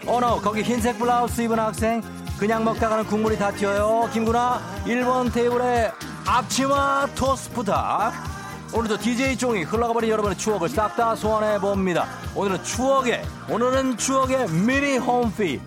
어너 0.06 0.40
거기 0.40 0.62
흰색 0.62 0.98
블라우스 0.98 1.40
입은 1.42 1.58
학생 1.58 2.02
그냥 2.38 2.64
먹다가는 2.64 3.06
국물이 3.06 3.38
다 3.38 3.50
튀어요. 3.50 4.08
김구나 4.12 4.60
1번 4.84 5.32
테이블에 5.32 5.90
앞치마 6.26 7.08
토스 7.14 7.50
부탁 7.52 8.12
오늘도 8.72 8.98
DJ 8.98 9.38
종이 9.38 9.62
흘러가버린 9.62 10.10
여러분의 10.10 10.36
추억을 10.36 10.68
싹 10.68 10.94
다 10.96 11.14
소환해 11.14 11.58
봅니다. 11.58 12.06
오늘은 12.34 12.62
추억의 12.62 13.24
오늘은 13.48 13.96
추억의 13.96 14.50
미니 14.50 14.98
홈피 14.98 15.60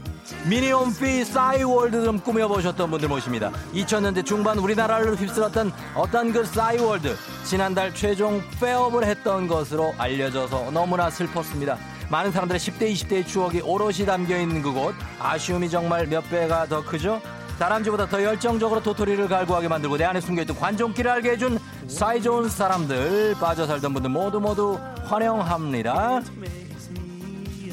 미니 0.45 0.71
홈피 0.71 1.25
싸이월드 1.25 2.03
좀 2.03 2.19
꾸며보셨던 2.19 2.91
분들 2.91 3.09
모십니다. 3.09 3.51
2000년대 3.73 4.25
중반 4.25 4.57
우리나라를 4.57 5.15
휩쓸었던 5.15 5.71
어떤 5.95 6.31
그 6.31 6.43
싸이월드 6.43 7.15
지난달 7.43 7.93
최종 7.93 8.41
페업을 8.59 9.05
했던 9.05 9.47
것으로 9.47 9.93
알려져서 9.97 10.71
너무나 10.71 11.09
슬펐습니다. 11.09 11.77
많은 12.09 12.31
사람들의 12.31 12.59
10대 12.59 12.91
20대의 12.93 13.27
추억이 13.27 13.61
오롯이 13.61 14.05
담겨있는 14.05 14.61
그곳 14.61 14.95
아쉬움이 15.19 15.69
정말 15.69 16.07
몇 16.07 16.27
배가 16.29 16.65
더 16.65 16.83
크죠? 16.83 17.21
다람쥐보다 17.59 18.07
더 18.07 18.23
열정적으로 18.23 18.81
도토리를 18.81 19.27
갈구하게 19.27 19.67
만들고 19.67 19.97
내 19.97 20.05
안에 20.05 20.21
숨겨있던 20.21 20.57
관종기를 20.57 21.11
알게 21.11 21.31
해준 21.31 21.59
사이 21.87 22.21
좋은 22.21 22.49
사람들 22.49 23.35
빠져 23.39 23.67
살던 23.67 23.93
분들 23.93 24.09
모두 24.09 24.39
모두 24.39 24.79
환영합니다. 25.05 26.21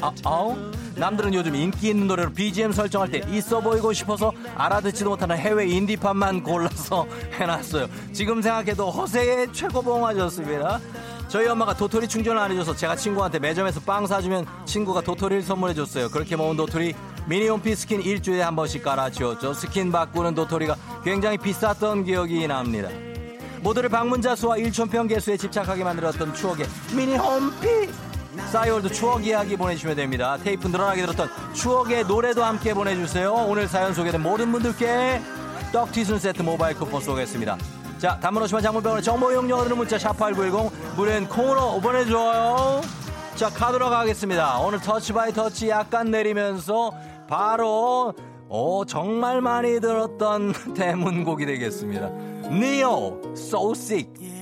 아, 0.01 0.11
아우? 0.23 0.55
남들은 0.95 1.33
요즘 1.33 1.55
인기 1.55 1.89
있는 1.89 2.07
노래로 2.07 2.31
BGM 2.33 2.71
설정할 2.71 3.09
때 3.09 3.21
있어 3.29 3.59
보이고 3.59 3.93
싶어서 3.93 4.31
알아듣지도 4.55 5.11
못하는 5.11 5.37
해외 5.37 5.67
indie 5.67 6.02
pop만 6.02 6.43
골라서 6.43 7.05
해놨어요. 7.39 7.87
지금 8.13 8.41
생각해도 8.41 8.89
허세의 8.89 9.53
최고봉하셨습니다. 9.53 10.79
저희 11.27 11.47
엄마가 11.47 11.75
도토리 11.75 12.07
충전을 12.07 12.39
안 12.41 12.51
해줘서 12.51 12.75
제가 12.75 12.95
친구한테 12.95 13.37
매점에서 13.39 13.81
빵 13.81 14.07
사주면 14.07 14.45
친구가 14.65 15.01
도토리를 15.01 15.43
선물해줬어요. 15.43 16.09
그렇게 16.09 16.35
모은 16.35 16.55
도토리 16.55 16.93
미니홈피 17.27 17.75
스킨 17.75 18.01
일주일에 18.01 18.41
한 18.41 18.55
번씩 18.55 18.81
갈아치웠죠. 18.83 19.53
스킨 19.53 19.91
바꾸는 19.91 20.33
도토리가 20.33 20.75
굉장히 21.03 21.37
비쌌던 21.37 22.05
기억이 22.05 22.47
납니다. 22.47 22.89
모두를 23.61 23.89
방문자 23.89 24.35
수와 24.35 24.57
일촌평 24.57 25.07
개수에 25.07 25.35
집착하게 25.35 25.83
만들었던 25.83 26.33
추억의 26.33 26.65
미니홈피 26.95 27.89
싸이월드 28.51 28.89
추억 28.89 29.25
이야기 29.25 29.57
보내주시면 29.57 29.95
됩니다. 29.95 30.37
테이프 30.43 30.67
늘어나게 30.67 31.01
들었던 31.01 31.29
추억의 31.53 32.05
노래도 32.05 32.43
함께 32.43 32.73
보내주세요. 32.73 33.33
오늘 33.33 33.67
사연 33.67 33.93
소개된 33.93 34.21
모든 34.21 34.51
분들께 34.51 35.21
떡튀순 35.71 36.19
세트 36.19 36.41
모바일 36.43 36.77
쿠폰 36.77 37.01
쏘겠습니다. 37.01 37.57
자, 37.97 38.19
단문 38.19 38.43
오시면 38.43 38.61
장문병원의 38.61 39.03
정보 39.03 39.31
이용료들은 39.31 39.75
문자 39.75 39.97
샵8910 39.97 40.71
무료인 40.95 41.27
콩으로 41.27 41.79
보내줘요. 41.81 42.81
자, 43.35 43.49
카드로 43.49 43.89
가겠습니다. 43.89 44.59
오늘 44.59 44.79
Touch 44.79 45.13
by 45.13 45.33
Touch 45.33 45.69
약간 45.69 46.09
내리면서 46.11 46.91
바로 47.27 48.13
오, 48.49 48.85
정말 48.85 49.41
많이 49.41 49.79
들었던 49.81 50.53
대문곡이 50.73 51.45
되겠습니다. 51.45 52.09
니오, 52.49 53.33
So 53.35 53.71
Sick. 53.75 54.36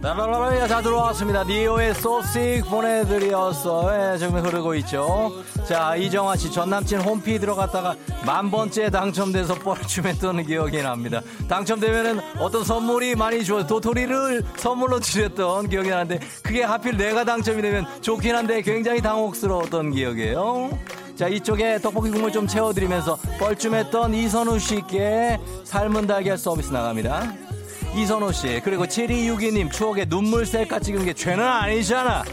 라라라라 0.00 0.68
자 0.68 0.80
들어왔습니다. 0.80 1.42
니오의 1.42 1.92
소식 1.94 2.62
보내드렸어. 2.70 4.12
예, 4.14 4.18
지금 4.18 4.38
흐르고 4.44 4.76
있죠. 4.76 5.32
자 5.66 5.96
이정화 5.96 6.36
씨 6.36 6.52
전 6.52 6.70
남친 6.70 7.00
홈피 7.00 7.38
들어갔다가 7.40 7.96
만 8.24 8.48
번째 8.48 8.90
당첨돼서 8.90 9.54
뻘쭘했던 9.54 10.44
기억이 10.44 10.82
납니다. 10.82 11.20
당첨되면은 11.48 12.20
어떤 12.38 12.62
선물이 12.62 13.16
많이 13.16 13.42
주어 13.44 13.66
도토리를 13.66 14.44
선물로 14.56 15.00
주셨던 15.00 15.68
기억이 15.68 15.90
나는데 15.90 16.20
그게 16.44 16.62
하필 16.62 16.96
내가 16.96 17.24
당첨이 17.24 17.60
되면 17.60 17.84
좋긴 18.00 18.36
한데 18.36 18.62
굉장히 18.62 19.02
당혹스러웠던 19.02 19.90
기억이에요. 19.90 20.78
자 21.16 21.26
이쪽에 21.26 21.80
떡볶이 21.80 22.10
국물 22.10 22.30
좀 22.30 22.46
채워드리면서 22.46 23.18
뻘쭘했던 23.40 24.14
이선우 24.14 24.60
씨께 24.60 25.40
삶은 25.64 26.06
달걀 26.06 26.38
서비스 26.38 26.72
나갑니다. 26.72 27.47
이선호 27.94 28.32
씨 28.32 28.60
그리고 28.62 28.84
7262님 28.84 29.70
추억에 29.72 30.04
눈물 30.04 30.46
셀카 30.46 30.78
찍은 30.80 31.04
게 31.04 31.12
죄는 31.12 31.44
아니잖아. 31.44 32.24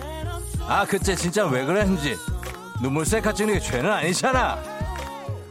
아 0.68 0.86
그때 0.86 1.16
진짜 1.16 1.46
왜 1.46 1.66
그랬는지. 1.66 2.16
눈물 2.82 3.06
셀카 3.06 3.34
찍는 3.34 3.56
게 3.56 3.60
죄는 3.60 3.92
아니잖아. 3.92 4.60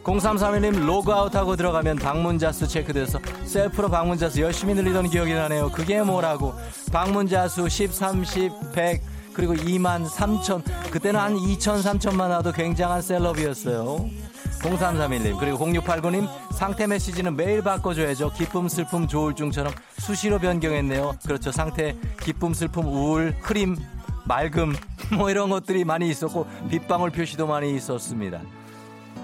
0331님 0.03 0.85
로그아웃하고 0.85 1.57
들어가면 1.57 1.97
방문자 1.97 2.53
수 2.53 2.69
체크돼서 2.69 3.19
셀프로 3.45 3.89
방문자 3.89 4.29
수 4.29 4.43
열심히 4.43 4.75
늘리던 4.75 5.09
기억이 5.09 5.33
나네요. 5.33 5.71
그게 5.71 6.03
뭐라고. 6.03 6.55
방문자 6.93 7.49
수 7.49 7.69
10, 7.69 7.93
30, 7.93 8.53
100 8.73 9.03
그리고 9.33 9.55
2만 9.55 10.07
3천. 10.07 10.63
그때는 10.91 11.19
한 11.19 11.35
2천 11.37 11.83
3천만 11.83 12.31
와도 12.31 12.53
굉장한 12.53 13.03
셀럽이었어요 13.03 14.09
0331님 14.63 15.39
그리고 15.39 15.59
0689님 15.59 16.29
상태 16.53 16.87
메시지는 16.87 17.37
매일 17.37 17.63
바꿔줘야죠. 17.63 18.33
기쁨 18.33 18.69
슬픔 18.69 19.07
조울증처럼 19.07 19.73
수시로 19.99 20.39
변경했네요. 20.39 21.17
그렇죠. 21.25 21.53
상태 21.53 21.97
기쁨 22.23 22.55
슬픔 22.55 22.87
우울 22.87 23.35
흐림 23.41 23.77
맑음 24.27 24.75
뭐 25.17 25.31
이런 25.31 25.51
것들이 25.51 25.85
많이 25.85 26.09
있었고 26.09 26.47
빗방울 26.71 27.11
표시도 27.11 27.47
많이 27.47 27.75
있었습니다. 27.75 28.41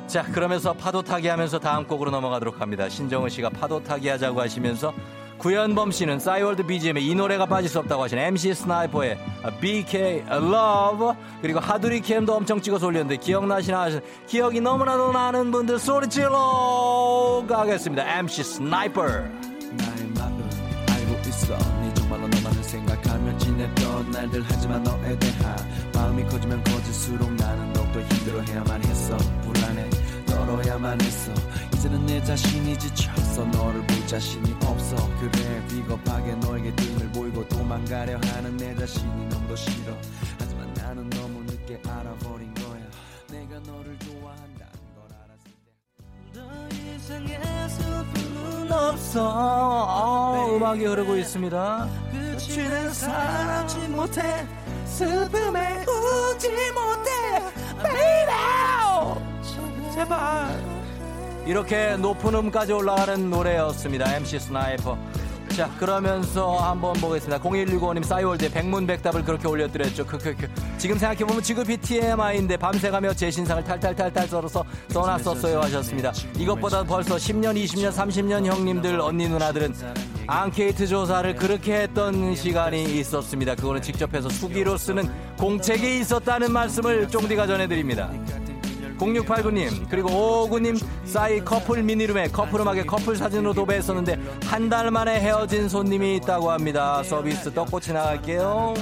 자 0.07 0.23
그러면서 0.23 0.73
파도 0.73 1.03
타기 1.03 1.29
하면서 1.29 1.59
다음 1.59 1.87
곡으로 1.87 2.11
넘어가도록 2.11 2.61
합니다. 2.61 2.89
신정은 2.89 3.31
씨가 3.31 3.51
파도 3.51 3.83
타기 3.83 4.09
하자고 4.09 4.41
하시면서 4.41 4.93
구현범 5.41 5.91
씨는 5.91 6.19
싸이월드 6.19 6.67
BGM에 6.67 7.01
이 7.01 7.15
노래가 7.15 7.47
빠질 7.47 7.71
수 7.71 7.79
없다고 7.79 8.03
하신 8.03 8.19
MC 8.19 8.53
스나이퍼의 8.53 9.19
BK 9.61 10.25
Love 10.31 11.15
그리고 11.41 11.61
하두리 11.61 12.03
캠도 12.03 12.35
엄청 12.35 12.61
찍어서 12.61 12.87
올렸는데 12.89 13.17
기억나시나 13.17 13.81
하시 13.81 14.01
기억이 14.27 14.61
너무나도 14.61 15.13
나는 15.13 15.51
분들 15.51 15.79
소리 15.79 16.09
질러 16.09 17.43
가겠습니다. 17.49 18.19
MC 18.19 18.45
스나이퍼. 18.45 19.07
네 19.07 19.91
생각하며 22.63 23.39
지냈던 23.39 24.11
날들. 24.11 24.45
하지만 24.47 24.83
너에 24.83 25.19
대한 25.19 25.57
마음이 25.93 26.25
커지면 26.25 26.63
커질수록 26.63 27.33
나는 27.33 27.73
더욱더 27.73 28.01
힘들어해야만 28.01 28.85
했어. 28.85 29.17
불안해. 29.17 29.91
떨어야만 30.27 31.01
했어 31.01 31.33
이제는 31.81 32.05
내 32.05 32.23
자신이 32.23 32.79
지쳤어 32.79 33.43
너를 33.47 33.81
볼 33.87 34.07
자신이 34.07 34.55
없어. 34.67 34.97
그래 35.19 35.67
비겁하게 35.67 36.35
너에게 36.35 36.77
등을 36.77 37.11
보이고 37.11 37.49
도망가려 37.49 38.19
하는 38.23 38.55
내 38.59 38.77
자신이 38.77 39.29
너무 39.31 39.57
싫어. 39.57 39.97
하지만 40.39 40.71
나는 40.75 41.09
너무 41.09 41.43
늦게 41.45 41.81
알아버린 41.89 42.53
거야. 42.53 42.83
내가 43.31 43.59
너를 43.61 43.99
좋아한다는 43.99 44.79
걸 44.95 45.09
알았을 45.25 45.53
때. 48.13 48.69
더 48.69 48.89
없어. 48.91 49.27
어, 49.33 50.55
음악이 50.55 50.85
흐르고 50.85 51.17
있습니다. 51.17 51.89
그치는 52.13 52.93
사람지 52.93 53.79
못해. 53.89 54.47
슬픔에 54.85 55.87
우지 55.87 56.51
못해. 56.73 57.11
baby! 57.83 58.51
제발 59.95 60.80
이렇게 61.51 61.97
높은 61.97 62.33
음까지 62.33 62.73
올라가는 62.73 63.29
노래였습니다. 63.29 64.15
MC 64.15 64.39
스나이퍼. 64.39 64.97
자 65.49 65.69
그러면서 65.81 66.57
한번 66.59 66.93
보겠습니다. 66.93 67.43
0165님 67.43 68.05
싸이월드의 68.05 68.53
백문백답을 68.53 69.25
그렇게 69.25 69.49
올려드렸죠. 69.49 70.07
크크크. 70.07 70.49
지금 70.79 70.97
생각해보면 70.97 71.43
지급이 71.43 71.77
TMI인데 71.77 72.57
밤새가며 72.57 73.15
제 73.15 73.33
신상을 73.33 73.65
탈탈탈탈 73.65 74.29
썰어서 74.29 74.65
써놨었어요 74.91 75.61
하셨습니다. 75.63 76.13
이것보다 76.39 76.85
벌써 76.85 77.17
10년 77.17 77.61
20년 77.65 77.93
30년 77.93 78.47
형님들 78.47 79.01
언니 79.01 79.29
누나들은 79.29 79.75
앙케이트 80.29 80.87
조사를 80.87 81.35
그렇게 81.35 81.81
했던 81.81 82.37
시간이 82.37 83.01
있었습니다. 83.01 83.57
그거는 83.57 83.83
직접 83.83 84.15
해서 84.15 84.29
수기로 84.29 84.77
쓰는 84.77 85.11
공책이 85.37 85.99
있었다는 85.99 86.53
말씀을 86.53 87.09
쫑디가 87.09 87.49
전해드립니다 87.49 88.09
0689님 89.01 89.89
그리고 89.89 90.09
559님 90.51 90.79
싸이 91.05 91.41
커플 91.45 91.83
미니룸에 91.83 92.29
커플 92.29 92.61
음악에 92.61 92.85
커플 92.85 93.17
사진으로 93.17 93.55
도배했었는데 93.55 94.19
한 94.45 94.71
달 94.71 94.89
만에 94.93 95.19
헤어진 95.21 95.69
손님이 95.69 96.17
있다고 96.17 96.51
합니다. 96.53 97.03
서비스 97.03 97.53
떡꼬치 97.53 97.93
나갈게요 97.93 98.75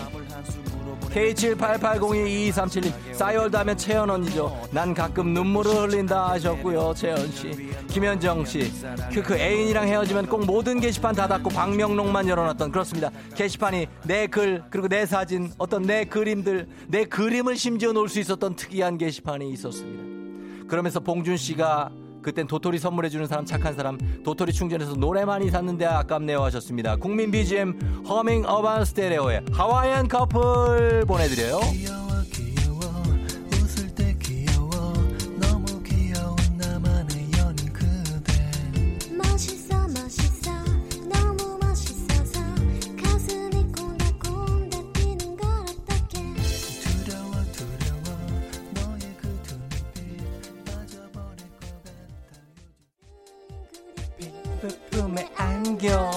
K78802237님 1.11 3.15
싸이월드 3.15 3.57
하면 3.57 3.77
채연 3.77 4.11
언니죠. 4.11 4.57
난 4.71 4.95
가끔 4.95 5.33
눈물을 5.35 5.73
흘린다 5.91 6.31
하셨고요 6.31 6.95
채연 6.95 7.31
씨. 7.33 7.69
김현정씨 7.89 8.71
그, 9.13 9.23
그 9.23 9.35
애인이랑 9.37 9.89
헤어지면 9.89 10.27
꼭 10.27 10.45
모든 10.45 10.79
게시판 10.81 11.15
다 11.15 11.27
닫고 11.27 11.49
방명록만 11.51 12.29
열어놨던 12.29 12.71
그렇습니다. 12.73 13.11
게시판이 13.35 13.87
내 14.05 14.29
글 14.29 14.63
그리고 14.69 14.89
내 14.89 15.07
사진 15.07 15.51
어떤 15.57 15.83
내 15.83 16.05
그림들 16.05 16.69
내 16.89 17.05
그림을 17.05 17.57
심지어 17.57 17.93
놓을 17.93 18.09
수 18.11 18.21
있었던 18.21 18.57
특이한 18.57 18.99
게시판이 18.99 19.51
있었습니다. 19.53 20.67
그러면서 20.69 21.01
봉준 21.01 21.39
씨가 21.39 21.91
그땐 22.23 22.47
도토리 22.47 22.79
선물해주는 22.79 23.27
사람 23.27 23.45
착한 23.45 23.75
사람 23.75 23.99
도토리 24.25 24.53
충전해서 24.53 24.95
노래 24.95 25.25
많이 25.25 25.51
샀는데 25.51 25.87
아깝네요 25.87 26.43
하셨습니다. 26.45 26.97
국민 26.97 27.31
BGM 27.31 28.05
허밍 28.09 28.45
어반 28.47 28.85
스테레오의 28.85 29.43
하와이안 29.53 30.09
커플 30.09 31.05
보내드려요 31.07 31.61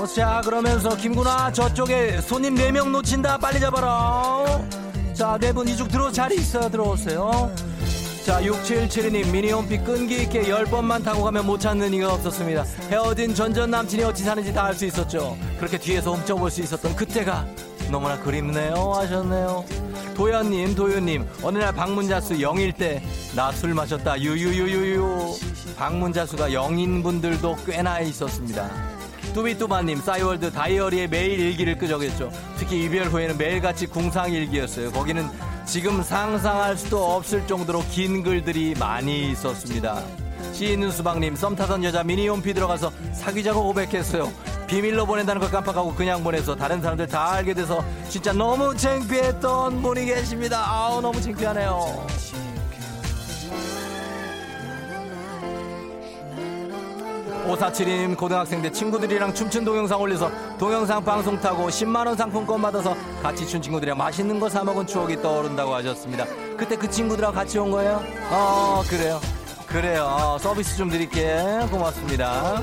자 0.08 0.42
그러면서 0.44 0.96
김구나 0.96 1.52
저쪽에 1.52 2.20
손님 2.22 2.56
4명 2.56 2.90
놓친다. 2.90 3.38
빨리 3.38 3.60
잡아라. 3.60 4.44
자네 5.14 5.54
분 5.54 5.68
이쪽 5.68 5.88
들어 5.90 6.12
자리 6.12 6.36
있어요 6.36 6.70
들어오세요. 6.70 7.52
자 8.26 8.42
6772님 8.42 9.32
미니홈피 9.32 9.80
끈기 9.80 10.24
있게 10.24 10.44
10번만 10.44 11.04
타고 11.04 11.24
가면 11.24 11.46
못 11.46 11.60
찾는 11.60 11.94
이가 11.94 12.14
없었습니다. 12.14 12.66
헤어진 12.90 13.34
전전 13.36 13.70
남친이 13.72 14.04
어찌 14.04 14.24
사는지 14.24 14.54
다 14.54 14.66
알 14.66 14.74
수 14.76 14.86
있었죠. 14.86 15.38
그렇게 15.58 15.78
뒤에서 15.78 16.14
훔쳐볼 16.14 16.50
수 16.52 16.62
있었던 16.62 16.96
그때가 16.96 17.46
너무나 17.90 18.20
그립네요 18.20 18.74
하셨네요. 18.96 19.66
도현님 20.16 20.76
도현님 20.76 21.26
어느 21.44 21.58
날 21.58 21.74
방문자 21.74 22.20
수 22.22 22.34
0일 22.36 22.76
때 22.76 23.02
나 23.36 23.52
술 23.52 23.74
마셨다. 23.74 24.20
유유유유유. 24.20 25.36
방문자 25.78 26.26
수가 26.26 26.50
0인 26.50 27.02
분들도 27.02 27.56
꽤나 27.66 28.00
있었습니다 28.02 28.70
뚜비뚜바님 29.34 30.02
싸이월드 30.02 30.52
다이어리에 30.52 31.08
매일 31.08 31.40
일기를 31.40 31.78
끄적였죠. 31.78 32.32
특히 32.58 32.84
이별 32.84 33.08
후에는 33.08 33.38
매일같이 33.38 33.88
궁상일기였어요. 33.88 34.92
거기는 34.92 35.28
지금 35.66 36.04
상상할 36.04 36.78
수도 36.78 37.16
없을 37.16 37.48
정도로 37.48 37.84
긴 37.92 38.24
글들이 38.24 38.76
많이 38.78 39.32
있었습니다. 39.32 40.04
씨 40.52 40.74
있는 40.74 40.92
수박님 40.92 41.36
썸 41.36 41.56
타던 41.56 41.84
여자 41.84 42.04
미니홈피 42.04 42.54
들어가서 42.54 42.92
사귀자고 43.14 43.64
고백했어요. 43.64 44.32
비밀로 44.68 45.06
보낸다는 45.06 45.42
걸 45.42 45.50
깜빡하고 45.50 45.96
그냥 45.96 46.24
보내서 46.24 46.56
다른 46.56 46.82
사람들 46.82 47.08
다 47.08 47.32
알게 47.32 47.54
돼서 47.54 47.84
진짜 48.10 48.34
너무 48.34 48.76
창피했던 48.76 49.82
분이 49.82 50.06
계십니다. 50.06 50.64
아우 50.66 51.02
너무 51.02 51.22
창피하네요 51.22 52.08
오사칠님 57.48 58.16
고등학생 58.16 58.62
때 58.62 58.72
친구들이랑 58.72 59.34
춤춘 59.34 59.66
동영상 59.66 60.00
올려서 60.00 60.32
동영상 60.58 61.04
방송 61.04 61.40
타고 61.40 61.68
10만원 61.68 62.16
상품권 62.16 62.62
받아서 62.62 62.96
같이 63.22 63.48
춘 63.48 63.62
친구들이랑 63.62 63.98
맛있는 63.98 64.40
거 64.40 64.48
사먹은 64.48 64.86
추억이 64.86 65.22
떠오른다고 65.22 65.74
하셨습니다. 65.76 66.26
그때 66.56 66.76
그 66.76 66.90
친구들하고 66.90 67.34
같이 67.34 67.58
온 67.58 67.72
거예요? 67.72 68.02
어 68.30 68.82
그래요? 68.88 69.20
그래요. 69.68 70.04
어, 70.06 70.38
서비스 70.38 70.78
좀 70.78 70.90
드릴게 70.90 71.38
고맙습니다 71.72 72.62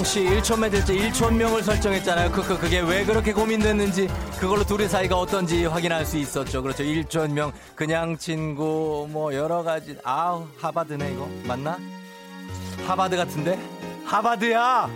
권보영 0.00 0.04
씨 0.04 0.24
1촌 0.24 0.60
매들째 0.60 0.94
1촌명을 0.94 1.62
설정했잖아요. 1.62 2.30
그, 2.32 2.42
그, 2.42 2.58
그게 2.58 2.80
왜 2.80 3.04
그렇게 3.04 3.32
고민됐는지 3.32 4.08
그걸로 4.38 4.64
둘의 4.64 4.88
사이가 4.88 5.16
어떤지 5.16 5.64
확인할 5.64 6.04
수 6.04 6.16
있었죠. 6.16 6.62
그렇죠. 6.62 6.82
1촌명 6.84 7.52
그냥 7.74 8.16
친구 8.16 9.06
뭐 9.10 9.34
여러 9.34 9.62
가지 9.62 9.96
아우 10.04 10.46
하바드네 10.58 11.12
이거 11.12 11.28
맞나? 11.44 11.78
하바드 12.86 13.16
같은데? 13.16 13.58
하바드야! 14.04 14.88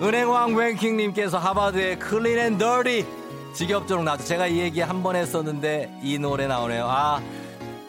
은행왕 0.00 0.56
랭킹님께서 0.56 1.38
하바드의 1.38 1.98
Clean 1.98 2.38
and 2.38 2.58
Dirty 2.58 3.06
직업적으로 3.54 4.04
나왔죠. 4.04 4.24
제가 4.24 4.46
이 4.46 4.58
얘기 4.58 4.80
한 4.80 5.02
번 5.02 5.16
했었는데 5.16 6.00
이 6.02 6.18
노래 6.18 6.46
나오네요. 6.46 6.86
아 6.88 7.20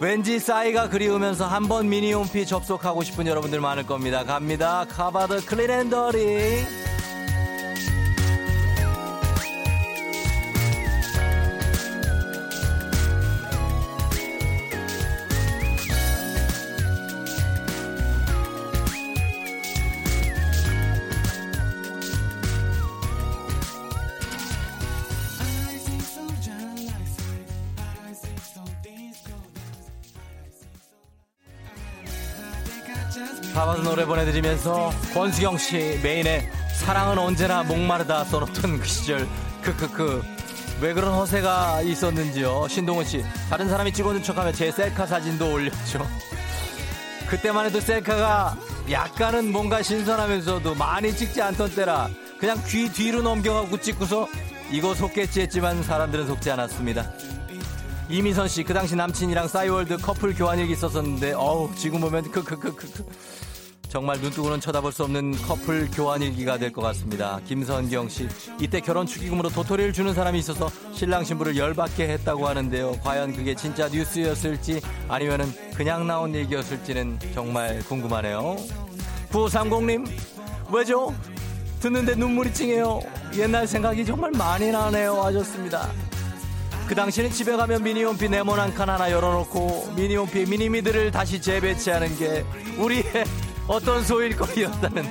왠지 0.01 0.39
싸이가 0.39 0.89
그리우면서 0.89 1.45
한번 1.45 1.89
미니홈피 1.89 2.45
접속하고 2.45 3.03
싶은 3.03 3.27
여러분들 3.27 3.59
많을 3.59 3.85
겁니다. 3.85 4.23
갑니다. 4.23 4.85
하바드 4.89 5.45
Clean 5.45 5.69
and 5.69 6.12
Dirty. 6.12 6.98
가봐서 33.59 33.81
노래 33.83 34.05
보내드리면서 34.05 34.89
권수경 35.13 35.57
씨 35.57 35.99
메인에 36.01 36.49
사랑은 36.77 37.17
언제나 37.17 37.61
목마르다 37.61 38.23
써놓던 38.23 38.79
그 38.79 38.87
시절. 38.87 39.27
크크크 39.61 40.23
왜 40.79 40.93
그런 40.93 41.13
허세가 41.13 41.81
있었는지요? 41.81 42.69
신동훈 42.69 43.03
씨. 43.03 43.21
다른 43.49 43.67
사람이 43.67 43.91
찍어준 43.91 44.23
척하며 44.23 44.53
제 44.53 44.71
셀카 44.71 45.05
사진도 45.05 45.51
올렸죠. 45.51 46.07
그때만 47.27 47.65
해도 47.65 47.81
셀카가 47.81 48.55
약간은 48.89 49.51
뭔가 49.51 49.81
신선하면서도 49.81 50.75
많이 50.75 51.13
찍지 51.13 51.41
않던 51.41 51.75
때라 51.75 52.07
그냥 52.39 52.63
귀 52.65 52.87
뒤로 52.89 53.21
넘겨가고 53.21 53.81
찍고서 53.81 54.29
이거 54.71 54.95
속겠지 54.95 55.41
했지만 55.41 55.83
사람들은 55.83 56.27
속지 56.27 56.49
않았습니다. 56.49 57.11
이미선 58.07 58.47
씨 58.47 58.63
그 58.63 58.73
당시 58.73 58.95
남친이랑 58.95 59.49
싸이월드 59.49 59.97
커플 59.97 60.33
교환일기 60.33 60.71
있었었는데 60.71 61.33
어우 61.33 61.75
지금 61.75 61.99
보면 61.99 62.31
크크크크크 62.31 63.05
정말 63.89 64.19
눈뜨고는 64.21 64.59
쳐다볼 64.61 64.91
수 64.93 65.03
없는 65.03 65.31
커플 65.41 65.89
교환일기가 65.91 66.57
될 66.59 66.71
것 66.71 66.81
같습니다. 66.83 67.39
김선경 67.47 68.07
씨 68.07 68.27
이때 68.61 68.79
결혼 68.79 69.07
축의금으로 69.07 69.49
도토리를 69.49 69.91
주는 69.93 70.13
사람이 70.13 70.37
있어서 70.39 70.69
신랑 70.93 71.23
신부를 71.23 71.57
열받게 71.57 72.07
했다고 72.07 72.47
하는데요. 72.47 72.99
과연 73.03 73.35
그게 73.35 73.55
진짜 73.55 73.89
뉴스였을지 73.89 74.79
아니면은 75.07 75.51
그냥 75.73 76.05
나온 76.05 76.35
얘기였을지는 76.35 77.17
정말 77.33 77.79
궁금하네요. 77.79 78.57
9530님, 79.31 80.07
왜죠? 80.71 81.13
듣는데 81.79 82.13
눈물이 82.13 82.53
찡해요. 82.53 82.99
옛날 83.37 83.65
생각이 83.65 84.05
정말 84.05 84.31
많이 84.31 84.71
나네요. 84.71 85.19
하셨습니다. 85.23 85.89
그 86.87 86.95
당시는 86.95 87.29
집에 87.31 87.55
가면 87.55 87.83
미니홈피 87.83 88.29
네모난 88.29 88.69
한칸 88.69 88.89
하나 88.89 89.11
열어놓고 89.11 89.93
미니홈피 89.95 90.45
미니미들을 90.45 91.11
다시 91.11 91.39
재배치하는 91.39 92.17
게 92.17 92.43
우리의 92.79 93.03
어떤 93.69 94.03
소일거리였다는 94.03 95.05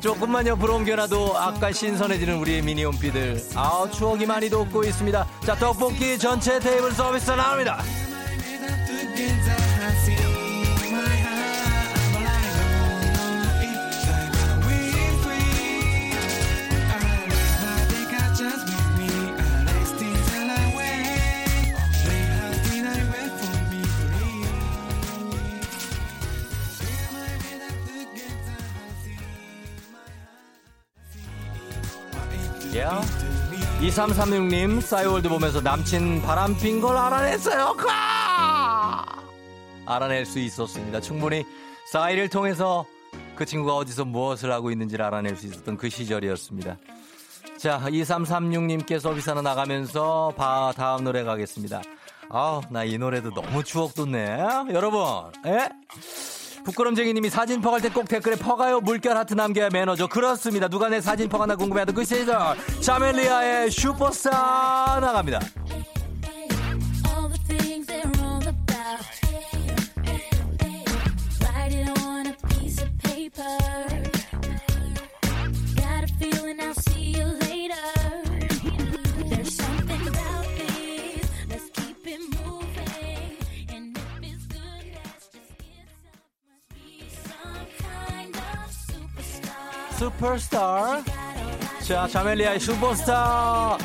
조금만 0.00 0.46
옆으로 0.46 0.76
옮겨놔도 0.76 1.36
아까 1.36 1.72
신선해지는 1.72 2.36
우리의 2.38 2.62
미니홈피들. 2.62 3.42
아 3.56 3.88
추억이 3.92 4.24
많이 4.24 4.48
돋고 4.48 4.84
있습니다. 4.84 5.26
자 5.44 5.54
떡볶이 5.56 6.16
전체 6.18 6.60
테이블 6.60 6.92
서비스 6.92 7.32
나옵니다 7.32 7.82
야. 32.76 33.00
2336님 33.80 34.80
싸이월드 34.80 35.28
보면서 35.28 35.60
남친 35.60 36.22
바람 36.22 36.56
핀 36.56 36.80
걸 36.80 36.96
알아냈어요. 36.96 37.74
가! 37.76 39.22
알아낼 39.86 40.24
수 40.26 40.38
있었습니다. 40.38 41.00
충분히 41.00 41.44
싸이를 41.92 42.28
통해서 42.28 42.86
그 43.36 43.44
친구가 43.44 43.74
어디서 43.76 44.04
무엇을 44.06 44.50
하고 44.50 44.70
있는지를 44.70 45.04
알아낼 45.04 45.36
수 45.36 45.46
있었던 45.46 45.76
그 45.76 45.88
시절이었습니다. 45.90 46.78
자 47.58 47.80
2336님께 47.84 48.98
서비스 48.98 49.28
하나 49.28 49.42
나가면서 49.42 50.32
바 50.36 50.72
다음 50.76 51.04
노래 51.04 51.22
가겠습니다. 51.22 51.82
아우 52.30 52.62
나 52.70 52.84
이 52.84 52.96
노래도 52.98 53.30
너무 53.30 53.62
추억 53.62 53.94
돋네. 53.94 54.38
여러분 54.72 55.00
에? 55.46 55.68
부끄럼쟁이님이 56.64 57.30
사진 57.30 57.60
퍼갈 57.60 57.80
때 57.80 57.88
꼭 57.94 58.08
댓글에 58.08 58.34
퍼가요. 58.36 58.80
물결 58.80 59.16
하트 59.16 59.34
남겨야 59.34 59.68
매너죠. 59.72 60.08
그렇습니다. 60.08 60.66
누가 60.68 60.88
내 60.88 61.00
사진 61.00 61.28
퍼가나 61.28 61.54
궁금해하던 61.56 61.94
그 61.94 62.04
시절. 62.04 62.36
자멜리아의 62.80 63.70
슈퍼스타 63.70 64.98
나갑니다 65.00 65.40
슈퍼스타 90.24 91.02
자 91.86 92.08
자멜리아의 92.08 92.58
슈퍼스타 92.58 93.76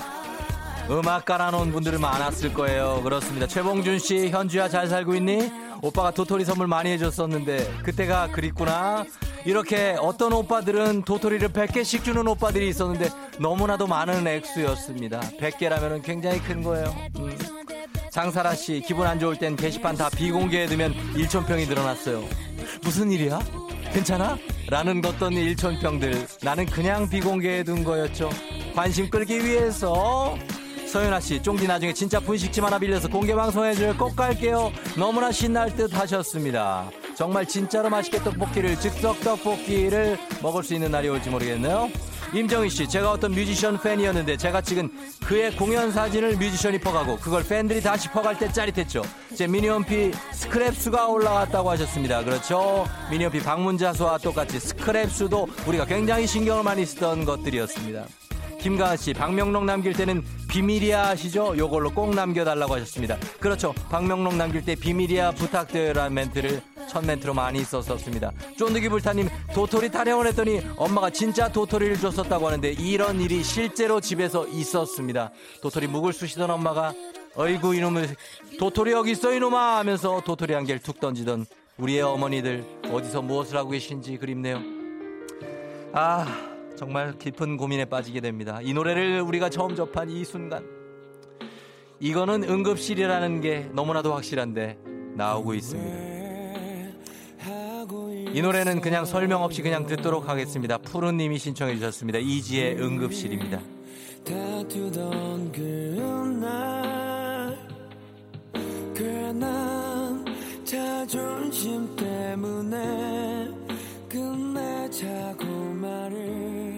음악 0.89 1.25
깔아놓은 1.25 1.71
분들은 1.73 1.99
많았을 1.99 2.53
거예요 2.53 3.01
그렇습니다 3.03 3.45
최봉준 3.45 3.99
씨 3.99 4.29
현주야 4.29 4.69
잘 4.69 4.87
살고 4.87 5.15
있니? 5.15 5.51
오빠가 5.81 6.11
도토리 6.11 6.45
선물 6.45 6.67
많이 6.67 6.91
해줬었는데 6.91 7.79
그때가 7.83 8.29
그립구나 8.31 9.03
이렇게 9.45 9.97
어떤 9.99 10.31
오빠들은 10.31 11.03
도토리를 11.03 11.49
100개씩 11.49 12.05
주는 12.05 12.25
오빠들이 12.25 12.69
있었는데 12.69 13.09
너무나도 13.39 13.87
많은 13.87 14.25
액수였습니다 14.25 15.19
100개라면 15.39 16.03
굉장히 16.03 16.39
큰 16.39 16.63
거예요 16.63 16.95
음. 17.17 17.37
장사라 18.11 18.55
씨 18.55 18.81
기분 18.85 19.05
안 19.07 19.19
좋을 19.19 19.35
땐 19.37 19.57
게시판 19.57 19.95
다 19.95 20.09
비공개해두면 20.09 20.93
일천평이 21.17 21.65
늘어났어요 21.67 22.23
무슨 22.81 23.11
일이야? 23.11 23.39
괜찮아? 23.91 24.37
라는 24.69 25.01
것던 25.01 25.33
일천평들 25.33 26.27
나는 26.43 26.65
그냥 26.67 27.09
비공개해 27.09 27.63
둔 27.63 27.83
거였죠. 27.83 28.29
관심 28.75 29.09
끌기 29.09 29.43
위해서 29.43 30.37
서윤아 30.89 31.19
씨 31.19 31.39
쫑디 31.39 31.67
나중에 31.67 31.93
진짜 31.93 32.19
분식집 32.19 32.63
하나 32.63 32.79
빌려서 32.79 33.07
공개 33.09 33.35
방송해줘요 33.35 33.95
꼭 33.95 34.15
갈게요. 34.15 34.71
너무나 34.97 35.31
신날 35.31 35.75
듯 35.75 35.93
하셨습니다. 35.93 36.89
정말 37.15 37.45
진짜로 37.45 37.89
맛있게 37.91 38.17
떡볶이를 38.23 38.79
즉석 38.79 39.21
떡볶이를 39.21 40.17
먹을 40.41 40.63
수 40.63 40.73
있는 40.73 40.89
날이 40.89 41.07
올지 41.09 41.29
모르겠네요. 41.29 41.91
임정희 42.33 42.69
씨 42.69 42.87
제가 42.87 43.11
어떤 43.11 43.33
뮤지션 43.33 43.79
팬이었는데 43.79 44.37
제가 44.37 44.61
찍은 44.61 44.89
그의 45.25 45.55
공연 45.55 45.91
사진을 45.91 46.37
뮤지션이 46.37 46.79
퍼가고 46.79 47.17
그걸 47.17 47.43
팬들이 47.43 47.81
다시 47.81 48.09
퍼갈 48.09 48.39
때 48.39 48.51
짜릿했죠. 48.51 49.03
제 49.35 49.45
미니홈피 49.45 50.11
스크랩 50.33 50.73
수가 50.73 51.07
올라왔다고 51.07 51.69
하셨습니다. 51.69 52.23
그렇죠? 52.23 52.87
미니홈피 53.11 53.41
방문자 53.41 53.93
수와 53.93 54.17
똑같이 54.17 54.57
스크랩 54.57 55.09
수도 55.09 55.47
우리가 55.67 55.85
굉장히 55.85 56.25
신경을 56.25 56.63
많이 56.63 56.83
쓰던 56.83 57.25
것들이었습니다 57.25 58.05
김가은 58.59 58.97
씨, 58.97 59.13
방명록 59.13 59.63
남길 59.63 59.93
때는 59.93 60.23
비밀이야 60.49 61.07
하시죠? 61.09 61.57
요걸로 61.57 61.91
꼭 61.91 62.13
남겨달라고 62.13 62.75
하셨습니다. 62.75 63.17
그렇죠. 63.39 63.73
방명록 63.89 64.35
남길 64.35 64.63
때 64.65 64.75
비밀이야 64.75 65.31
부탁드려라는 65.31 66.13
멘트를 66.13 66.61
첫 66.89 67.05
멘트로 67.05 67.33
많이 67.33 67.63
썼었습니다. 67.63 68.31
쫀득이 68.57 68.89
불타님, 68.89 69.29
도토리 69.53 69.89
타령을 69.91 70.27
했더니 70.27 70.61
엄마가 70.75 71.09
진짜 71.09 71.49
도토리를 71.49 71.97
줬었다고 71.99 72.47
하는데 72.47 72.71
이런 72.71 73.21
일이 73.21 73.43
실제로 73.43 74.01
집에서 74.01 74.47
있었습니다. 74.47 75.31
도토리 75.61 75.87
묵을 75.87 76.13
쑤시던 76.13 76.49
엄마가 76.49 76.93
어이구 77.35 77.75
이놈을 77.75 78.15
도토리 78.59 78.91
여기 78.91 79.11
있어 79.11 79.33
이놈아 79.33 79.77
하면서 79.77 80.21
도토리 80.25 80.53
한 80.53 80.65
개를 80.65 80.81
툭 80.81 80.99
던지던 80.99 81.45
우리의 81.77 82.01
어머니들 82.01 82.65
어디서 82.91 83.21
무엇을 83.21 83.55
하고 83.55 83.69
계신지 83.69 84.17
그립네요. 84.17 84.61
아 85.93 86.48
정말 86.79 87.17
깊은 87.17 87.57
고민에 87.57 87.83
빠지게 87.83 88.21
됩니다. 88.21 88.61
이 88.63 88.73
노래를 88.73 89.19
우리가 89.19 89.49
처음 89.49 89.75
접한 89.75 90.09
이 90.09 90.23
순간 90.23 90.65
이거는 91.99 92.45
응급실이라는 92.45 93.41
게 93.41 93.69
너무나도 93.73 94.13
확실한데 94.13 94.79
나오고 95.17 95.55
있습니다. 95.55 96.09
이 98.31 98.41
노래는 98.41 98.79
그냥 98.79 99.03
설명 99.03 99.43
없이 99.43 99.61
그냥 99.61 99.87
듣도록 99.87 100.29
하겠습니다. 100.29 100.77
푸른님이 100.77 101.37
신청해 101.37 101.75
주셨습니다. 101.75 102.19
이지의 102.19 102.77
응급실입니다. 102.77 103.59
다투던 104.23 105.51
그날 105.51 107.57
괜한 108.95 110.25
자존심 110.63 111.93
때문에 111.97 113.49
끝내 114.07 114.89
자고 114.89 115.45
말을 115.45 116.17
해 116.17 116.68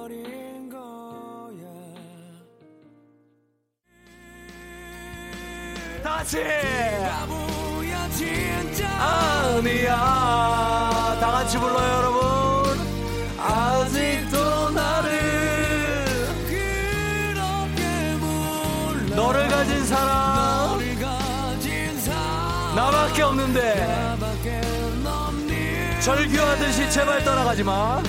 버린 0.00 0.70
거야. 0.70 1.66
다시! 6.02 6.38
아니야. 8.98 9.96
다 11.20 11.30
같이 11.30 11.58
불러요 11.58 11.92
여러분. 11.96 12.78
아직도 13.38 14.70
나를 14.70 15.20
너를 19.14 19.48
가진 19.48 19.84
사람. 19.84 20.80
나밖에 22.74 23.22
없는데. 23.22 24.00
절규하듯이 26.00 26.90
제발 26.90 27.22
떠나가지 27.22 27.62
마 27.62 28.02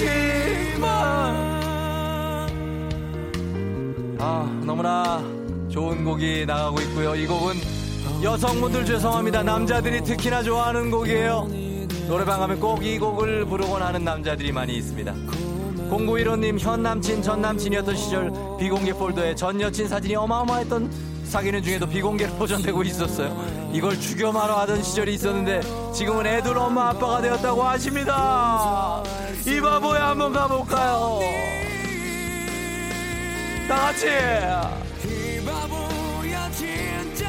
지 0.00 0.06
마. 0.80 0.86
아, 4.18 4.60
너무나 4.64 5.22
좋은 5.68 6.04
곡이 6.04 6.46
나가고 6.46 6.80
있고요. 6.80 7.14
이 7.14 7.26
곡은 7.26 7.54
여성분들 8.22 8.86
죄송합니다. 8.86 9.42
남자들이 9.42 10.02
특히나 10.02 10.42
좋아하는 10.42 10.90
곡이에요. 10.90 11.48
노래방 12.08 12.40
가면 12.40 12.58
꼭 12.60 12.82
이 12.82 12.98
곡을 12.98 13.44
부르곤 13.44 13.82
하는 13.82 14.02
남자들이 14.04 14.52
많이 14.52 14.74
있습니다. 14.76 15.12
0915님 15.90 16.58
현 16.58 16.82
남친 16.82 17.22
전 17.22 17.42
남친이었던 17.42 17.96
시절 17.96 18.32
비공개 18.58 18.92
폴더에 18.94 19.34
전 19.34 19.60
여친 19.60 19.86
사진이 19.88 20.16
어마어마했던 20.16 20.90
사귀는 21.24 21.62
중에도 21.62 21.86
비공개로 21.86 22.32
보존되고 22.34 22.82
있었어요. 22.84 23.70
이걸 23.72 23.98
죽여마로 24.00 24.54
하던 24.54 24.82
시절이 24.82 25.14
있었는데 25.14 25.60
지금은 25.92 26.26
애들 26.26 26.56
엄마 26.56 26.88
아빠가 26.88 27.20
되었다고 27.20 27.62
하십니다. 27.62 29.02
이 29.46 29.60
바보야 29.60 30.08
한번 30.10 30.32
가볼까요? 30.32 31.20
다 33.68 33.76
같이. 33.76 34.06
이 35.04 35.44
바보야 35.44 36.50
진짜. 36.50 37.28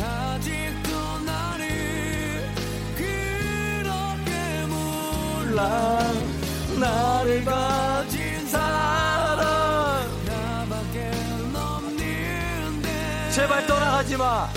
아직도 0.00 0.90
나를 6.78 7.44
가진 7.44 8.46
사람. 8.46 8.98
제발 13.32 13.66
떠나가지 13.66 14.16
마. 14.16 14.48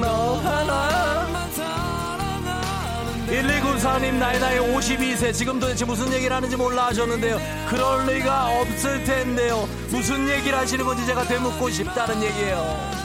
너 0.00 0.34
하나. 0.36 1.24
나만 1.24 1.50
사랑하는데 1.52 3.42
1294님 3.42 4.14
나이 4.14 4.38
나이 4.40 4.58
52세. 4.58 5.32
지금 5.34 5.58
도대체 5.60 5.84
무슨 5.84 6.12
얘기를 6.12 6.34
하는지 6.34 6.56
몰라 6.56 6.86
하셨는데요. 6.86 7.38
그럴 7.68 8.06
리가 8.06 8.46
없을 8.60 9.04
텐데요. 9.04 9.68
무슨 9.90 10.28
얘기를 10.28 10.56
하시는 10.58 10.84
건지 10.84 11.04
제가 11.06 11.24
되묻고 11.24 11.70
싶다는 11.70 12.22
얘기예요. 12.22 12.98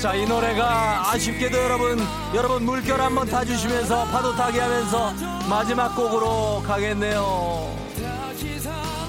자 0.00 0.14
이 0.16 0.26
노래가 0.26 1.12
아쉽게도 1.12 1.56
여러분 1.56 1.96
여러분 2.34 2.64
물결 2.64 3.00
한번 3.00 3.28
타주시면서 3.28 4.06
파도 4.06 4.34
타기 4.34 4.58
하면서 4.58 5.12
마지막 5.48 5.94
곡으로 5.94 6.60
가겠네요. 6.66 7.72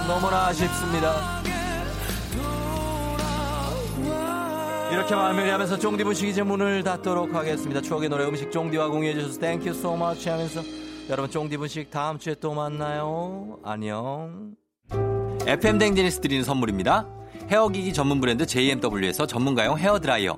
너무나 0.08 0.48
아쉽습니다 0.48 1.42
이렇게 4.94 5.15
마무리하면서 5.15 5.80
쫑디 5.80 6.03
분식 6.03 6.30
이제 6.30 6.44
문을 6.44 6.84
닫도록 6.84 7.34
하겠습니다. 7.34 7.82
추억의 7.82 8.10
노래 8.10 8.26
음식 8.26 8.52
쫑디와 8.52 8.90
공유해 8.90 9.15
주셔서 9.15 9.40
Thank 9.40 9.60
you 9.60 9.72
so 9.72 9.95
much 9.95 10.30
하면서 10.30 10.61
여러분 11.10 11.32
쫑디 11.32 11.57
분식 11.57 11.90
다음 11.90 12.20
주에 12.20 12.36
또 12.36 12.53
만나요. 12.53 13.57
안녕. 13.64 14.53
FM 15.48 15.80
대행진에서 15.80 16.22
드리는 16.22 16.44
선물입니다. 16.44 17.07
헤어기기 17.49 17.91
전문 17.91 18.22
브랜드 18.22 18.45
JMW에서 18.45 19.26
전문가용 19.26 19.80
헤어드라이어. 19.80 20.38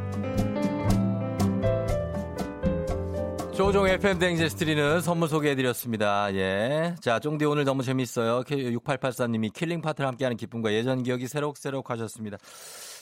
조우종의 3.53 3.85
FM 3.85 4.17
대행진에서 4.17 4.55
드리는 4.55 5.01
선물 5.01 5.27
소개해드렸습니다. 5.27 6.33
예. 6.35 6.95
자, 7.01 7.19
쫑디 7.19 7.43
오늘 7.43 7.65
너무 7.65 7.83
재밌어요. 7.83 8.43
6884님이 8.43 9.51
killing 9.51 9.81
part를 9.81 10.07
함께하는 10.07 10.37
기쁨과 10.37 10.71
예전 10.71 11.03
기억이 11.03 11.27
새록새록 11.27 11.89
하셨습니다. 11.89 12.37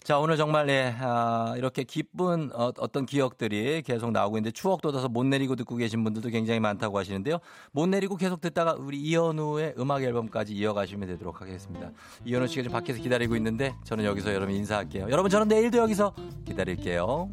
자, 0.03 0.17
오늘 0.17 0.37
정말, 0.37 0.67
예, 0.69 0.95
아, 0.99 1.53
이렇게 1.55 1.83
기쁜 1.83 2.49
어, 2.53 2.71
떤 2.91 3.05
기억들이 3.05 3.83
계속 3.83 4.11
나오고 4.11 4.37
있는데 4.37 4.51
추억 4.51 4.81
돋아서 4.81 5.07
못 5.07 5.23
내리고 5.23 5.55
듣고 5.55 5.75
계신 5.75 6.03
분들도 6.03 6.29
굉장히 6.29 6.59
많다고 6.59 6.97
하시는데요. 6.97 7.37
못 7.71 7.87
내리고 7.87 8.15
계속 8.15 8.41
듣다가 8.41 8.73
우리 8.73 8.97
이현우의 8.97 9.75
음악 9.77 10.01
앨범까지 10.01 10.53
이어가시면 10.55 11.09
되도록 11.09 11.41
하겠습니다. 11.41 11.91
이현우 12.25 12.47
씨가 12.47 12.63
지금 12.63 12.73
밖에서 12.73 12.99
기다리고 13.01 13.35
있는데 13.35 13.75
저는 13.83 14.03
여기서 14.03 14.33
여러분 14.33 14.55
인사할게요. 14.55 15.09
여러분 15.11 15.29
저는 15.29 15.47
내일도 15.47 15.77
여기서 15.77 16.15
기다릴게요. 16.45 17.29